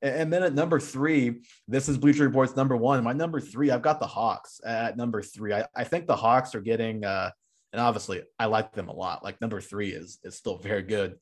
And 0.00 0.32
then 0.32 0.42
at 0.42 0.54
number 0.54 0.78
three, 0.78 1.42
this 1.66 1.88
is 1.88 1.98
Bleacher 1.98 2.24
Report's 2.24 2.56
number 2.56 2.76
one. 2.76 3.02
My 3.02 3.12
number 3.12 3.40
three, 3.40 3.70
I've 3.70 3.82
got 3.82 3.98
the 3.98 4.06
Hawks 4.06 4.60
at 4.64 4.96
number 4.96 5.22
three. 5.22 5.52
I, 5.52 5.66
I 5.74 5.84
think 5.84 6.06
the 6.06 6.16
Hawks 6.16 6.54
are 6.54 6.60
getting, 6.60 7.04
uh, 7.04 7.30
and 7.72 7.80
obviously 7.80 8.22
I 8.38 8.46
like 8.46 8.72
them 8.72 8.88
a 8.88 8.94
lot. 8.94 9.24
Like 9.24 9.40
number 9.40 9.60
three 9.60 9.90
is 9.90 10.18
is 10.22 10.36
still 10.36 10.56
very 10.56 10.82
good 10.82 11.16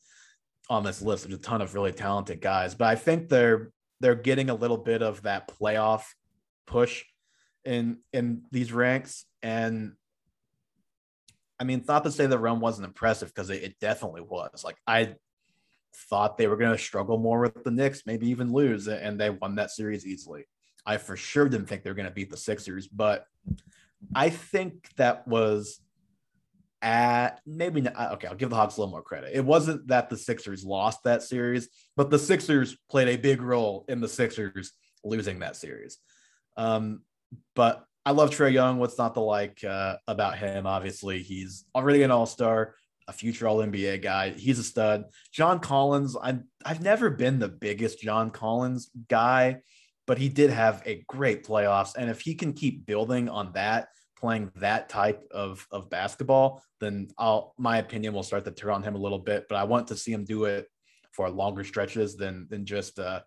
on 0.68 0.84
this 0.84 1.00
list. 1.00 1.24
There's 1.24 1.38
a 1.38 1.42
ton 1.42 1.62
of 1.62 1.74
really 1.74 1.92
talented 1.92 2.40
guys, 2.40 2.74
but 2.74 2.86
I 2.86 2.96
think 2.96 3.28
they're 3.28 3.72
they're 4.00 4.14
getting 4.14 4.50
a 4.50 4.54
little 4.54 4.76
bit 4.76 5.02
of 5.02 5.22
that 5.22 5.48
playoff 5.48 6.04
push 6.66 7.04
in 7.64 7.98
in 8.12 8.42
these 8.50 8.72
ranks. 8.72 9.24
And 9.42 9.94
I 11.58 11.64
mean, 11.64 11.80
thought 11.80 12.04
to 12.04 12.10
say 12.10 12.26
the 12.26 12.38
run 12.38 12.60
wasn't 12.60 12.86
impressive 12.86 13.28
because 13.28 13.50
it, 13.50 13.62
it 13.62 13.80
definitely 13.80 14.22
was. 14.22 14.62
Like 14.64 14.76
I 14.86 15.16
thought 16.10 16.36
they 16.36 16.46
were 16.46 16.56
going 16.56 16.76
to 16.76 16.82
struggle 16.82 17.18
more 17.18 17.40
with 17.40 17.64
the 17.64 17.70
Knicks, 17.70 18.02
maybe 18.06 18.28
even 18.28 18.52
lose, 18.52 18.88
and 18.88 19.18
they 19.18 19.30
won 19.30 19.54
that 19.56 19.70
series 19.70 20.06
easily. 20.06 20.44
I 20.84 20.98
for 20.98 21.16
sure 21.16 21.48
didn't 21.48 21.66
think 21.66 21.82
they 21.82 21.90
were 21.90 21.94
going 21.94 22.08
to 22.08 22.14
beat 22.14 22.30
the 22.30 22.36
Sixers, 22.36 22.86
but 22.86 23.26
I 24.14 24.28
think 24.30 24.88
that 24.96 25.26
was 25.26 25.80
at 26.82 27.40
maybe 27.46 27.80
not, 27.80 27.96
uh, 27.96 28.10
okay. 28.12 28.28
I'll 28.28 28.36
give 28.36 28.50
the 28.50 28.56
Hawks 28.56 28.76
a 28.76 28.80
little 28.80 28.92
more 28.92 29.02
credit. 29.02 29.30
It 29.34 29.44
wasn't 29.44 29.88
that 29.88 30.10
the 30.10 30.16
Sixers 30.16 30.64
lost 30.64 31.02
that 31.04 31.22
series, 31.22 31.68
but 31.96 32.10
the 32.10 32.18
Sixers 32.18 32.76
played 32.88 33.08
a 33.08 33.16
big 33.16 33.42
role 33.42 33.84
in 33.88 34.00
the 34.00 34.08
Sixers 34.08 34.72
losing 35.02 35.40
that 35.40 35.56
series. 35.56 35.98
Um, 36.56 37.02
but 37.54 37.84
I 38.04 38.12
love 38.12 38.30
Trae 38.30 38.52
Young. 38.52 38.78
What's 38.78 38.98
not 38.98 39.14
to 39.14 39.20
like 39.20 39.64
uh, 39.64 39.96
about 40.06 40.38
him? 40.38 40.66
Obviously, 40.66 41.22
he's 41.22 41.64
already 41.74 42.02
an 42.02 42.10
All 42.10 42.26
Star 42.26 42.74
a 43.08 43.12
future 43.12 43.46
All 43.46 43.58
NBA 43.58 44.02
guy. 44.02 44.30
He's 44.30 44.58
a 44.58 44.64
stud. 44.64 45.04
John 45.32 45.60
Collins, 45.60 46.16
I'm 46.20 46.44
I've 46.64 46.82
never 46.82 47.10
been 47.10 47.38
the 47.38 47.48
biggest 47.48 48.00
John 48.00 48.30
Collins 48.30 48.90
guy, 49.08 49.58
but 50.06 50.18
he 50.18 50.28
did 50.28 50.50
have 50.50 50.82
a 50.86 51.04
great 51.06 51.46
playoffs. 51.46 51.94
And 51.96 52.10
if 52.10 52.20
he 52.20 52.34
can 52.34 52.52
keep 52.52 52.86
building 52.86 53.28
on 53.28 53.52
that, 53.52 53.88
playing 54.18 54.50
that 54.56 54.88
type 54.88 55.22
of, 55.30 55.66
of 55.70 55.88
basketball, 55.90 56.62
then 56.80 57.08
I'll 57.18 57.54
my 57.58 57.78
opinion 57.78 58.12
will 58.14 58.22
start 58.22 58.44
to 58.46 58.50
turn 58.50 58.70
on 58.72 58.82
him 58.82 58.96
a 58.96 59.00
little 59.00 59.18
bit. 59.18 59.46
But 59.48 59.56
I 59.56 59.64
want 59.64 59.88
to 59.88 59.96
see 59.96 60.12
him 60.12 60.24
do 60.24 60.44
it 60.44 60.66
for 61.12 61.30
longer 61.30 61.64
stretches 61.64 62.16
than 62.16 62.46
than 62.50 62.66
just 62.66 62.98
uh 62.98 63.20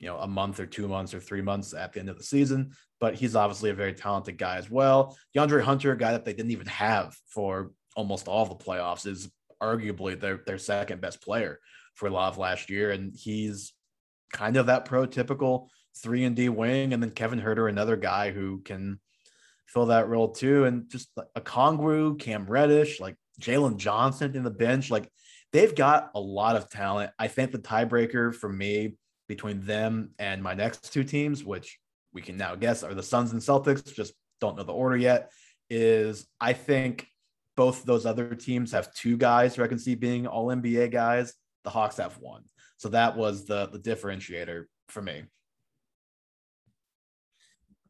you 0.00 0.08
know 0.08 0.18
a 0.18 0.26
month 0.26 0.58
or 0.58 0.66
two 0.66 0.88
months 0.88 1.14
or 1.14 1.20
three 1.20 1.42
months 1.42 1.74
at 1.74 1.92
the 1.92 2.00
end 2.00 2.08
of 2.08 2.16
the 2.16 2.24
season. 2.24 2.72
But 2.98 3.14
he's 3.14 3.36
obviously 3.36 3.70
a 3.70 3.74
very 3.74 3.94
talented 3.94 4.36
guy 4.36 4.56
as 4.56 4.70
well. 4.70 5.16
DeAndre 5.36 5.62
Hunter, 5.62 5.92
a 5.92 5.98
guy 5.98 6.12
that 6.12 6.24
they 6.24 6.32
didn't 6.32 6.50
even 6.50 6.66
have 6.66 7.16
for 7.28 7.70
almost 7.96 8.28
all 8.28 8.46
the 8.46 8.54
playoffs, 8.54 9.06
is 9.06 9.30
arguably 9.62 10.18
their 10.18 10.42
their 10.46 10.58
second 10.58 11.00
best 11.00 11.22
player 11.22 11.60
for 11.94 12.08
a 12.08 12.16
of 12.16 12.38
last 12.38 12.70
year, 12.70 12.90
and 12.90 13.14
he's 13.14 13.72
kind 14.32 14.56
of 14.56 14.66
that 14.66 14.86
prototypical 14.86 15.68
three 16.02 16.24
and 16.24 16.36
D 16.36 16.48
wing, 16.48 16.92
and 16.92 17.02
then 17.02 17.10
Kevin 17.10 17.40
Huerter, 17.40 17.68
another 17.68 17.96
guy 17.96 18.30
who 18.30 18.60
can 18.60 19.00
fill 19.66 19.86
that 19.86 20.08
role 20.08 20.32
too, 20.32 20.64
and 20.64 20.88
just 20.88 21.10
Okongwu, 21.36 22.18
Cam 22.18 22.46
Reddish, 22.46 23.00
like 23.00 23.16
Jalen 23.40 23.76
Johnson 23.76 24.34
in 24.34 24.44
the 24.44 24.50
bench, 24.50 24.90
like 24.90 25.08
they've 25.52 25.74
got 25.74 26.10
a 26.14 26.20
lot 26.20 26.56
of 26.56 26.70
talent. 26.70 27.10
I 27.18 27.28
think 27.28 27.52
the 27.52 27.58
tiebreaker 27.58 28.34
for 28.34 28.48
me 28.48 28.94
between 29.30 29.60
them 29.60 30.10
and 30.18 30.42
my 30.42 30.54
next 30.54 30.92
two 30.92 31.04
teams, 31.04 31.44
which 31.44 31.78
we 32.12 32.20
can 32.20 32.36
now 32.36 32.56
guess 32.56 32.82
are 32.82 32.94
the 32.94 33.02
Suns 33.02 33.30
and 33.30 33.40
Celtics, 33.40 33.94
just 33.94 34.12
don't 34.40 34.56
know 34.56 34.64
the 34.64 34.72
order 34.72 34.96
yet, 34.96 35.30
is 35.70 36.26
I 36.40 36.52
think 36.52 37.06
both 37.56 37.84
those 37.84 38.06
other 38.06 38.34
teams 38.34 38.72
have 38.72 38.92
two 38.92 39.16
guys 39.16 39.54
who 39.54 39.62
I 39.62 39.68
can 39.68 39.78
see 39.78 39.94
being 39.94 40.26
all 40.26 40.48
NBA 40.48 40.90
guys. 40.90 41.32
The 41.62 41.70
Hawks 41.70 41.98
have 41.98 42.18
one. 42.18 42.42
So 42.76 42.88
that 42.88 43.16
was 43.16 43.46
the 43.46 43.68
the 43.68 43.78
differentiator 43.78 44.64
for 44.88 45.00
me. 45.00 45.22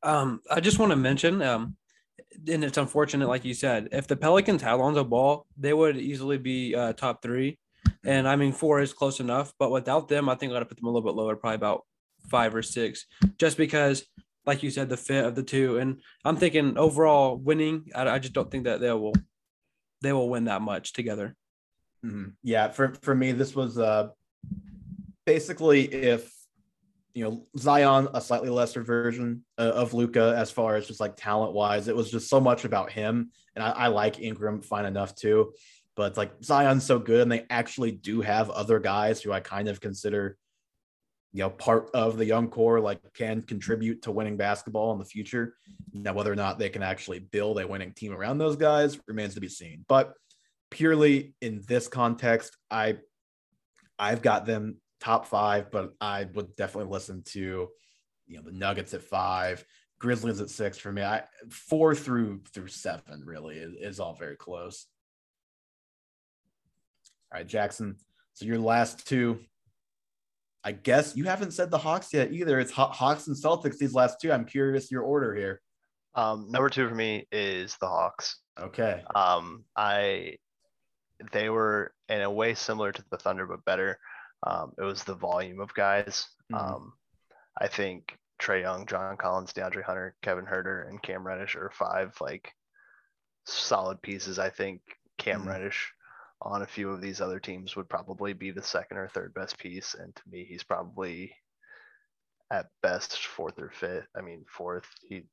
Um, 0.03 0.43
I 0.51 0.61
just 0.61 0.79
want 0.79 0.91
to 0.91 0.97
mention, 0.97 1.41
um, 1.41 1.75
and 2.47 2.65
it's 2.65 2.77
unfortunate, 2.77 3.29
like 3.29 3.47
you 3.47 3.55
said, 3.55 3.89
if 3.93 4.07
the 4.07 4.17
Pelicans 4.17 4.61
had 4.61 4.75
Lonzo 4.75 5.05
Ball, 5.05 5.47
they 5.57 5.73
would 5.73 5.97
easily 5.97 6.37
be 6.37 6.75
uh, 6.75 6.93
top 6.93 7.23
three. 7.23 7.59
And 8.05 8.27
I 8.27 8.37
mean, 8.37 8.53
four 8.53 8.81
is 8.81 8.93
close 8.93 9.21
enough, 9.21 9.53
but 9.59 9.71
without 9.71 10.09
them, 10.09 10.29
I 10.29 10.35
think 10.35 10.51
I 10.51 10.55
got 10.55 10.61
to 10.61 10.67
put 10.67 10.79
them 10.79 10.87
a 10.87 10.91
little 10.91 11.09
bit 11.09 11.17
lower, 11.17 11.37
probably 11.37 11.57
about 11.57 11.85
five 12.29 12.55
or 12.55 12.63
six, 12.63 13.07
just 13.39 13.57
because, 13.57 14.05
like 14.47 14.63
you 14.63 14.71
said, 14.71 14.89
the 14.89 14.97
fit 14.97 15.25
of 15.25 15.35
the 15.35 15.43
two. 15.43 15.79
And 15.79 16.01
I'm 16.25 16.37
thinking 16.37 16.79
overall 16.79 17.37
winning, 17.37 17.91
I, 17.95 18.09
I 18.09 18.19
just 18.19 18.33
don't 18.33 18.51
think 18.51 18.65
that 18.65 18.81
they 18.81 18.93
will 18.93 19.15
they 20.03 20.13
will 20.13 20.31
win 20.31 20.45
that 20.45 20.63
much 20.63 20.93
together. 20.93 21.37
Mm-hmm. 22.05 22.31
Yeah, 22.43 22.69
for 22.69 22.95
for 23.03 23.15
me, 23.15 23.33
this 23.33 23.55
was 23.55 23.79
uh 23.79 24.09
basically 25.27 25.83
if 25.83 26.33
you 27.15 27.25
know 27.25 27.47
Zion, 27.59 28.09
a 28.15 28.21
slightly 28.21 28.49
lesser 28.49 28.83
version 28.83 29.45
of 29.59 29.93
Luka 29.93 30.35
as 30.37 30.51
far 30.51 30.77
as 30.77 30.87
just 30.87 31.01
like 31.01 31.17
talent 31.17 31.53
wise. 31.53 31.89
It 31.89 31.97
was 31.97 32.11
just 32.11 32.31
so 32.31 32.41
much 32.41 32.65
about 32.65 32.91
him, 32.91 33.31
and 33.55 33.63
I, 33.63 33.71
I 33.71 33.87
like 33.89 34.21
Ingram 34.21 34.63
fine 34.63 34.87
enough 34.87 35.15
too. 35.15 35.53
But 36.01 36.17
like 36.17 36.33
Zion's 36.43 36.87
so 36.87 36.99
good, 36.99 37.21
and 37.21 37.31
they 37.31 37.45
actually 37.51 37.91
do 37.91 38.23
have 38.23 38.49
other 38.49 38.79
guys 38.79 39.21
who 39.21 39.33
I 39.33 39.41
kind 39.41 39.69
of 39.69 39.83
consider 39.83 40.39
you 41.35 41.43
know 41.43 41.51
part 41.51 41.91
of 41.93 42.17
the 42.17 42.25
young 42.25 42.49
core 42.49 42.81
like 42.81 43.01
can 43.13 43.43
contribute 43.43 44.01
to 44.03 44.11
winning 44.11 44.39
basketball 44.39 44.95
in 44.95 44.99
the 44.99 45.05
future. 45.05 45.57
Now 45.93 46.15
whether 46.15 46.33
or 46.33 46.37
not 46.37 46.59
they 46.59 46.71
can 46.71 46.83
actually 46.83 47.19
build 47.19 47.61
a 47.61 47.69
winning 47.69 47.93
team 47.93 48.15
around 48.15 48.39
those 48.39 48.57
guys 48.57 48.99
remains 49.07 49.35
to 49.35 49.43
be 49.43 49.49
seen. 49.51 49.85
But 49.89 50.15
purely 50.71 51.35
in 51.43 51.61
this 51.67 51.89
context 51.89 52.57
i 52.71 52.97
i've 53.99 54.23
got 54.23 54.47
them 54.47 54.77
top 55.01 55.27
five 55.27 55.69
but 55.73 55.93
i 56.01 56.29
would 56.33 56.55
definitely 56.55 56.89
listen 56.89 57.25
to 57.25 57.69
you 58.29 58.37
know 58.37 58.43
the 58.43 58.53
nuggets 58.53 58.95
at 58.95 59.03
five 59.03 59.65
grizzlies 60.01 60.41
at 60.41 60.51
six 60.51 60.79
for 60.79 60.91
me. 60.91 61.03
I 61.03 61.23
four 61.51 61.95
through 61.95 62.41
through 62.53 62.69
seven 62.69 63.23
really 63.25 63.59
is, 63.59 63.75
is 63.79 64.01
all 64.01 64.15
very 64.15 64.37
close 64.37 64.87
all 67.33 67.39
right 67.39 67.47
jackson 67.47 67.97
so 68.35 68.45
your 68.45 68.59
last 68.59 69.07
two 69.07 69.41
I 70.63 70.73
guess 70.73 71.17
you 71.17 71.25
haven't 71.25 71.53
said 71.53 71.71
the 71.71 71.79
Hawks 71.79 72.13
yet 72.13 72.33
either. 72.33 72.61
It's 72.61 72.71
Hawks 72.71 73.27
and 73.27 73.37
Celtics 73.37 73.79
these 73.79 73.95
last 73.95 74.21
two. 74.21 74.31
I'm 74.31 74.45
curious 74.45 74.91
your 74.91 75.03
order 75.03 75.35
here. 75.35 75.61
Um, 76.15 76.49
number 76.51 76.69
two 76.69 76.89
for 76.89 76.95
me 76.95 77.27
is 77.33 77.77
the 77.81 77.87
Hawks. 77.87 78.41
Okay. 78.59 79.03
Um, 79.15 79.65
I 79.75 80.37
they 81.33 81.49
were 81.49 81.93
in 82.09 82.23
a 82.23 82.31
way 82.31 82.55
similar 82.55 82.93
to 82.93 83.05
the 83.11 83.17
Thunder, 83.17 83.47
but 83.47 83.65
better. 83.65 83.99
Um, 84.47 84.73
it 84.79 84.83
was 84.83 85.05
the 85.05 85.15
volume 85.15 85.61
of 85.61 85.73
guys. 85.75 86.27
Mm-hmm. 86.53 86.75
Um, 86.75 86.93
I 87.59 87.69
think 87.69 88.17
Trae 88.41 88.63
Young, 88.63 88.87
John 88.87 89.17
Collins, 89.17 89.53
DeAndre 89.53 89.83
Hunter, 89.83 90.15
Kevin 90.23 90.47
Huerter, 90.47 90.89
and 90.89 91.03
Cam 91.03 91.27
Reddish 91.27 91.57
are 91.57 91.71
five 91.75 92.15
like 92.21 92.53
solid 93.47 94.01
pieces. 94.03 94.39
I 94.39 94.51
think 94.51 94.81
Cam 95.19 95.41
mm-hmm. 95.41 95.49
Reddish 95.49 95.93
on 96.43 96.63
a 96.63 96.67
few 96.67 96.91
of 96.91 97.01
these 97.01 97.21
other 97.21 97.39
teams 97.39 97.77
would 97.77 97.89
probably 97.89 98.33
be 98.33 98.51
the 98.51 98.63
second 98.63 98.97
or 98.97 99.09
third 99.09 99.35
best 99.35 99.59
piece. 99.59 99.95
And 99.95 100.15
to 100.15 100.23
me, 100.31 100.45
he's 100.45 100.63
probably 100.63 101.35
at 102.51 102.67
best 102.83 103.27
fourth 103.27 103.59
or 103.59 103.71
fifth. 103.71 104.09
I 104.17 104.23
mean, 104.23 104.45
fourth. 104.49 104.87
He 105.09 105.25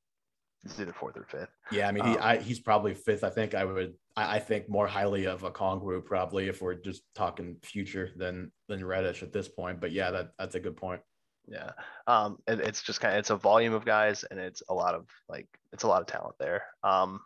he's 0.64 0.80
either 0.80 0.94
fourth 0.94 1.18
or 1.18 1.26
fifth. 1.30 1.50
Yeah, 1.72 1.88
I 1.88 1.92
mean, 1.92 2.06
he 2.06 2.18
um, 2.18 2.22
I, 2.22 2.38
he's 2.38 2.60
probably 2.60 2.94
fifth. 2.94 3.24
I 3.24 3.30
think 3.30 3.56
I 3.56 3.66
would. 3.66 3.94
I, 4.16 4.36
I 4.36 4.40
think 4.40 4.70
more 4.70 4.88
highly 4.88 5.26
of 5.26 5.42
Okongwu 5.42 6.06
probably 6.06 6.48
if 6.48 6.62
we're 6.62 6.76
just 6.76 7.04
talking 7.16 7.58
future 7.64 8.10
than 8.16 8.52
than 8.68 8.86
Reddish 8.86 9.24
at 9.24 9.34
this 9.34 9.48
point. 9.48 9.80
But 9.80 9.92
yeah, 9.92 10.12
that 10.12 10.32
that's 10.38 10.56
a 10.56 10.60
good 10.60 10.78
point. 10.78 11.02
Yeah, 11.48 11.72
um, 12.08 12.40
it, 12.48 12.60
it's 12.60 12.84
just 12.84 13.00
kind 13.00 13.14
of 13.14 13.20
it's 13.20 13.30
a 13.30 13.38
volume 13.38 13.74
of 13.74 13.86
guys 13.86 14.26
and 14.30 14.40
it's 14.40 14.62
a 14.70 14.74
lot 14.74 14.96
of 14.96 15.08
like 15.30 15.48
it's 15.72 15.84
a 15.84 15.88
lot 15.88 16.02
of 16.02 16.08
talent 16.08 16.36
there. 16.40 16.64
Um, 16.84 17.22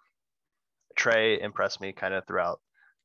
Trae 0.98 1.42
impressed 1.42 1.82
me 1.82 1.92
kind 1.92 2.14
of 2.14 2.26
throughout 2.28 2.60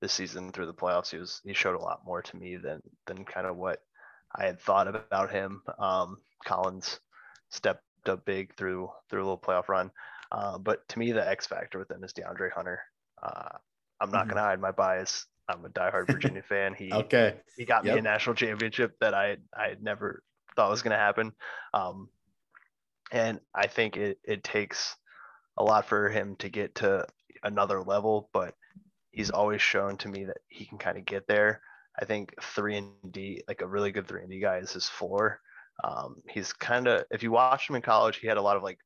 this 0.07 0.13
season 0.13 0.53
through 0.53 0.67
the 0.67 0.73
playoffs. 0.73 1.11
He 1.11 1.19
was 1.19 1.41
he 1.45 1.53
showed 1.53 1.75
a 1.75 1.83
lot 1.83 2.03
more 2.07 2.23
to 2.23 2.37
me 2.37 2.57
than 2.57 2.81
than 3.07 3.25
kind 3.25 3.45
of 3.45 3.57
what 3.57 3.81
I 4.33 4.47
had 4.47 4.61
thought 4.61 4.87
about 4.87 5.33
him. 5.33 5.63
Um, 5.81 6.19
Collins 6.45 7.01
stepped 7.51 7.83
up 8.07 8.25
big 8.25 8.55
through 8.55 8.89
through 9.11 9.21
a 9.21 9.25
little 9.25 9.37
playoff 9.37 9.69
run, 9.69 9.91
uh, 10.31 10.59
but 10.59 10.89
to 10.91 11.01
me 11.01 11.11
the 11.11 11.29
X 11.29 11.49
factor 11.49 11.81
with 11.81 11.91
him 11.91 12.05
is 12.05 12.13
DeAndre 12.13 12.53
Hunter. 12.53 12.81
Uh, 13.21 13.49
I'm 14.01 14.11
not 14.13 14.27
mm-hmm. 14.27 14.37
gonna 14.37 14.47
hide 14.47 14.61
my 14.61 14.71
bias. 14.71 15.27
I'm 15.49 15.65
a 15.65 15.71
diehard 15.71 16.07
Virginia 16.07 16.43
fan. 16.49 16.75
He 16.75 16.93
okay. 16.93 17.35
He 17.57 17.65
got 17.65 17.85
yep. 17.85 17.95
me 17.95 17.99
a 17.99 18.03
national 18.03 18.37
championship 18.37 18.93
that 19.01 19.13
I 19.13 19.39
I 19.57 19.75
never 19.81 20.23
thought 20.55 20.71
was 20.71 20.83
gonna 20.83 20.95
happen. 20.95 21.33
Um, 21.75 22.11
and 23.11 23.41
I 23.53 23.67
think 23.67 23.97
it 23.97 24.21
it 24.23 24.45
takes 24.45 24.95
a 25.57 25.65
lot 25.65 25.89
for 25.89 26.11
him 26.11 26.37
to 26.37 26.49
get 26.49 26.77
to 26.77 27.07
another 27.43 27.83
level, 27.83 28.31
but 28.33 28.55
he's 29.17 29.31
always 29.31 29.63
shown 29.63 29.97
to 29.97 30.09
me 30.09 30.27
that 30.27 30.37
he 30.49 30.67
can 30.67 30.79
kind 30.79 30.99
of 30.99 31.05
get 31.07 31.27
there. 31.27 31.61
I 31.99 32.05
think 32.05 32.35
three 32.43 32.77
and 32.77 32.93
D, 33.11 33.43
like 33.49 33.63
a 33.63 33.67
really 33.67 33.91
good 33.91 34.07
three 34.07 34.21
and 34.21 34.31
D 34.31 34.39
guy, 34.39 34.59
is 34.59 34.73
his 34.73 34.89
floor. 34.89 35.41
Um, 35.83 36.17
he's 36.29 36.53
kind 36.53 36.87
of, 36.87 37.05
if 37.11 37.23
you 37.23 37.33
watched 37.33 37.69
him 37.69 37.77
in 37.77 37.83
college, 37.83 38.19
he 38.19 38.27
had 38.27 38.37
a 38.37 38.43
lot 38.43 38.57
of 38.57 38.63
like 38.63 38.79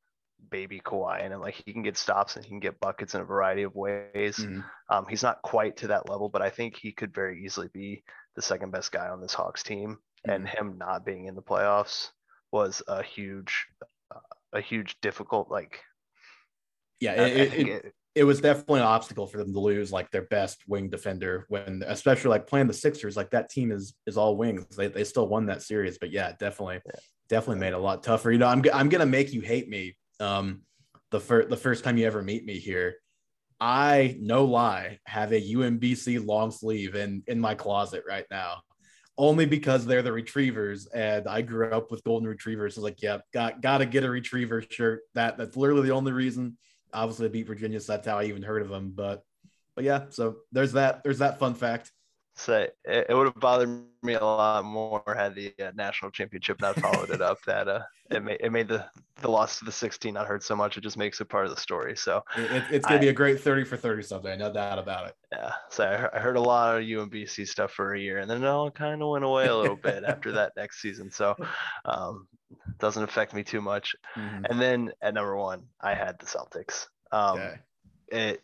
baby 0.49 0.79
Kawhi 0.79 1.23
and. 1.23 1.41
Like 1.41 1.61
he 1.65 1.73
can 1.73 1.83
get 1.83 1.97
stops 1.97 2.35
and 2.37 2.45
he 2.45 2.49
can 2.49 2.61
get 2.61 2.79
buckets 2.79 3.13
in 3.13 3.21
a 3.21 3.25
variety 3.25 3.63
of 3.63 3.75
ways. 3.75 4.37
Mhm. 4.37 4.63
Um, 4.89 5.05
he's 5.09 5.23
not 5.23 5.41
quite 5.41 5.77
to 5.77 5.87
that 5.87 6.09
level, 6.09 6.29
but 6.29 6.41
I 6.41 6.49
think 6.49 6.77
he 6.77 6.93
could 6.93 7.13
very 7.13 7.43
easily 7.43 7.67
be 7.73 8.03
the 8.35 8.41
second 8.41 8.71
best 8.71 8.91
guy 8.91 9.09
on 9.09 9.21
this 9.21 9.33
Hawks 9.33 9.63
team. 9.63 9.97
And 10.23 10.47
him 10.47 10.77
not 10.77 11.05
being 11.05 11.25
in 11.25 11.35
the 11.35 11.41
playoffs 11.41 12.11
was 12.51 12.83
a 12.87 13.01
huge, 13.03 13.67
uh, 14.13 14.19
a 14.53 14.61
huge 14.61 14.95
difficult 15.01 15.49
like. 15.49 15.81
Yeah, 16.99 17.13
it, 17.13 17.19
I 17.19 17.55
it, 17.55 17.67
it, 17.67 17.95
it- 18.15 18.23
was 18.23 18.41
definitely 18.41 18.79
an 18.79 18.85
obstacle 18.85 19.27
for 19.27 19.37
them 19.37 19.53
to 19.53 19.59
lose 19.59 19.91
like 19.91 20.09
their 20.11 20.23
best 20.23 20.63
wing 20.67 20.89
defender 20.89 21.45
when 21.49 21.83
especially 21.87 22.29
like 22.29 22.47
playing 22.47 22.67
the 22.67 22.73
Sixers 22.73 23.15
like 23.15 23.31
that 23.31 23.49
team 23.49 23.71
is 23.71 23.93
is 24.05 24.17
all 24.17 24.37
wings. 24.37 24.65
They, 24.75 24.87
they 24.87 25.03
still 25.03 25.27
won 25.27 25.45
that 25.47 25.61
series 25.61 25.97
but 25.97 26.11
yeah 26.11 26.33
definitely 26.39 26.79
definitely 27.29 27.59
made 27.59 27.69
it 27.69 27.73
a 27.73 27.79
lot 27.79 28.03
tougher. 28.03 28.31
You 28.31 28.39
know 28.39 28.47
I'm, 28.47 28.63
I'm 28.73 28.89
gonna 28.89 29.05
make 29.05 29.33
you 29.33 29.41
hate 29.41 29.69
me 29.69 29.95
um 30.19 30.61
the 31.11 31.19
first 31.19 31.49
the 31.49 31.57
first 31.57 31.83
time 31.83 31.97
you 31.97 32.05
ever 32.05 32.21
meet 32.21 32.45
me 32.45 32.59
here. 32.59 32.95
I 33.59 34.17
no 34.19 34.45
lie 34.45 34.99
have 35.05 35.31
a 35.33 35.53
UMBC 35.53 36.25
long 36.25 36.51
sleeve 36.51 36.95
in 36.95 37.23
in 37.27 37.39
my 37.39 37.55
closet 37.55 38.03
right 38.07 38.25
now 38.31 38.61
only 39.17 39.45
because 39.45 39.85
they're 39.85 40.01
the 40.01 40.11
retrievers 40.11 40.87
and 40.87 41.27
I 41.27 41.41
grew 41.41 41.69
up 41.69 41.91
with 41.91 42.03
golden 42.03 42.27
retrievers. 42.27 42.75
So 42.75 42.81
like 42.81 43.01
yeah 43.01 43.19
got 43.33 43.61
got 43.61 43.79
to 43.79 43.85
get 43.85 44.03
a 44.03 44.09
retriever 44.09 44.63
shirt. 44.69 45.01
That 45.13 45.37
that's 45.37 45.55
literally 45.55 45.87
the 45.87 45.93
only 45.93 46.11
reason 46.11 46.57
obviously 46.93 47.29
beat 47.29 47.47
Virginia, 47.47 47.79
so 47.79 47.93
that's 47.93 48.07
how 48.07 48.19
I 48.19 48.25
even 48.25 48.43
heard 48.43 48.61
of 48.61 48.69
them. 48.69 48.91
But 48.95 49.23
but 49.75 49.85
yeah, 49.85 50.05
so 50.09 50.37
there's 50.51 50.73
that 50.73 51.03
there's 51.03 51.19
that 51.19 51.39
fun 51.39 51.53
fact. 51.53 51.91
So 52.35 52.53
it, 52.61 52.75
it 53.09 53.13
would 53.13 53.25
have 53.25 53.39
bothered 53.39 53.69
me 54.01 54.13
a 54.13 54.23
lot 54.23 54.63
more 54.65 55.03
had 55.15 55.35
the 55.35 55.53
uh, 55.61 55.71
national 55.75 56.11
championship 56.11 56.59
not 56.61 56.79
followed 56.79 57.09
it 57.11 57.21
up. 57.21 57.37
That 57.45 57.67
uh, 57.67 57.81
it 58.09 58.23
made 58.23 58.37
it 58.39 58.51
made 58.51 58.67
the 58.67 58.85
the 59.21 59.29
loss 59.29 59.59
to 59.59 59.65
the 59.65 59.71
16 59.71 60.13
not 60.13 60.25
hurt 60.27 60.41
so 60.43 60.55
much. 60.55 60.77
It 60.77 60.81
just 60.81 60.97
makes 60.97 61.21
it 61.21 61.25
part 61.29 61.45
of 61.45 61.53
the 61.53 61.59
story. 61.61 61.95
So 61.95 62.23
It, 62.37 62.51
it- 62.51 62.63
it's 62.71 62.85
gonna 62.85 62.95
I- 62.97 63.01
be 63.01 63.09
a 63.09 63.13
great 63.13 63.39
30 63.41 63.65
for 63.65 63.77
30 63.77 64.01
someday, 64.03 64.37
no 64.37 64.51
doubt 64.51 64.79
about 64.79 65.07
it. 65.07 65.15
yeah, 65.31 65.51
so 65.69 65.83
I, 65.87 65.95
heard- 65.97 66.09
I 66.13 66.19
heard 66.19 66.37
a 66.37 66.41
lot 66.41 66.77
of 66.77 66.83
UMBC 66.83 67.47
stuff 67.47 67.71
for 67.73 67.93
a 67.93 67.99
year, 67.99 68.17
and 68.19 68.29
then 68.29 68.43
it 68.43 68.47
all 68.47 68.71
kind 68.71 69.01
of 69.03 69.09
went 69.09 69.25
away 69.25 69.47
a 69.47 69.55
little 69.55 69.75
bit 69.75 70.03
after 70.03 70.31
that 70.33 70.53
next 70.57 70.81
season. 70.81 71.11
So 71.11 71.35
um, 71.85 72.27
doesn't 72.79 73.03
affect 73.03 73.33
me 73.33 73.43
too 73.43 73.61
much. 73.61 73.95
Mhm. 74.17 74.45
And 74.49 74.59
then 74.59 74.91
at 75.01 75.13
number 75.13 75.35
one, 75.37 75.63
I 75.79 75.93
had 75.93 76.17
the 76.19 76.25
Celtics. 76.25 76.87
Um, 77.11 77.39
Okay. 77.39 77.55
It 78.13 78.43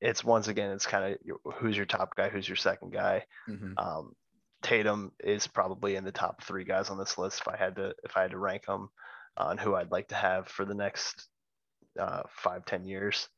it's 0.00 0.22
once 0.24 0.48
again, 0.48 0.70
it's 0.70 0.86
kind 0.86 1.14
of 1.14 1.54
who's 1.54 1.76
your 1.76 1.86
top 1.86 2.14
guy, 2.16 2.28
who's 2.28 2.48
your 2.48 2.56
second 2.56 2.92
guy. 2.92 3.24
Mhm. 3.48 3.74
Um, 3.76 4.14
Tatum 4.62 5.12
is 5.20 5.46
probably 5.46 5.94
in 5.96 6.04
the 6.04 6.12
top 6.12 6.42
three 6.42 6.64
guys 6.64 6.90
on 6.90 6.98
this 6.98 7.16
list 7.18 7.40
if 7.40 7.48
I 7.48 7.56
had 7.56 7.76
to 7.76 7.94
if 8.02 8.16
I 8.16 8.22
had 8.22 8.32
to 8.32 8.38
rank 8.38 8.66
them 8.66 8.90
on 9.36 9.56
who 9.56 9.74
I'd 9.76 9.92
like 9.92 10.08
to 10.08 10.14
have 10.16 10.48
for 10.48 10.64
the 10.64 10.74
next 10.74 11.28
uh, 11.98 12.22
five 12.28 12.64
ten 12.64 12.84
years. 12.84 13.28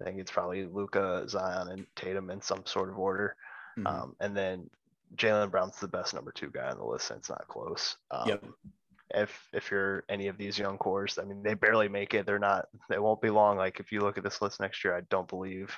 I 0.00 0.04
think 0.04 0.18
it's 0.18 0.30
probably 0.32 0.64
Luka, 0.64 1.28
Zion, 1.28 1.68
and 1.68 1.86
Tatum 1.94 2.30
in 2.30 2.40
some 2.40 2.64
sort 2.64 2.88
of 2.88 2.98
order. 2.98 3.36
Mhm. 3.78 3.86
Um, 3.86 4.16
and 4.20 4.34
then 4.34 4.70
Jaylen 5.16 5.50
Brown's 5.50 5.78
the 5.78 5.88
best 5.88 6.14
number 6.14 6.32
two 6.32 6.50
guy 6.50 6.70
on 6.70 6.78
the 6.78 6.84
list, 6.84 7.10
and 7.10 7.18
it's 7.18 7.28
not 7.28 7.46
close. 7.48 7.96
Um, 8.10 8.28
Yep. 8.28 8.44
If 9.14 9.48
if 9.52 9.70
you're 9.70 10.04
any 10.08 10.28
of 10.28 10.38
these 10.38 10.58
young 10.58 10.78
cores, 10.78 11.18
I 11.18 11.24
mean, 11.24 11.42
they 11.42 11.54
barely 11.54 11.88
make 11.88 12.14
it. 12.14 12.26
They're 12.26 12.38
not. 12.38 12.66
It 12.92 13.02
won't 13.02 13.20
be 13.22 13.30
long. 13.30 13.56
Like 13.56 13.80
if 13.80 13.92
you 13.92 14.00
look 14.00 14.18
at 14.18 14.24
this 14.24 14.40
list 14.42 14.60
next 14.60 14.84
year, 14.84 14.96
I 14.96 15.02
don't 15.10 15.28
believe 15.28 15.76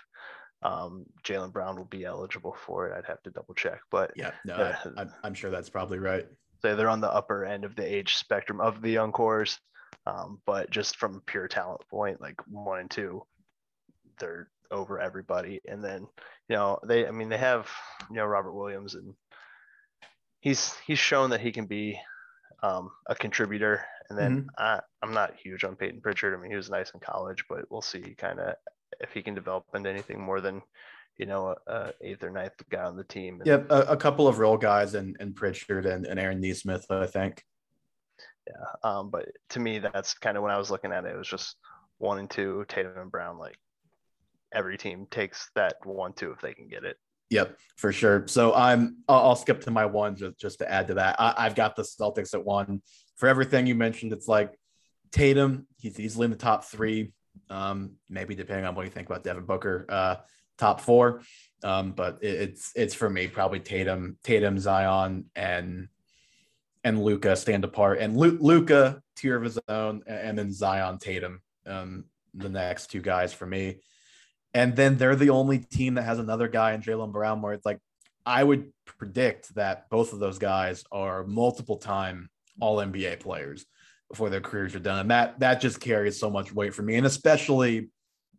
um, 0.62 1.04
Jaylen 1.24 1.52
Brown 1.52 1.76
will 1.76 1.86
be 1.86 2.04
eligible 2.04 2.56
for 2.66 2.88
it. 2.88 2.96
I'd 2.96 3.06
have 3.06 3.22
to 3.22 3.30
double 3.30 3.54
check, 3.54 3.80
but 3.90 4.12
yeah, 4.16 4.32
no. 4.44 4.54
I, 4.54 5.00
I'm, 5.00 5.12
I'm 5.24 5.34
sure 5.34 5.50
that's 5.50 5.70
probably 5.70 5.98
right. 5.98 6.26
so 6.62 6.76
they're 6.76 6.88
on 6.88 7.00
the 7.00 7.12
upper 7.12 7.44
end 7.44 7.64
of 7.64 7.74
the 7.74 7.84
age 7.84 8.16
spectrum 8.16 8.60
of 8.60 8.80
the 8.80 8.90
young 8.90 9.12
cores. 9.12 9.58
Um, 10.06 10.40
but 10.46 10.70
just 10.70 10.96
from 10.96 11.16
a 11.16 11.20
pure 11.20 11.48
talent 11.48 11.82
point, 11.90 12.20
like 12.20 12.40
one 12.48 12.80
and 12.80 12.90
two, 12.90 13.22
they're 14.18 14.48
over 14.70 14.98
everybody. 14.98 15.60
And 15.68 15.84
then, 15.84 16.06
you 16.48 16.56
know, 16.56 16.78
they, 16.86 17.06
I 17.06 17.10
mean, 17.10 17.28
they 17.28 17.38
have, 17.38 17.68
you 18.10 18.16
know, 18.16 18.24
Robert 18.24 18.52
Williams 18.52 18.94
and 18.94 19.14
he's, 20.40 20.74
he's 20.86 20.98
shown 20.98 21.30
that 21.30 21.40
he 21.40 21.52
can 21.52 21.66
be 21.66 22.00
um, 22.62 22.90
a 23.06 23.14
contributor. 23.14 23.84
And 24.10 24.18
then 24.18 24.46
I, 24.58 24.80
I'm 25.02 25.14
not 25.14 25.34
huge 25.42 25.64
on 25.64 25.76
Payton 25.76 26.00
Pritchard. 26.00 26.34
I 26.34 26.40
mean, 26.40 26.50
he 26.50 26.56
was 26.56 26.70
nice 26.70 26.90
in 26.92 27.00
college, 27.00 27.44
but 27.48 27.70
we'll 27.70 27.80
see 27.80 28.14
kind 28.18 28.40
of 28.40 28.54
if 29.00 29.12
he 29.12 29.22
can 29.22 29.34
develop 29.34 29.64
into 29.74 29.88
anything 29.88 30.20
more 30.20 30.40
than, 30.40 30.62
you 31.16 31.26
know, 31.26 31.54
a, 31.66 31.72
a 31.72 31.92
eighth 32.02 32.22
or 32.22 32.30
ninth 32.30 32.52
guy 32.70 32.84
on 32.84 32.96
the 32.96 33.04
team. 33.04 33.40
And, 33.40 33.46
Yep, 33.46 33.70
a, 33.70 33.80
a 33.92 33.96
couple 33.96 34.28
of 34.28 34.38
role 34.38 34.58
guys 34.58 34.94
and, 34.94 35.16
and 35.18 35.34
Pritchard 35.34 35.86
and, 35.86 36.06
and 36.06 36.20
Aaron 36.20 36.40
Nesmith, 36.40 36.86
I 36.90 37.06
think. 37.06 37.42
Yeah. 38.46 38.90
Um, 38.90 39.10
but 39.10 39.28
to 39.50 39.60
me, 39.60 39.78
that's 39.78 40.14
kind 40.14 40.36
of 40.36 40.42
when 40.42 40.52
I 40.52 40.58
was 40.58 40.70
looking 40.70 40.92
at 40.92 41.04
it, 41.04 41.14
it 41.14 41.18
was 41.18 41.28
just 41.28 41.56
one 41.98 42.18
and 42.18 42.28
two, 42.28 42.64
Tatum 42.68 42.92
and 42.96 43.10
Brown. 43.10 43.38
Like 43.38 43.56
every 44.52 44.76
team 44.76 45.06
takes 45.10 45.50
that 45.54 45.76
one, 45.84 46.12
two 46.12 46.32
if 46.32 46.40
they 46.40 46.52
can 46.52 46.68
get 46.68 46.84
it. 46.84 46.96
Yep, 47.30 47.58
for 47.76 47.92
sure. 47.92 48.26
So 48.26 48.54
I'm 48.54 48.98
I'll, 49.08 49.20
I'll 49.30 49.36
skip 49.36 49.62
to 49.62 49.70
my 49.70 49.86
one 49.86 50.16
just, 50.16 50.38
just 50.38 50.58
to 50.58 50.70
add 50.70 50.88
to 50.88 50.94
that. 50.94 51.16
I, 51.18 51.34
I've 51.38 51.54
got 51.54 51.76
the 51.76 51.82
Celtics 51.82 52.34
at 52.34 52.44
one. 52.44 52.82
For 53.16 53.28
everything 53.28 53.66
you 53.66 53.74
mentioned, 53.74 54.12
it's 54.12 54.28
like 54.28 54.58
Tatum, 55.12 55.66
he's 55.78 55.98
easily 55.98 56.24
in 56.26 56.30
the 56.30 56.36
top 56.36 56.64
three. 56.64 57.12
Um, 57.48 57.92
maybe 58.08 58.34
depending 58.34 58.66
on 58.66 58.74
what 58.74 58.84
you 58.84 58.90
think 58.90 59.08
about 59.08 59.24
Devin 59.24 59.44
Booker, 59.44 59.86
uh, 59.88 60.16
top 60.58 60.80
four. 60.80 61.22
Um, 61.64 61.92
but 61.92 62.18
it, 62.22 62.40
it's 62.40 62.72
it's 62.74 62.94
for 62.94 63.08
me 63.08 63.28
probably 63.28 63.60
Tatum, 63.60 64.18
Tatum, 64.22 64.58
Zion, 64.58 65.26
and 65.36 65.88
and 66.84 67.02
Luka 67.02 67.36
stand 67.36 67.64
apart. 67.64 67.98
And 68.00 68.16
Lu- 68.16 68.38
Luka 68.40 69.00
tier 69.16 69.36
of 69.36 69.44
his 69.44 69.58
own, 69.68 70.02
and 70.06 70.36
then 70.36 70.52
Zion, 70.52 70.98
Tatum, 70.98 71.40
um, 71.66 72.04
the 72.34 72.48
next 72.48 72.88
two 72.90 73.00
guys 73.00 73.32
for 73.32 73.46
me. 73.46 73.80
And 74.54 74.76
then 74.76 74.98
they're 74.98 75.16
the 75.16 75.30
only 75.30 75.58
team 75.58 75.94
that 75.94 76.02
has 76.02 76.18
another 76.18 76.48
guy 76.48 76.72
in 76.72 76.82
Jaylen 76.82 77.12
Brown 77.12 77.40
where 77.40 77.54
it's 77.54 77.64
like, 77.64 77.78
I 78.24 78.44
would 78.44 78.72
predict 78.86 79.54
that 79.54 79.88
both 79.90 80.12
of 80.12 80.18
those 80.18 80.38
guys 80.38 80.84
are 80.92 81.24
multiple 81.24 81.76
time 81.76 82.28
all 82.60 82.76
NBA 82.76 83.20
players 83.20 83.64
before 84.10 84.30
their 84.30 84.40
careers 84.40 84.74
are 84.74 84.80
done. 84.80 84.98
And 85.00 85.10
that 85.10 85.40
that 85.40 85.60
just 85.60 85.80
carries 85.80 86.20
so 86.20 86.30
much 86.30 86.52
weight 86.52 86.74
for 86.74 86.82
me. 86.82 86.96
And 86.96 87.06
especially 87.06 87.90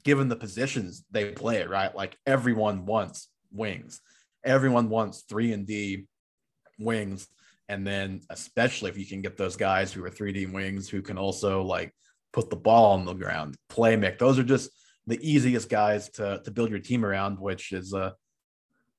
given 0.03 0.30
the 0.30 0.36
positions 0.36 1.03
they 1.11 1.32
play, 1.32 1.64
right? 1.64 1.93
Like 1.93 2.18
everyone 2.26 2.86
wants 2.86 3.30
wings. 3.51 3.99
Everyone 4.43 4.89
wants 4.89 5.24
three 5.28 5.51
and 5.51 5.66
D 5.66 6.05
wings. 6.80 7.28
And 7.70 7.88
then 7.88 8.22
especially 8.30 8.91
if 8.91 8.97
you 8.97 9.05
can 9.05 9.22
get 9.22 9.38
those 9.38 9.55
guys 9.55 9.91
who 9.91 10.03
are 10.03 10.09
3D 10.09 10.51
wings 10.51 10.89
who 10.89 11.01
can 11.01 11.18
also 11.18 11.64
like 11.64 11.93
put 12.34 12.49
the 12.49 12.55
ball 12.55 12.93
on 12.93 13.05
the 13.05 13.14
ground, 13.14 13.55
play 13.70 13.95
make. 13.95 14.20
Those 14.20 14.38
are 14.38 14.43
just 14.43 14.70
the 15.08 15.20
easiest 15.22 15.70
guys 15.70 16.10
to 16.12 16.41
to 16.43 16.51
build 16.51 16.70
your 16.70 16.80
team 16.80 17.06
around, 17.06 17.39
which 17.39 17.72
is 17.72 17.93
uh 17.93 18.12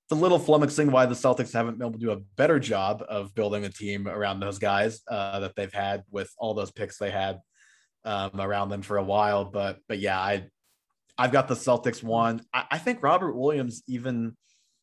it's 0.04 0.12
a 0.12 0.20
little 0.20 0.38
flummoxing 0.38 0.90
why 0.90 1.06
the 1.06 1.14
Celtics 1.14 1.52
haven't 1.54 1.78
been 1.78 1.86
able 1.86 1.98
to 1.98 2.04
do 2.04 2.12
a 2.12 2.20
better 2.36 2.58
job 2.58 3.02
of 3.08 3.34
building 3.34 3.64
a 3.64 3.70
team 3.70 4.06
around 4.06 4.38
those 4.38 4.58
guys 4.58 5.00
uh, 5.10 5.40
that 5.40 5.56
they've 5.56 5.72
had 5.72 6.02
with 6.10 6.30
all 6.36 6.52
those 6.52 6.70
picks 6.70 6.98
they 6.98 7.10
had 7.10 7.40
um, 8.04 8.38
around 8.38 8.68
them 8.68 8.82
for 8.82 8.98
a 8.98 9.02
while. 9.02 9.46
But 9.46 9.78
but 9.88 9.98
yeah, 9.98 10.20
I 10.20 10.48
I've 11.16 11.32
got 11.32 11.48
the 11.48 11.54
Celtics 11.54 12.02
one. 12.02 12.42
I, 12.52 12.64
I 12.72 12.78
think 12.78 13.02
Robert 13.02 13.34
Williams 13.34 13.82
even 13.86 14.36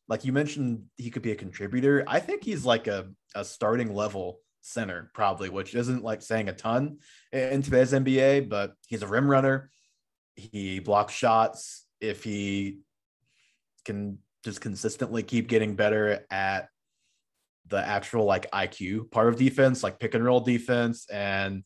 like 0.08 0.24
you 0.24 0.32
mentioned 0.32 0.86
he 0.96 1.10
could 1.10 1.22
be 1.22 1.30
a 1.30 1.36
contributor. 1.36 2.04
I 2.08 2.18
think 2.18 2.42
he's 2.42 2.64
like 2.64 2.88
a 2.88 3.08
a 3.34 3.44
starting 3.44 3.94
level 3.94 4.40
center 4.60 5.10
probably, 5.14 5.50
which 5.50 5.74
isn't 5.74 6.02
like 6.02 6.22
saying 6.22 6.48
a 6.48 6.52
ton 6.52 6.98
in 7.32 7.62
today's 7.62 7.92
NBA, 7.92 8.48
but 8.48 8.74
he's 8.88 9.02
a 9.02 9.06
rim 9.06 9.30
runner. 9.30 9.70
He 10.36 10.78
blocks 10.80 11.12
shots. 11.12 11.86
If 12.00 12.24
he 12.24 12.80
can 13.84 14.18
just 14.44 14.60
consistently 14.60 15.22
keep 15.22 15.48
getting 15.48 15.76
better 15.76 16.24
at 16.30 16.68
the 17.68 17.78
actual 17.78 18.24
like 18.24 18.50
IQ 18.50 19.10
part 19.10 19.28
of 19.28 19.36
defense, 19.36 19.82
like 19.82 19.98
pick 19.98 20.14
and 20.14 20.24
roll 20.24 20.40
defense, 20.40 21.06
and 21.10 21.62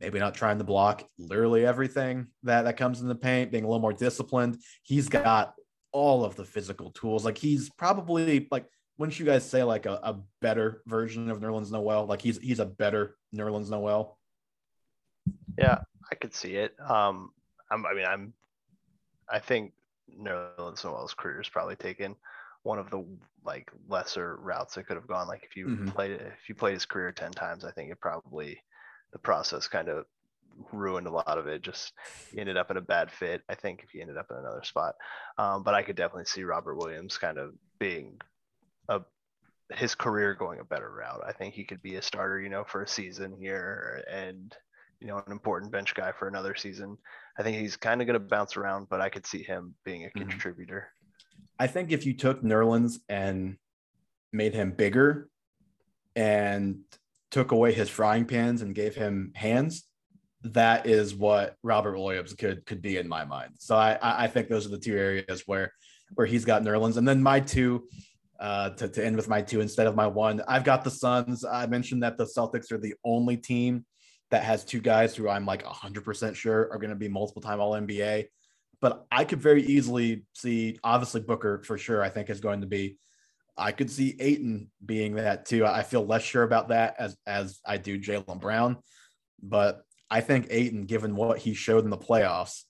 maybe 0.00 0.18
not 0.18 0.34
trying 0.34 0.58
to 0.58 0.64
block 0.64 1.06
literally 1.18 1.66
everything 1.66 2.28
that 2.42 2.62
that 2.62 2.76
comes 2.76 3.00
in 3.00 3.08
the 3.08 3.14
paint, 3.14 3.50
being 3.50 3.64
a 3.64 3.66
little 3.66 3.80
more 3.80 3.92
disciplined. 3.92 4.58
He's 4.82 5.08
got 5.08 5.54
all 5.92 6.24
of 6.24 6.36
the 6.36 6.44
physical 6.44 6.90
tools. 6.90 7.24
Like 7.24 7.38
he's 7.38 7.70
probably 7.70 8.48
like 8.50 8.66
wouldn't 8.98 9.18
you 9.18 9.26
guys 9.26 9.48
say 9.48 9.62
like 9.62 9.86
a, 9.86 9.94
a 10.02 10.20
better 10.40 10.82
version 10.86 11.30
of 11.30 11.40
Nerlens 11.40 11.70
Noel? 11.70 12.06
Like 12.06 12.22
he's 12.22 12.38
he's 12.38 12.60
a 12.60 12.66
better 12.66 13.16
Nerlens 13.34 13.70
Noel. 13.70 14.18
Yeah, 15.58 15.78
I 16.10 16.14
could 16.14 16.34
see 16.34 16.56
it. 16.56 16.74
Um, 16.80 17.30
I'm, 17.74 17.86
I 17.86 17.94
mean, 17.94 18.06
I'm, 18.06 18.34
I 19.30 19.38
think 19.38 19.72
Nerlens 20.20 20.84
Noel's 20.84 21.14
career 21.14 21.40
is 21.40 21.48
probably 21.48 21.76
taken 21.76 22.16
one 22.62 22.78
of 22.78 22.90
the 22.90 23.04
like 23.44 23.70
lesser 23.88 24.36
routes 24.36 24.76
it 24.76 24.84
could 24.84 24.96
have 24.96 25.06
gone. 25.08 25.28
Like 25.28 25.44
if 25.44 25.56
you 25.56 25.70
Mhm. 25.70 25.94
played 25.94 26.12
if 26.12 26.48
you 26.48 26.54
played 26.54 26.74
his 26.74 26.86
career 26.86 27.12
ten 27.12 27.34
times, 27.34 27.64
I 27.64 27.72
think 27.72 27.90
it 27.90 28.00
probably 28.00 28.58
the 29.12 29.18
process 29.18 29.68
kind 29.68 29.88
of 29.88 30.06
ruined 30.72 31.06
a 31.06 31.10
lot 31.12 31.38
of 31.38 31.46
it. 31.46 31.62
Just 31.62 31.92
ended 32.36 32.56
up 32.56 32.70
in 32.70 32.76
a 32.76 32.82
bad 32.82 33.10
fit. 33.10 33.42
I 33.48 33.54
think 33.54 33.82
if 33.82 33.90
he 33.90 34.00
ended 34.02 34.18
up 34.18 34.26
in 34.30 34.36
another 34.38 34.62
spot, 34.64 34.94
um, 35.38 35.62
but 35.62 35.74
I 35.74 35.82
could 35.82 35.96
definitely 35.96 36.26
see 36.26 36.44
Robert 36.44 36.76
Williams 36.76 37.18
kind 37.18 37.38
of 37.38 37.52
being 37.80 38.18
a 38.88 39.00
his 39.74 39.94
career 39.94 40.34
going 40.34 40.60
a 40.60 40.64
better 40.64 40.90
route. 40.90 41.22
I 41.26 41.32
think 41.32 41.54
he 41.54 41.64
could 41.64 41.82
be 41.82 41.96
a 41.96 42.02
starter, 42.02 42.40
you 42.40 42.50
know, 42.50 42.64
for 42.64 42.82
a 42.82 42.88
season 42.88 43.36
here 43.38 44.04
and 44.10 44.54
you 45.04 45.10
know, 45.10 45.22
an 45.26 45.32
important 45.32 45.70
bench 45.70 45.94
guy 45.94 46.10
for 46.18 46.28
another 46.28 46.54
season. 46.54 46.96
I 47.38 47.42
think 47.42 47.58
he's 47.58 47.76
kind 47.76 48.00
of 48.00 48.06
going 48.06 48.18
to 48.18 48.26
bounce 48.26 48.56
around, 48.56 48.88
but 48.88 49.02
I 49.02 49.10
could 49.10 49.26
see 49.26 49.42
him 49.42 49.74
being 49.84 50.04
a 50.06 50.08
Mhm. 50.08 50.30
contributor. 50.30 50.88
I 51.58 51.66
think 51.66 51.92
if 51.92 52.06
you 52.06 52.14
took 52.14 52.42
Nerlens 52.42 53.00
and 53.08 53.58
made 54.32 54.54
him 54.54 54.72
bigger 54.72 55.28
and 56.16 56.80
took 57.30 57.52
away 57.52 57.74
his 57.74 57.90
frying 57.90 58.24
pans 58.24 58.62
and 58.62 58.74
gave 58.74 58.94
him 58.94 59.32
hands, 59.34 59.86
that 60.42 60.86
is 60.86 61.14
what 61.14 61.56
Robert 61.62 61.98
Williams 61.98 62.32
could 62.32 62.64
could 62.64 62.80
be 62.80 62.96
in 62.96 63.06
my 63.06 63.24
mind. 63.24 63.56
So 63.58 63.76
I 63.76 63.94
I 63.94 64.24
I 64.24 64.26
think 64.26 64.48
those 64.48 64.66
are 64.66 64.70
the 64.70 64.78
two 64.78 64.96
areas 64.96 65.42
where 65.46 65.72
where 66.14 66.26
he's 66.26 66.44
got 66.46 66.62
Nerlens. 66.62 66.96
And 66.96 67.06
then 67.06 67.22
my 67.22 67.40
two, 67.40 67.88
uh, 68.38 68.70
to, 68.70 68.88
to 68.88 69.04
end 69.04 69.16
with 69.16 69.28
my 69.28 69.42
two 69.42 69.60
instead 69.60 69.86
of 69.86 69.96
my 69.96 70.06
one, 70.06 70.42
I've 70.46 70.64
got 70.64 70.84
the 70.84 70.90
Suns. 70.90 71.44
I 71.44 71.66
mentioned 71.66 72.02
that 72.02 72.16
the 72.16 72.26
Celtics 72.26 72.70
are 72.72 72.78
the 72.78 72.94
only 73.04 73.36
team 73.36 73.84
that 74.30 74.44
has 74.44 74.64
two 74.64 74.80
guys 74.80 75.14
who 75.14 75.28
I'm 75.28 75.46
like 75.46 75.64
100% 75.64 76.34
sure 76.34 76.68
are 76.72 76.78
going 76.78 76.90
to 76.90 76.96
be 76.96 77.08
multiple 77.08 77.42
time 77.42 77.60
All 77.60 77.72
NBA. 77.72 78.26
But 78.80 79.06
I 79.10 79.24
could 79.24 79.40
very 79.40 79.62
easily 79.62 80.24
see, 80.34 80.78
obviously, 80.84 81.20
Booker 81.20 81.62
for 81.64 81.78
sure, 81.78 82.02
I 82.02 82.10
think 82.10 82.28
is 82.28 82.40
going 82.40 82.60
to 82.62 82.66
be. 82.66 82.96
I 83.56 83.72
could 83.72 83.90
see 83.90 84.16
Ayton 84.18 84.70
being 84.84 85.14
that 85.14 85.46
too. 85.46 85.64
I 85.64 85.82
feel 85.84 86.04
less 86.04 86.22
sure 86.22 86.42
about 86.42 86.68
that 86.68 86.96
as 86.98 87.16
as 87.26 87.60
I 87.64 87.76
do 87.76 87.98
Jaylen 87.98 88.40
Brown, 88.40 88.78
but 89.40 89.82
I 90.10 90.20
think 90.20 90.48
Ayton, 90.50 90.86
given 90.86 91.14
what 91.14 91.38
he 91.38 91.54
showed 91.54 91.84
in 91.84 91.90
the 91.90 91.96
playoffs, 91.96 92.62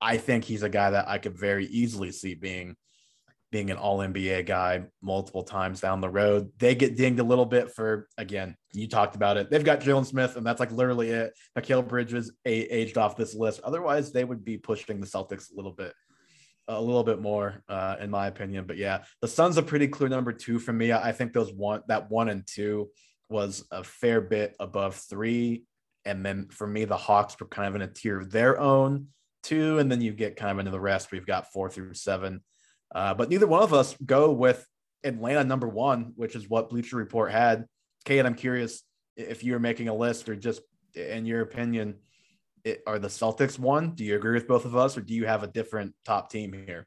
I 0.00 0.16
think 0.16 0.44
he's 0.44 0.62
a 0.62 0.68
guy 0.68 0.90
that 0.90 1.08
I 1.08 1.18
could 1.18 1.38
very 1.38 1.66
easily 1.66 2.12
see 2.12 2.34
being 2.34 2.76
being 3.52 3.70
an 3.70 3.76
all 3.76 3.98
NBA 3.98 4.46
guy 4.46 4.84
multiple 5.00 5.42
times 5.42 5.80
down 5.80 6.00
the 6.00 6.10
road. 6.10 6.50
They 6.58 6.74
get 6.74 6.96
dinged 6.96 7.20
a 7.20 7.24
little 7.24 7.46
bit 7.46 7.72
for 7.72 8.08
again, 8.18 8.56
you 8.72 8.88
talked 8.88 9.16
about 9.16 9.36
it. 9.36 9.50
They've 9.50 9.64
got 9.64 9.80
Jalen 9.80 10.06
Smith, 10.06 10.36
and 10.36 10.44
that's 10.44 10.60
like 10.60 10.72
literally 10.72 11.10
it. 11.10 11.32
Mikal 11.56 11.86
Bridges 11.86 12.32
aged 12.44 12.98
off 12.98 13.16
this 13.16 13.34
list. 13.34 13.60
Otherwise, 13.62 14.12
they 14.12 14.24
would 14.24 14.44
be 14.44 14.58
pushing 14.58 15.00
the 15.00 15.06
Celtics 15.06 15.52
a 15.52 15.56
little 15.56 15.72
bit, 15.72 15.94
a 16.68 16.80
little 16.80 17.04
bit 17.04 17.20
more, 17.20 17.62
uh, 17.68 17.96
in 18.00 18.10
my 18.10 18.26
opinion. 18.26 18.66
But 18.66 18.76
yeah, 18.76 19.04
the 19.22 19.28
Suns 19.28 19.56
a 19.56 19.62
pretty 19.62 19.88
clear 19.88 20.08
number 20.08 20.32
two 20.32 20.58
for 20.58 20.72
me. 20.72 20.92
I 20.92 21.12
think 21.12 21.32
those 21.32 21.52
one 21.52 21.82
that 21.88 22.10
one 22.10 22.28
and 22.28 22.46
two 22.46 22.90
was 23.28 23.64
a 23.70 23.82
fair 23.84 24.20
bit 24.20 24.54
above 24.60 24.96
three. 24.96 25.64
And 26.04 26.24
then 26.24 26.48
for 26.50 26.66
me, 26.66 26.84
the 26.84 26.96
Hawks 26.96 27.36
were 27.40 27.48
kind 27.48 27.68
of 27.68 27.74
in 27.74 27.82
a 27.82 27.92
tier 27.92 28.20
of 28.20 28.30
their 28.30 28.60
own 28.60 29.08
two, 29.46 29.78
and 29.78 29.90
then 29.90 30.00
you 30.00 30.12
get 30.12 30.36
kind 30.36 30.50
of 30.50 30.58
into 30.58 30.70
the 30.70 30.80
rest. 30.80 31.12
We've 31.12 31.26
got 31.26 31.52
four 31.52 31.70
through 31.70 31.94
seven, 31.94 32.42
uh, 32.94 33.14
but 33.14 33.28
neither 33.28 33.46
one 33.46 33.62
of 33.62 33.72
us 33.72 33.96
go 34.04 34.32
with 34.32 34.66
Atlanta 35.04 35.44
number 35.44 35.68
one, 35.68 36.12
which 36.16 36.34
is 36.34 36.48
what 36.48 36.70
Bleacher 36.70 36.96
Report 36.96 37.30
had. 37.30 37.66
Cade, 38.04 38.26
I'm 38.26 38.34
curious 38.34 38.82
if 39.16 39.42
you're 39.42 39.58
making 39.58 39.88
a 39.88 39.94
list 39.94 40.28
or 40.28 40.36
just 40.36 40.60
in 40.94 41.26
your 41.26 41.42
opinion, 41.42 41.96
it, 42.64 42.82
are 42.86 42.98
the 42.98 43.08
Celtics 43.08 43.58
one? 43.58 43.90
Do 43.94 44.04
you 44.04 44.16
agree 44.16 44.34
with 44.34 44.48
both 44.48 44.64
of 44.64 44.76
us, 44.76 44.96
or 44.96 45.00
do 45.00 45.14
you 45.14 45.26
have 45.26 45.42
a 45.42 45.46
different 45.46 45.94
top 46.04 46.30
team 46.30 46.52
here? 46.52 46.86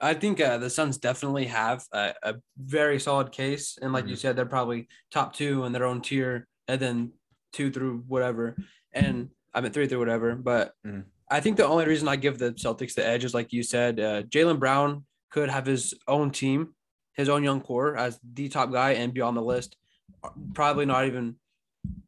I 0.00 0.14
think 0.14 0.40
uh, 0.40 0.58
the 0.58 0.70
Suns 0.70 0.98
definitely 0.98 1.44
have 1.46 1.84
a, 1.92 2.14
a 2.22 2.34
very 2.56 2.98
solid 2.98 3.30
case, 3.30 3.78
and 3.80 3.92
like 3.92 4.08
you 4.08 4.16
said, 4.16 4.34
they're 4.34 4.46
probably 4.46 4.88
top 5.10 5.34
two 5.34 5.64
in 5.64 5.72
their 5.72 5.84
own 5.84 6.00
tier, 6.00 6.46
and 6.66 6.80
then 6.80 7.12
two 7.52 7.70
through 7.70 8.04
whatever, 8.08 8.56
and 8.92 9.28
I 9.52 9.60
mean 9.60 9.72
three 9.72 9.86
through 9.86 9.98
whatever. 10.00 10.34
But 10.34 10.72
Mhm. 10.86 11.04
I 11.30 11.40
think 11.40 11.56
the 11.56 11.66
only 11.66 11.86
reason 11.86 12.08
I 12.08 12.16
give 12.16 12.38
the 12.38 12.52
Celtics 12.52 12.94
the 12.94 13.06
edge 13.06 13.24
is 13.24 13.34
like 13.34 13.52
you 13.52 13.62
said, 13.62 14.00
uh, 14.00 14.22
Jaylen 14.24 14.58
Brown 14.58 15.04
could 15.32 15.48
have 15.48 15.66
his 15.66 15.94
own 16.06 16.30
team, 16.30 16.74
his 17.14 17.28
own 17.28 17.42
young 17.42 17.60
core 17.60 17.96
as 17.96 18.20
the 18.34 18.48
top 18.48 18.70
guy 18.70 18.92
and 18.92 19.14
be 19.14 19.20
on 19.20 19.34
the 19.34 19.42
list. 19.42 19.76
Probably 20.54 20.86
not 20.86 21.06
even 21.06 21.36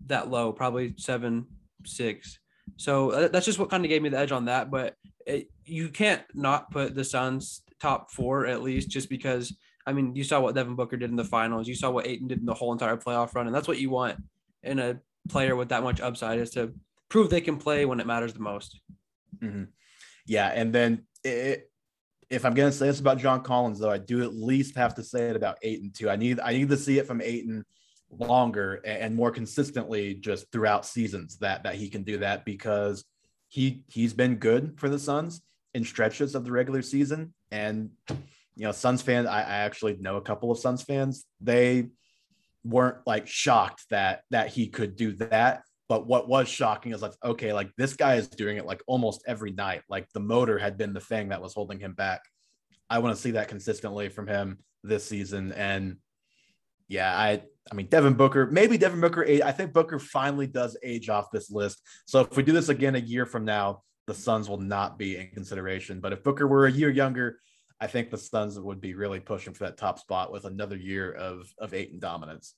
that 0.06 0.30
low, 0.30 0.52
probably 0.52 0.94
seven, 0.96 1.46
six. 1.84 2.38
So 2.76 3.10
uh, 3.10 3.28
that's 3.28 3.46
just 3.46 3.58
what 3.58 3.70
kind 3.70 3.84
of 3.84 3.88
gave 3.88 4.02
me 4.02 4.08
the 4.08 4.18
edge 4.18 4.32
on 4.32 4.44
that. 4.44 4.70
But 4.70 4.94
it, 5.26 5.48
you 5.64 5.88
can't 5.88 6.22
not 6.34 6.70
put 6.70 6.94
the 6.94 7.04
Suns 7.04 7.62
top 7.80 8.10
four 8.10 8.46
at 8.46 8.62
least, 8.62 8.88
just 8.88 9.08
because. 9.08 9.56
I 9.86 9.92
mean, 9.92 10.16
you 10.16 10.24
saw 10.24 10.40
what 10.40 10.54
Devin 10.54 10.76
Booker 10.76 10.96
did 10.96 11.10
in 11.10 11.16
the 11.16 11.24
finals. 11.24 11.68
You 11.68 11.74
saw 11.74 11.90
what 11.90 12.06
Ayton 12.06 12.28
did 12.28 12.38
in 12.38 12.46
the 12.46 12.54
whole 12.54 12.72
entire 12.72 12.96
playoff 12.96 13.34
run, 13.34 13.46
and 13.46 13.54
that's 13.54 13.68
what 13.68 13.78
you 13.78 13.90
want 13.90 14.16
in 14.62 14.78
a 14.78 14.98
player 15.28 15.56
with 15.56 15.68
that 15.68 15.82
much 15.82 16.00
upside 16.00 16.38
is 16.38 16.48
to 16.52 16.72
prove 17.10 17.28
they 17.28 17.42
can 17.42 17.58
play 17.58 17.84
when 17.84 18.00
it 18.00 18.06
matters 18.06 18.32
the 18.32 18.40
most. 18.40 18.80
Mhm. 19.42 19.68
Yeah, 20.26 20.48
and 20.54 20.74
then 20.74 21.04
it, 21.22 21.70
if 22.30 22.44
I'm 22.44 22.54
gonna 22.54 22.72
say 22.72 22.86
this 22.86 23.00
about 23.00 23.18
John 23.18 23.42
Collins, 23.42 23.78
though, 23.78 23.90
I 23.90 23.98
do 23.98 24.22
at 24.22 24.34
least 24.34 24.76
have 24.76 24.94
to 24.96 25.02
say 25.02 25.28
it 25.30 25.36
about 25.36 25.58
Ayton 25.62 25.92
too. 25.92 26.10
I 26.10 26.16
need 26.16 26.40
I 26.40 26.52
need 26.52 26.68
to 26.68 26.76
see 26.76 26.98
it 26.98 27.06
from 27.06 27.20
longer 28.10 28.74
and, 28.84 28.98
and 28.98 29.14
more 29.16 29.30
consistently, 29.30 30.14
just 30.14 30.50
throughout 30.52 30.86
seasons 30.86 31.38
that 31.38 31.64
that 31.64 31.74
he 31.76 31.88
can 31.88 32.02
do 32.02 32.18
that 32.18 32.44
because 32.44 33.04
he 33.48 33.84
he's 33.88 34.12
been 34.12 34.36
good 34.36 34.78
for 34.78 34.88
the 34.88 34.98
Suns 34.98 35.42
in 35.74 35.84
stretches 35.84 36.34
of 36.34 36.44
the 36.44 36.52
regular 36.52 36.82
season, 36.82 37.34
and 37.50 37.90
you 38.08 38.64
know, 38.64 38.72
Suns 38.72 39.02
fans. 39.02 39.26
I, 39.26 39.40
I 39.40 39.56
actually 39.64 39.96
know 39.96 40.16
a 40.16 40.22
couple 40.22 40.50
of 40.50 40.58
Suns 40.58 40.82
fans. 40.82 41.24
They 41.40 41.88
weren't 42.64 43.06
like 43.06 43.26
shocked 43.26 43.84
that 43.90 44.22
that 44.30 44.48
he 44.48 44.68
could 44.68 44.96
do 44.96 45.12
that 45.12 45.62
but 45.88 46.06
what 46.06 46.28
was 46.28 46.48
shocking 46.48 46.92
is 46.92 47.02
like, 47.02 47.12
okay, 47.22 47.52
like 47.52 47.70
this 47.76 47.94
guy 47.94 48.14
is 48.14 48.28
doing 48.28 48.56
it 48.56 48.66
like 48.66 48.82
almost 48.86 49.22
every 49.26 49.52
night. 49.52 49.82
Like 49.88 50.08
the 50.12 50.20
motor 50.20 50.58
had 50.58 50.78
been 50.78 50.94
the 50.94 51.00
thing 51.00 51.28
that 51.28 51.42
was 51.42 51.54
holding 51.54 51.78
him 51.78 51.92
back. 51.92 52.22
I 52.88 52.98
want 52.98 53.14
to 53.14 53.20
see 53.20 53.32
that 53.32 53.48
consistently 53.48 54.08
from 54.08 54.26
him 54.26 54.58
this 54.82 55.04
season. 55.04 55.52
And 55.52 55.96
yeah, 56.88 57.16
I 57.16 57.42
I 57.70 57.74
mean 57.74 57.86
Devin 57.86 58.14
Booker, 58.14 58.46
maybe 58.46 58.78
Devin 58.78 59.00
Booker. 59.00 59.26
I 59.44 59.52
think 59.52 59.72
Booker 59.72 59.98
finally 59.98 60.46
does 60.46 60.76
age 60.82 61.08
off 61.08 61.30
this 61.30 61.50
list. 61.50 61.82
So 62.06 62.20
if 62.20 62.36
we 62.36 62.42
do 62.42 62.52
this 62.52 62.68
again 62.68 62.94
a 62.94 62.98
year 62.98 63.26
from 63.26 63.44
now, 63.44 63.82
the 64.06 64.14
Suns 64.14 64.48
will 64.48 64.60
not 64.60 64.98
be 64.98 65.16
in 65.16 65.28
consideration. 65.30 66.00
But 66.00 66.12
if 66.12 66.22
Booker 66.22 66.46
were 66.46 66.66
a 66.66 66.72
year 66.72 66.90
younger, 66.90 67.40
I 67.80 67.86
think 67.86 68.10
the 68.10 68.18
Suns 68.18 68.58
would 68.58 68.80
be 68.80 68.94
really 68.94 69.20
pushing 69.20 69.54
for 69.54 69.64
that 69.64 69.76
top 69.76 69.98
spot 69.98 70.32
with 70.32 70.44
another 70.44 70.76
year 70.76 71.12
of 71.12 71.52
of 71.58 71.74
Ayton 71.74 71.98
dominance. 71.98 72.54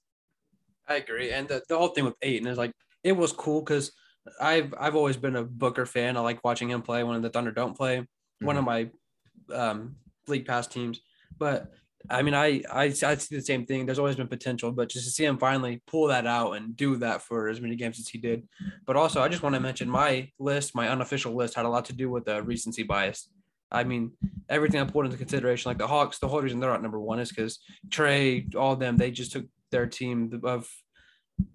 I 0.89 0.97
agree, 0.97 1.33
and 1.33 1.49
the, 1.49 1.63
the 1.69 1.77
whole 1.77 1.89
thing 1.89 2.05
with 2.05 2.15
Ayton 2.23 2.47
is 2.47 2.59
like 2.59 2.73
it 3.07 3.17
was 3.17 3.31
cool 3.31 3.61
because 3.61 3.93
I've 4.41 4.75
I've 4.79 4.97
always 4.97 5.17
been 5.17 5.37
a 5.37 5.45
Booker 5.45 5.87
fan. 5.87 6.17
I 6.17 6.21
like 6.21 6.43
watching 6.43 6.69
him 6.69 6.83
play 6.83 7.05
when 7.05 7.23
the 7.23 7.31
Thunder 7.31 7.53
don't 7.53 7.77
play. 7.77 8.05
One 8.41 8.57
of 8.57 8.65
my 8.65 8.91
um, 9.55 9.97
league 10.27 10.45
pass 10.45 10.67
teams, 10.67 11.01
but 11.39 11.71
I 12.11 12.23
mean 12.23 12.35
I, 12.35 12.63
I 12.71 12.85
I 12.87 13.15
see 13.15 13.37
the 13.37 13.41
same 13.41 13.65
thing. 13.65 13.87
There's 13.87 14.01
always 14.01 14.17
been 14.17 14.27
potential, 14.27 14.73
but 14.73 14.89
just 14.89 15.05
to 15.05 15.13
see 15.13 15.25
him 15.25 15.39
finally 15.39 15.83
pull 15.87 16.09
that 16.09 16.27
out 16.27 16.53
and 16.53 16.77
do 16.77 16.97
that 16.97 17.23
for 17.23 17.49
as 17.49 17.61
many 17.61 17.77
games 17.77 18.01
as 18.01 18.09
he 18.09 18.19
did. 18.19 18.49
But 18.87 18.97
also, 18.97 19.23
I 19.23 19.29
just 19.29 19.45
want 19.45 19.55
to 19.55 19.61
mention 19.61 19.89
my 19.89 20.29
list, 20.41 20.75
my 20.75 20.89
unofficial 20.89 21.33
list, 21.33 21.55
had 21.55 21.65
a 21.65 21.69
lot 21.69 21.85
to 21.85 21.93
do 21.93 22.11
with 22.11 22.25
the 22.25 22.43
recency 22.43 22.83
bias. 22.83 23.29
I 23.71 23.85
mean, 23.85 24.13
everything 24.49 24.81
I 24.81 24.85
put 24.85 25.07
into 25.07 25.17
consideration, 25.17 25.71
like 25.71 25.79
the 25.79 25.87
Hawks, 25.87 26.19
the 26.19 26.29
whole 26.29 26.43
reason 26.43 26.59
they're 26.59 26.75
at 26.75 26.83
number 26.83 27.01
one 27.01 27.21
is 27.21 27.31
because 27.31 27.61
Trae, 27.89 28.53
all 28.57 28.73
of 28.73 28.81
them, 28.81 28.97
they 28.97 29.13
just 29.13 29.33
took 29.33 29.47
their 29.71 29.87
team 29.87 30.41
of 30.45 30.69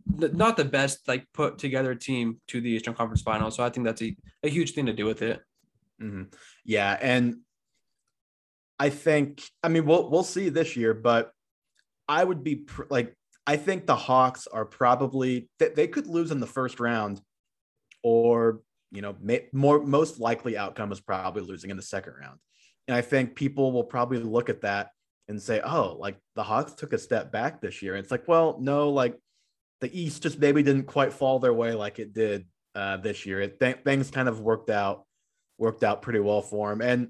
not 0.06 0.58
the 0.58 0.66
best 0.66 1.08
like 1.08 1.26
put 1.34 1.58
together 1.58 1.96
team 1.96 2.40
to 2.48 2.62
the 2.62 2.70
Eastern 2.70 2.94
Conference 2.94 3.22
Finals. 3.22 3.56
So 3.56 3.64
I 3.64 3.70
think 3.70 3.86
that's 3.86 4.02
a, 4.02 4.16
a 4.44 4.50
huge 4.50 4.72
thing 4.72 4.86
to 4.86 4.94
do 4.94 5.06
with 5.06 5.22
it. 5.22 5.42
Mm-hmm. 6.02 6.24
Yeah, 6.66 6.98
and 7.00 7.38
I 8.80 8.90
think 8.90 9.42
I 9.64 9.70
mean 9.70 9.86
we'll 9.86 10.10
we'll 10.10 10.24
see 10.24 10.50
this 10.50 10.76
year, 10.76 10.94
but 10.94 11.32
I 12.08 12.24
would 12.24 12.44
be 12.44 12.58
pr- 12.58 12.84
like 12.90 13.16
I 13.46 13.58
think 13.58 13.86
the 13.86 13.96
Hawks 13.96 14.48
are 14.48 14.66
probably 14.66 15.50
they, 15.60 15.70
they 15.70 15.88
could 15.88 16.08
lose 16.08 16.32
in 16.32 16.40
the 16.40 16.48
first 16.48 16.80
round, 16.80 17.22
or 18.04 18.62
you 18.92 19.02
know 19.02 19.16
may, 19.22 19.48
more 19.54 19.82
most 19.84 20.20
likely 20.20 20.58
outcome 20.58 20.92
is 20.92 21.00
probably 21.00 21.44
losing 21.44 21.70
in 21.70 21.78
the 21.78 21.84
second 21.84 22.14
round, 22.20 22.40
and 22.88 22.96
I 22.98 23.02
think 23.02 23.36
people 23.36 23.72
will 23.72 23.84
probably 23.84 24.20
look 24.20 24.50
at 24.50 24.62
that 24.62 24.90
and 25.28 25.42
say, 25.42 25.62
oh, 25.62 25.96
like 26.00 26.18
the 26.36 26.44
Hawks 26.44 26.74
took 26.74 26.94
a 26.94 26.98
step 26.98 27.32
back 27.32 27.62
this 27.62 27.82
year. 27.82 27.96
And 27.96 28.04
it's 28.04 28.12
like, 28.12 28.28
well, 28.28 28.58
no, 28.60 28.90
like 28.90 29.18
the 29.82 30.00
East 30.00 30.24
just 30.24 30.40
maybe 30.40 30.64
didn't 30.64 30.86
quite 30.86 31.12
fall 31.12 31.40
their 31.40 31.54
way 31.54 31.74
like 31.74 32.00
it 32.00 32.14
did 32.14 32.46
uh, 32.76 32.98
this 32.98 33.26
year. 33.26 33.42
It 33.42 33.60
th- 33.60 33.80
things 33.84 34.12
kind 34.12 34.30
of 34.30 34.40
worked 34.40 34.70
out 34.70 35.06
worked 35.58 35.84
out 35.84 36.02
pretty 36.02 36.20
well 36.20 36.42
for 36.42 36.70
them, 36.70 36.82
and 36.82 37.10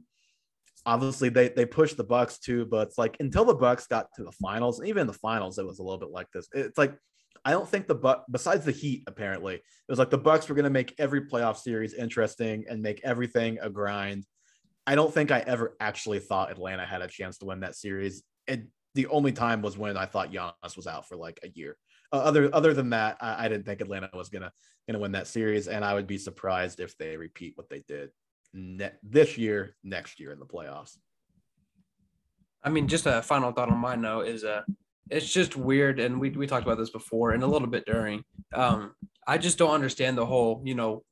obviously 0.86 1.30
they 1.30 1.50
they 1.50 1.66
pushed 1.66 1.98
the 1.98 2.04
Bucks 2.04 2.40
too. 2.40 2.66
But 2.66 2.88
it's 2.88 2.98
like 2.98 3.18
until 3.20 3.46
the 3.46 3.54
Bucks 3.54 3.88
got 3.88 4.08
to 4.16 4.24
the 4.24 4.32
finals, 4.32 4.82
even 4.84 5.02
in 5.02 5.08
the 5.08 5.14
finals, 5.14 5.60
it 5.60 5.68
was 5.68 5.80
a 5.80 5.84
little 5.84 6.00
bit 6.00 6.10
like 6.10 6.28
this. 6.34 6.48
It's 6.54 6.78
like 6.78 6.98
I 7.44 7.52
don't 7.52 7.68
think 7.68 7.88
the 7.88 7.96
Buck 7.96 8.26
besides 8.32 8.66
the 8.66 8.72
Heat 8.72 9.04
apparently 9.08 9.56
it 9.56 9.64
was 9.90 10.00
like 10.00 10.10
the 10.10 10.18
Bucks 10.18 10.48
were 10.48 10.56
going 10.56 10.64
to 10.64 10.70
make 10.70 10.96
every 11.00 11.22
playoff 11.22 11.58
series 11.58 11.94
interesting 11.94 12.66
and 12.70 12.82
make 12.82 13.02
everything 13.04 13.58
a 13.62 13.70
grind. 13.70 14.26
I 14.88 14.96
don't 14.96 15.14
think 15.14 15.32
I 15.32 15.40
ever 15.40 15.76
actually 15.80 16.20
thought 16.20 16.52
Atlanta 16.52 16.86
had 16.86 17.02
a 17.02 17.08
chance 17.08 17.38
to 17.40 17.46
win 17.46 17.60
that 17.62 17.76
series. 17.76 18.24
It 18.48 18.64
the 18.96 19.08
only 19.08 19.32
time 19.32 19.62
was 19.62 19.78
when 19.78 19.98
I 19.98 20.06
thought 20.06 20.32
Giannis 20.32 20.76
was 20.76 20.88
out 20.88 21.08
for 21.08 21.16
like 21.16 21.40
a 21.44 21.50
year. 21.50 21.78
Uh, 22.12 22.18
other 22.18 22.50
other 22.54 22.74
than 22.74 22.90
that, 22.90 23.18
I, 23.22 23.46
I, 23.46 23.48
didn't 23.48 23.66
think 23.66 23.82
Atlanta 23.82 24.10
was 24.14 24.30
gonna 24.30 24.52
gonna 24.88 25.00
win 25.00 25.14
that 25.14 25.28
series, 25.28 25.68
and 25.68 25.86
I 25.86 25.94
would 25.94 26.08
be 26.08 26.18
surprised 26.18 26.80
if 26.80 26.98
they 26.98 27.16
repeat 27.16 27.54
what 27.56 27.70
they 27.70 27.84
did 27.88 28.12
ne- 28.54 28.92
this 29.02 29.38
year, 29.38 29.76
next 29.84 30.20
year 30.20 30.32
in 30.32 30.40
the 30.40 30.46
playoffs. 30.46 30.98
I 32.64 32.70
mean, 32.70 32.88
just 32.88 33.06
a 33.06 33.22
final 33.22 33.52
thought 33.52 33.70
on 33.70 33.78
my 33.78 33.96
note 33.96 34.28
is 34.28 34.44
uh 34.44 34.64
it's 35.10 35.32
just 35.32 35.56
weird, 35.56 36.00
and 36.00 36.20
we 36.20 36.30
we 36.32 36.48
talked 36.48 36.66
about 36.66 36.78
this 36.78 36.90
before 36.90 37.32
and 37.32 37.44
a 37.44 37.48
little 37.48 37.68
bit 37.68 37.86
during. 37.86 38.24
Um, 38.54 38.94
I 39.28 39.38
just 39.38 39.58
don't 39.58 39.74
understand 39.74 40.18
the 40.18 40.26
whole, 40.26 40.62
you 40.66 40.76
know, 40.76 41.04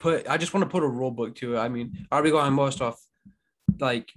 put. 0.00 0.28
I 0.28 0.36
just 0.36 0.54
want 0.54 0.64
to 0.64 0.70
put 0.70 0.82
a 0.82 0.88
rule 0.88 1.10
book 1.10 1.34
to 1.36 1.56
it. 1.56 1.58
I 1.58 1.68
mean, 1.68 2.06
are 2.12 2.22
we 2.22 2.30
going 2.30 2.52
most 2.52 2.80
off 2.80 3.00
like 3.80 4.10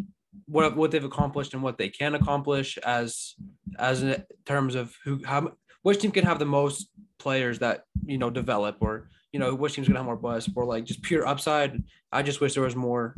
what 0.46 0.76
what 0.76 0.92
they've 0.92 1.04
accomplished 1.04 1.54
and 1.54 1.64
what 1.64 1.78
they 1.78 1.90
can 1.90 2.16
accomplish 2.16 2.78
as 2.80 3.36
as 3.78 4.04
in 4.04 4.24
terms 4.46 4.76
of 4.76 4.96
who 5.04 5.22
how 5.26 5.52
which 5.84 6.00
team 6.00 6.12
can 6.12 6.26
have 6.26 6.40
the 6.40 6.46
most 6.46 6.90
players 7.20 7.60
that 7.60 7.84
you 8.06 8.18
know 8.18 8.30
develop 8.30 8.78
or 8.82 9.10
you 9.32 9.40
know 9.40 9.54
which 9.54 9.74
team's 9.74 9.88
gonna 9.88 10.00
have 10.00 10.06
more 10.06 10.16
buzz 10.16 10.50
or 10.56 10.66
like 10.66 10.86
just 10.86 11.02
pure 11.02 11.26
upside. 11.26 11.84
I 12.12 12.24
just 12.24 12.42
wish 12.42 12.54
there 12.54 12.64
was 12.64 12.76
more 12.76 13.16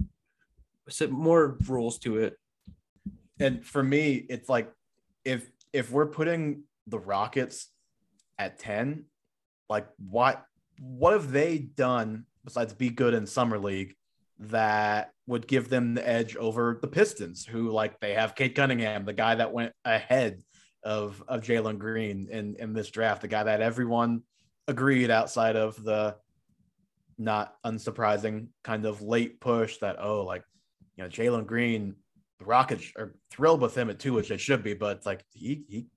more 1.09 1.57
rules 1.67 1.99
to 1.99 2.17
it. 2.17 2.37
And 3.39 3.65
for 3.65 3.83
me, 3.83 4.25
it's 4.29 4.49
like 4.49 4.71
if 5.23 5.49
if 5.73 5.91
we're 5.91 6.07
putting 6.07 6.63
the 6.87 6.99
Rockets 6.99 7.67
at 8.37 8.59
10, 8.59 9.05
like 9.69 9.87
what 9.97 10.43
what 10.79 11.13
have 11.13 11.31
they 11.31 11.57
done 11.59 12.25
besides 12.43 12.73
be 12.73 12.89
good 12.89 13.13
in 13.13 13.27
summer 13.27 13.59
league 13.59 13.95
that 14.39 15.11
would 15.27 15.47
give 15.47 15.69
them 15.69 15.93
the 15.93 16.07
edge 16.07 16.35
over 16.37 16.79
the 16.81 16.87
Pistons, 16.87 17.45
who 17.45 17.69
like 17.69 17.99
they 17.99 18.13
have 18.13 18.35
Cade 18.35 18.55
Cunningham, 18.55 19.05
the 19.05 19.13
guy 19.13 19.35
that 19.35 19.51
went 19.51 19.73
ahead 19.85 20.41
of 20.83 21.23
of 21.27 21.41
Jalen 21.41 21.77
Green 21.77 22.27
in 22.29 22.55
in 22.55 22.73
this 22.73 22.89
draft, 22.89 23.21
the 23.21 23.27
guy 23.27 23.43
that 23.43 23.61
everyone 23.61 24.23
agreed 24.67 25.11
outside 25.11 25.55
of 25.55 25.81
the 25.83 26.15
not 27.17 27.55
unsurprising 27.65 28.47
kind 28.63 28.85
of 28.85 29.01
late 29.01 29.41
push 29.41 29.77
that 29.79 29.97
oh 29.99 30.23
like 30.23 30.43
you 30.95 31.03
know 31.03 31.09
Jalen 31.09 31.45
Green 31.45 31.95
the 32.39 32.45
Rockets 32.45 32.91
are 32.97 33.15
thrilled 33.29 33.61
with 33.61 33.77
him 33.77 33.89
at 33.89 33.99
two, 33.99 34.13
which 34.13 34.29
they 34.29 34.37
should 34.37 34.63
be, 34.63 34.73
but 34.73 35.05
like 35.05 35.23
he 35.33 35.63
he 35.67 35.87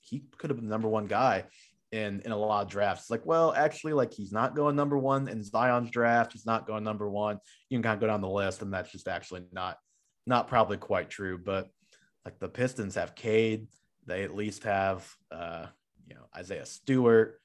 he 0.00 0.24
could 0.38 0.50
have 0.50 0.56
been 0.56 0.66
the 0.66 0.72
number 0.72 0.88
one 0.88 1.06
guy 1.06 1.44
in 1.92 2.22
in 2.24 2.32
a 2.32 2.36
lot 2.36 2.62
of 2.62 2.70
drafts. 2.70 3.10
Like, 3.10 3.24
well, 3.26 3.52
actually, 3.52 3.92
like 3.92 4.12
he's 4.12 4.32
not 4.32 4.56
going 4.56 4.74
number 4.74 4.98
one 4.98 5.28
in 5.28 5.42
Zion's 5.42 5.90
draft. 5.90 6.32
He's 6.32 6.46
not 6.46 6.66
going 6.66 6.82
number 6.82 7.08
one. 7.08 7.38
You 7.68 7.76
can 7.76 7.82
kind 7.82 7.94
of 7.94 8.00
go 8.00 8.06
down 8.06 8.22
the 8.22 8.28
list, 8.28 8.62
and 8.62 8.72
that's 8.72 8.90
just 8.90 9.06
actually 9.06 9.44
not 9.52 9.76
not 10.26 10.48
probably 10.48 10.78
quite 10.78 11.10
true. 11.10 11.38
But 11.38 11.68
like 12.24 12.38
the 12.38 12.48
Pistons 12.48 12.94
have 12.94 13.14
Cade, 13.14 13.66
they 14.06 14.22
at 14.24 14.34
least 14.34 14.64
have 14.64 15.08
uh, 15.30 15.66
you 16.06 16.14
know 16.14 16.22
Isaiah 16.36 16.66
Stewart. 16.66 17.40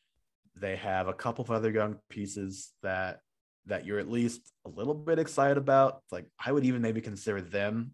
They 0.56 0.76
have 0.78 1.08
a 1.08 1.14
couple 1.14 1.44
of 1.44 1.52
other 1.52 1.70
young 1.70 2.00
pieces 2.10 2.74
that 2.82 3.22
that 3.68 3.86
you're 3.86 4.00
at 4.00 4.10
least 4.10 4.42
a 4.66 4.70
little 4.70 4.94
bit 4.94 5.20
excited 5.20 5.58
about. 5.58 6.02
Like 6.12 6.26
I 6.44 6.52
would 6.52 6.66
even 6.66 6.82
maybe 6.82 7.02
consider 7.02 7.42
them 7.42 7.92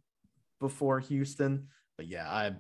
before 0.60 1.00
Houston. 1.00 1.68
But 1.98 2.08
yeah, 2.08 2.30
I 2.30 2.54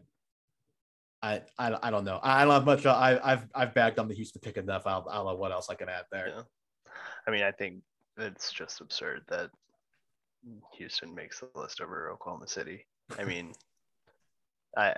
I, 1.21 1.41
I, 1.57 1.77
I 1.83 1.89
don't 1.89 2.03
know. 2.03 2.19
I 2.21 2.43
don't 2.43 2.53
have 2.53 2.65
much. 2.65 2.85
I, 2.85 3.19
I've 3.23 3.47
I've 3.55 3.73
bagged 3.73 3.97
on 3.97 4.09
the 4.09 4.13
Houston 4.13 4.41
pick 4.41 4.57
enough. 4.57 4.85
I 4.85 4.91
don't, 4.93 5.07
I 5.09 5.15
don't 5.15 5.25
know 5.25 5.35
what 5.35 5.53
else 5.53 5.69
I 5.69 5.75
can 5.75 5.87
add 5.87 6.05
there. 6.11 6.27
Yeah. 6.27 6.41
I 7.25 7.31
mean, 7.31 7.43
I 7.43 7.51
think 7.51 7.81
it's 8.17 8.51
just 8.51 8.81
absurd 8.81 9.21
that 9.29 9.49
Houston 10.77 11.15
makes 11.15 11.39
the 11.39 11.49
list 11.55 11.79
over 11.79 12.11
Oklahoma 12.11 12.47
City. 12.47 12.85
I 13.17 13.23
mean, 13.23 13.53
I 14.77 14.95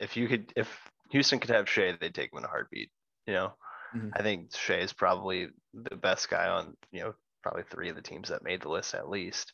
if 0.00 0.16
you 0.16 0.28
could 0.28 0.52
if 0.56 0.68
Houston 1.10 1.38
could 1.38 1.50
have 1.50 1.68
Shai, 1.68 1.96
they'd 2.00 2.14
take 2.14 2.32
him 2.32 2.38
in 2.38 2.44
a 2.44 2.48
heartbeat. 2.48 2.90
You 3.26 3.34
know, 3.34 3.52
mm-hmm. 3.94 4.08
I 4.14 4.22
think 4.22 4.54
Shai 4.54 4.78
is 4.78 4.92
probably 4.92 5.48
the 5.74 5.96
best 5.96 6.28
guy 6.30 6.48
on 6.48 6.74
you 6.92 7.00
know 7.00 7.14
probably 7.42 7.64
three 7.70 7.88
of 7.88 7.96
the 7.96 8.02
teams 8.02 8.28
that 8.28 8.42
made 8.42 8.62
the 8.62 8.68
list 8.68 8.94
at 8.94 9.08
least, 9.08 9.52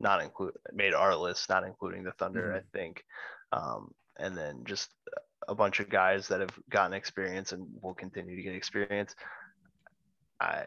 not 0.00 0.22
include 0.22 0.52
made 0.72 0.94
our 0.94 1.14
list, 1.16 1.48
not 1.48 1.64
including 1.64 2.04
the 2.04 2.12
Thunder. 2.12 2.48
Mm-hmm. 2.48 2.56
I 2.56 2.78
think. 2.78 3.02
Um, 3.52 3.90
and 4.18 4.36
then 4.36 4.62
just 4.64 4.88
a 5.46 5.54
bunch 5.54 5.78
of 5.78 5.90
guys 5.90 6.26
that 6.28 6.40
have 6.40 6.58
gotten 6.70 6.94
experience 6.94 7.52
and 7.52 7.66
will 7.82 7.94
continue 7.94 8.34
to 8.34 8.42
get 8.42 8.54
experience. 8.54 9.14
I 10.40 10.64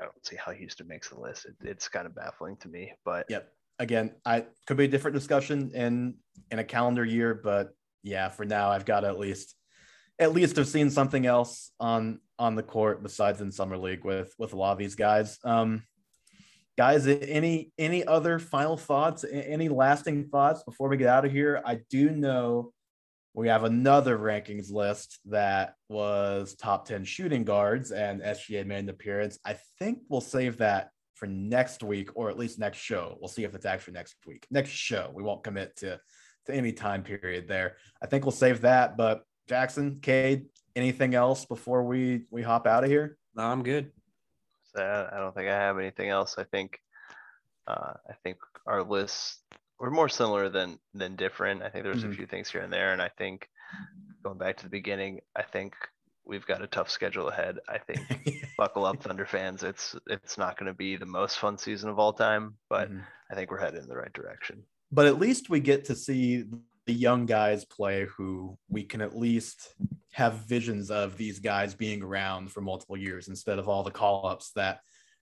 I 0.00 0.04
don't 0.04 0.26
see 0.26 0.36
how 0.36 0.52
Houston 0.52 0.86
makes 0.86 1.08
the 1.10 1.18
list. 1.18 1.46
It, 1.46 1.54
it's 1.62 1.88
kind 1.88 2.06
of 2.06 2.14
baffling 2.14 2.56
to 2.58 2.68
me, 2.68 2.92
but 3.04 3.26
yep. 3.28 3.52
Again, 3.80 4.16
I 4.26 4.44
could 4.66 4.76
be 4.76 4.86
a 4.86 4.88
different 4.88 5.14
discussion 5.14 5.70
in 5.72 6.14
in 6.50 6.58
a 6.58 6.64
calendar 6.64 7.04
year, 7.04 7.32
but 7.32 7.70
yeah, 8.02 8.28
for 8.28 8.44
now 8.44 8.70
I've 8.70 8.84
got 8.84 9.00
to 9.00 9.08
at 9.08 9.18
least 9.18 9.54
at 10.18 10.32
least 10.32 10.56
have 10.56 10.68
seen 10.68 10.90
something 10.90 11.26
else 11.26 11.70
on 11.78 12.20
on 12.38 12.54
the 12.54 12.62
court 12.62 13.02
besides 13.02 13.40
in 13.40 13.52
summer 13.52 13.76
league 13.76 14.04
with 14.04 14.32
with 14.38 14.52
a 14.52 14.56
lot 14.56 14.72
of 14.72 14.78
these 14.78 14.94
guys. 14.94 15.38
Um, 15.44 15.82
guys, 16.76 17.06
any 17.06 17.72
any 17.78 18.04
other 18.06 18.38
final 18.38 18.76
thoughts? 18.76 19.24
Any 19.30 19.68
lasting 19.68 20.28
thoughts 20.28 20.62
before 20.62 20.88
we 20.88 20.96
get 20.96 21.08
out 21.08 21.24
of 21.24 21.32
here? 21.32 21.60
I 21.64 21.80
do 21.90 22.10
know 22.10 22.72
we 23.34 23.48
have 23.48 23.64
another 23.64 24.18
rankings 24.18 24.72
list 24.72 25.20
that 25.26 25.74
was 25.88 26.56
top 26.56 26.86
10 26.88 27.04
shooting 27.04 27.44
guards 27.44 27.92
and 27.92 28.20
SGA 28.20 28.66
made 28.66 28.80
an 28.80 28.88
appearance. 28.88 29.38
I 29.44 29.58
think 29.78 30.00
we'll 30.08 30.20
save 30.20 30.56
that 30.58 30.90
for 31.14 31.26
next 31.26 31.84
week 31.84 32.10
or 32.14 32.30
at 32.30 32.38
least 32.38 32.58
next 32.58 32.78
show. 32.78 33.16
We'll 33.20 33.28
see 33.28 33.44
if 33.44 33.54
it's 33.54 33.66
actually 33.66 33.94
next 33.94 34.16
week. 34.26 34.46
Next 34.50 34.70
show. 34.70 35.12
We 35.14 35.22
won't 35.22 35.44
commit 35.44 35.76
to 35.76 36.00
to 36.48 36.54
any 36.54 36.72
time 36.72 37.02
period 37.02 37.48
there. 37.48 37.76
I 38.02 38.06
think 38.06 38.24
we'll 38.24 38.32
save 38.32 38.62
that, 38.62 38.96
but 38.96 39.24
Jackson, 39.48 39.98
Cade, 40.02 40.46
anything 40.76 41.14
else 41.14 41.44
before 41.44 41.84
we 41.84 42.24
we 42.30 42.42
hop 42.42 42.66
out 42.66 42.84
of 42.84 42.90
here? 42.90 43.16
No, 43.34 43.44
I'm 43.44 43.62
good. 43.62 43.92
I 44.76 45.16
don't 45.16 45.34
think 45.34 45.48
I 45.48 45.54
have 45.54 45.78
anything 45.78 46.08
else. 46.08 46.36
I 46.38 46.44
think 46.44 46.78
uh, 47.66 47.94
I 48.08 48.12
think 48.22 48.38
our 48.66 48.82
lists 48.82 49.38
we're 49.78 49.90
more 49.90 50.08
similar 50.08 50.48
than 50.48 50.78
than 50.94 51.16
different. 51.16 51.62
I 51.62 51.68
think 51.68 51.84
there's 51.84 52.02
mm-hmm. 52.02 52.12
a 52.12 52.16
few 52.16 52.26
things 52.26 52.50
here 52.50 52.62
and 52.62 52.72
there, 52.72 52.92
and 52.92 53.02
I 53.02 53.08
think 53.08 53.48
going 54.22 54.38
back 54.38 54.56
to 54.58 54.64
the 54.64 54.70
beginning, 54.70 55.20
I 55.36 55.42
think 55.42 55.74
we've 56.24 56.46
got 56.46 56.62
a 56.62 56.66
tough 56.66 56.90
schedule 56.90 57.28
ahead. 57.28 57.58
I 57.68 57.78
think 57.78 58.46
buckle 58.58 58.84
up, 58.84 59.02
Thunder 59.02 59.26
fans. 59.26 59.62
It's 59.62 59.96
it's 60.06 60.38
not 60.38 60.58
going 60.58 60.68
to 60.68 60.74
be 60.74 60.96
the 60.96 61.06
most 61.06 61.38
fun 61.38 61.58
season 61.58 61.90
of 61.90 61.98
all 61.98 62.12
time, 62.12 62.54
but 62.68 62.88
mm-hmm. 62.88 63.00
I 63.30 63.34
think 63.34 63.50
we're 63.50 63.60
headed 63.60 63.82
in 63.82 63.88
the 63.88 63.96
right 63.96 64.12
direction. 64.12 64.62
But 64.90 65.06
at 65.06 65.18
least 65.18 65.50
we 65.50 65.60
get 65.60 65.86
to 65.86 65.94
see 65.94 66.44
the 66.86 66.94
young 66.94 67.26
guys 67.26 67.64
play 67.64 68.06
who 68.16 68.56
we 68.68 68.82
can 68.82 69.00
at 69.00 69.16
least 69.16 69.74
have 70.12 70.34
visions 70.46 70.90
of 70.90 71.16
these 71.16 71.38
guys 71.38 71.74
being 71.74 72.02
around 72.02 72.50
for 72.50 72.60
multiple 72.60 72.96
years 72.96 73.28
instead 73.28 73.58
of 73.58 73.68
all 73.68 73.82
the 73.82 73.90
call 73.90 74.26
ups 74.26 74.52
that 74.56 74.80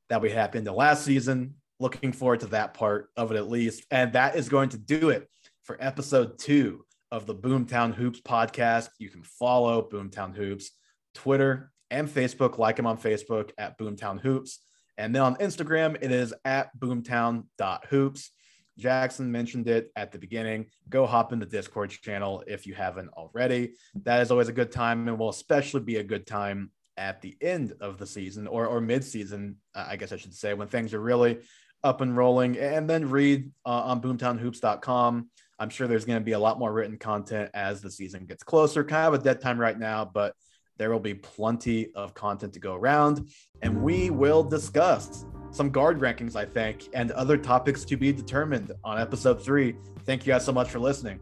that 0.09 0.23
we 0.23 0.31
had 0.31 0.55
in 0.55 0.63
the 0.63 0.73
last 0.73 1.05
season 1.05 1.55
looking 1.79 2.13
forward 2.13 2.41
to 2.41 2.47
that 2.47 2.75
part 2.75 3.11
of 3.17 3.31
it 3.33 3.37
at 3.37 3.49
least. 3.49 3.85
And 3.91 4.13
that 4.13 4.37
is 4.37 4.49
going 4.49 4.71
to 4.71 4.79
do 4.79 5.11
it 5.11 5.29
for 5.65 5.77
episode 5.81 6.39
two 6.39 6.85
of 7.11 7.27
the 7.27 7.35
Boomtown 7.35 7.95
Hoops 7.95 8.21
podcast. 8.21 8.89
You 8.99 9.09
can 9.09 9.23
follow 9.23 9.83
Boomtown 9.83 10.35
Hoops, 10.35 10.71
Twitter 11.15 11.73
and 11.91 12.09
Facebook. 12.09 12.59
Like 12.59 12.77
them 12.77 12.87
on 12.87 12.99
Facebook 12.99 13.51
at 13.59 13.79
Boomtown 13.79 14.21
Hoops. 14.21 14.61
And 14.99 15.15
then 15.15 15.23
on 15.23 15.37
Instagram, 15.37 15.97
it 16.01 16.11
is 16.11 16.33
at 16.45 16.71
boomtown.hoops. 16.79 18.31
Jackson 18.79 19.31
mentioned 19.31 19.69
it 19.69 19.91
at 19.97 20.13
the 20.13 20.19
beginning. 20.19 20.67
Go 20.89 21.07
hop 21.07 21.33
in 21.33 21.39
the 21.39 21.47
Discord 21.47 21.91
channel 21.91 22.45
if 22.47 22.67
you 22.67 22.75
haven't 22.75 23.09
already. 23.11 23.75
That 24.03 24.21
is 24.21 24.31
always 24.31 24.49
a 24.49 24.53
good 24.53 24.73
time 24.73 25.09
and 25.09 25.19
will 25.19 25.31
especially 25.31 25.81
be 25.81 25.97
a 25.97 26.05
good 26.05 26.27
time 26.27 26.71
at 26.97 27.21
the 27.21 27.37
end 27.41 27.75
of 27.81 27.99
the 27.99 28.07
season 28.07 28.47
or, 28.47 28.67
or 28.67 28.81
mid 28.81 29.05
season, 29.05 29.57
uh, 29.75 29.87
I 29.89 29.97
guess 29.97 30.13
I 30.13 30.17
should 30.17 30.35
say, 30.35 30.55
when 30.55 30.69
things 30.69 30.95
are 30.95 31.01
really 31.01 31.39
up 31.85 32.01
and 32.01 32.17
rolling. 32.17 32.59
And 32.59 32.89
then 32.89 33.11
read 33.11 33.51
uh, 33.65 33.83
on 33.83 34.01
boomtownhoops.com. 34.01 35.31
I'm 35.59 35.71
sure 35.71 35.87
there's 35.87 36.05
going 36.05 36.19
to 36.19 36.25
be 36.25 36.33
a 36.33 36.39
lot 36.39 36.59
more 36.59 36.73
written 36.73 36.99
content 36.99 37.51
as 37.55 37.81
the 37.81 37.91
season 37.91 38.27
gets 38.27 38.43
closer. 38.43 38.85
Kind 38.85 39.15
of 39.15 39.21
a 39.21 39.25
dead 39.25 39.41
time 39.41 39.59
right 39.59 39.79
now, 39.79 40.05
but 40.05 40.35
there 40.79 40.91
will 40.91 41.01
be 41.01 41.15
plenty 41.15 41.95
of 41.95 42.13
content 42.13 42.53
to 42.55 42.61
go 42.61 42.75
around. 42.75 43.31
And 43.63 43.83
we 43.83 44.11
will 44.11 44.43
discuss 44.43 45.25
some 45.57 45.71
guard 45.71 45.99
rankings, 46.01 46.37
I 46.37 46.45
think, 46.45 46.89
and 46.93 47.11
other 47.13 47.39
topics 47.39 47.85
to 47.87 47.97
be 47.97 48.13
determined 48.13 48.73
on 48.85 49.01
episode 49.01 49.43
three. 49.43 49.75
Thank 50.05 50.27
you 50.27 50.33
guys 50.35 50.45
so 50.45 50.53
much 50.53 50.69
for 50.69 50.79
listening. 50.79 51.19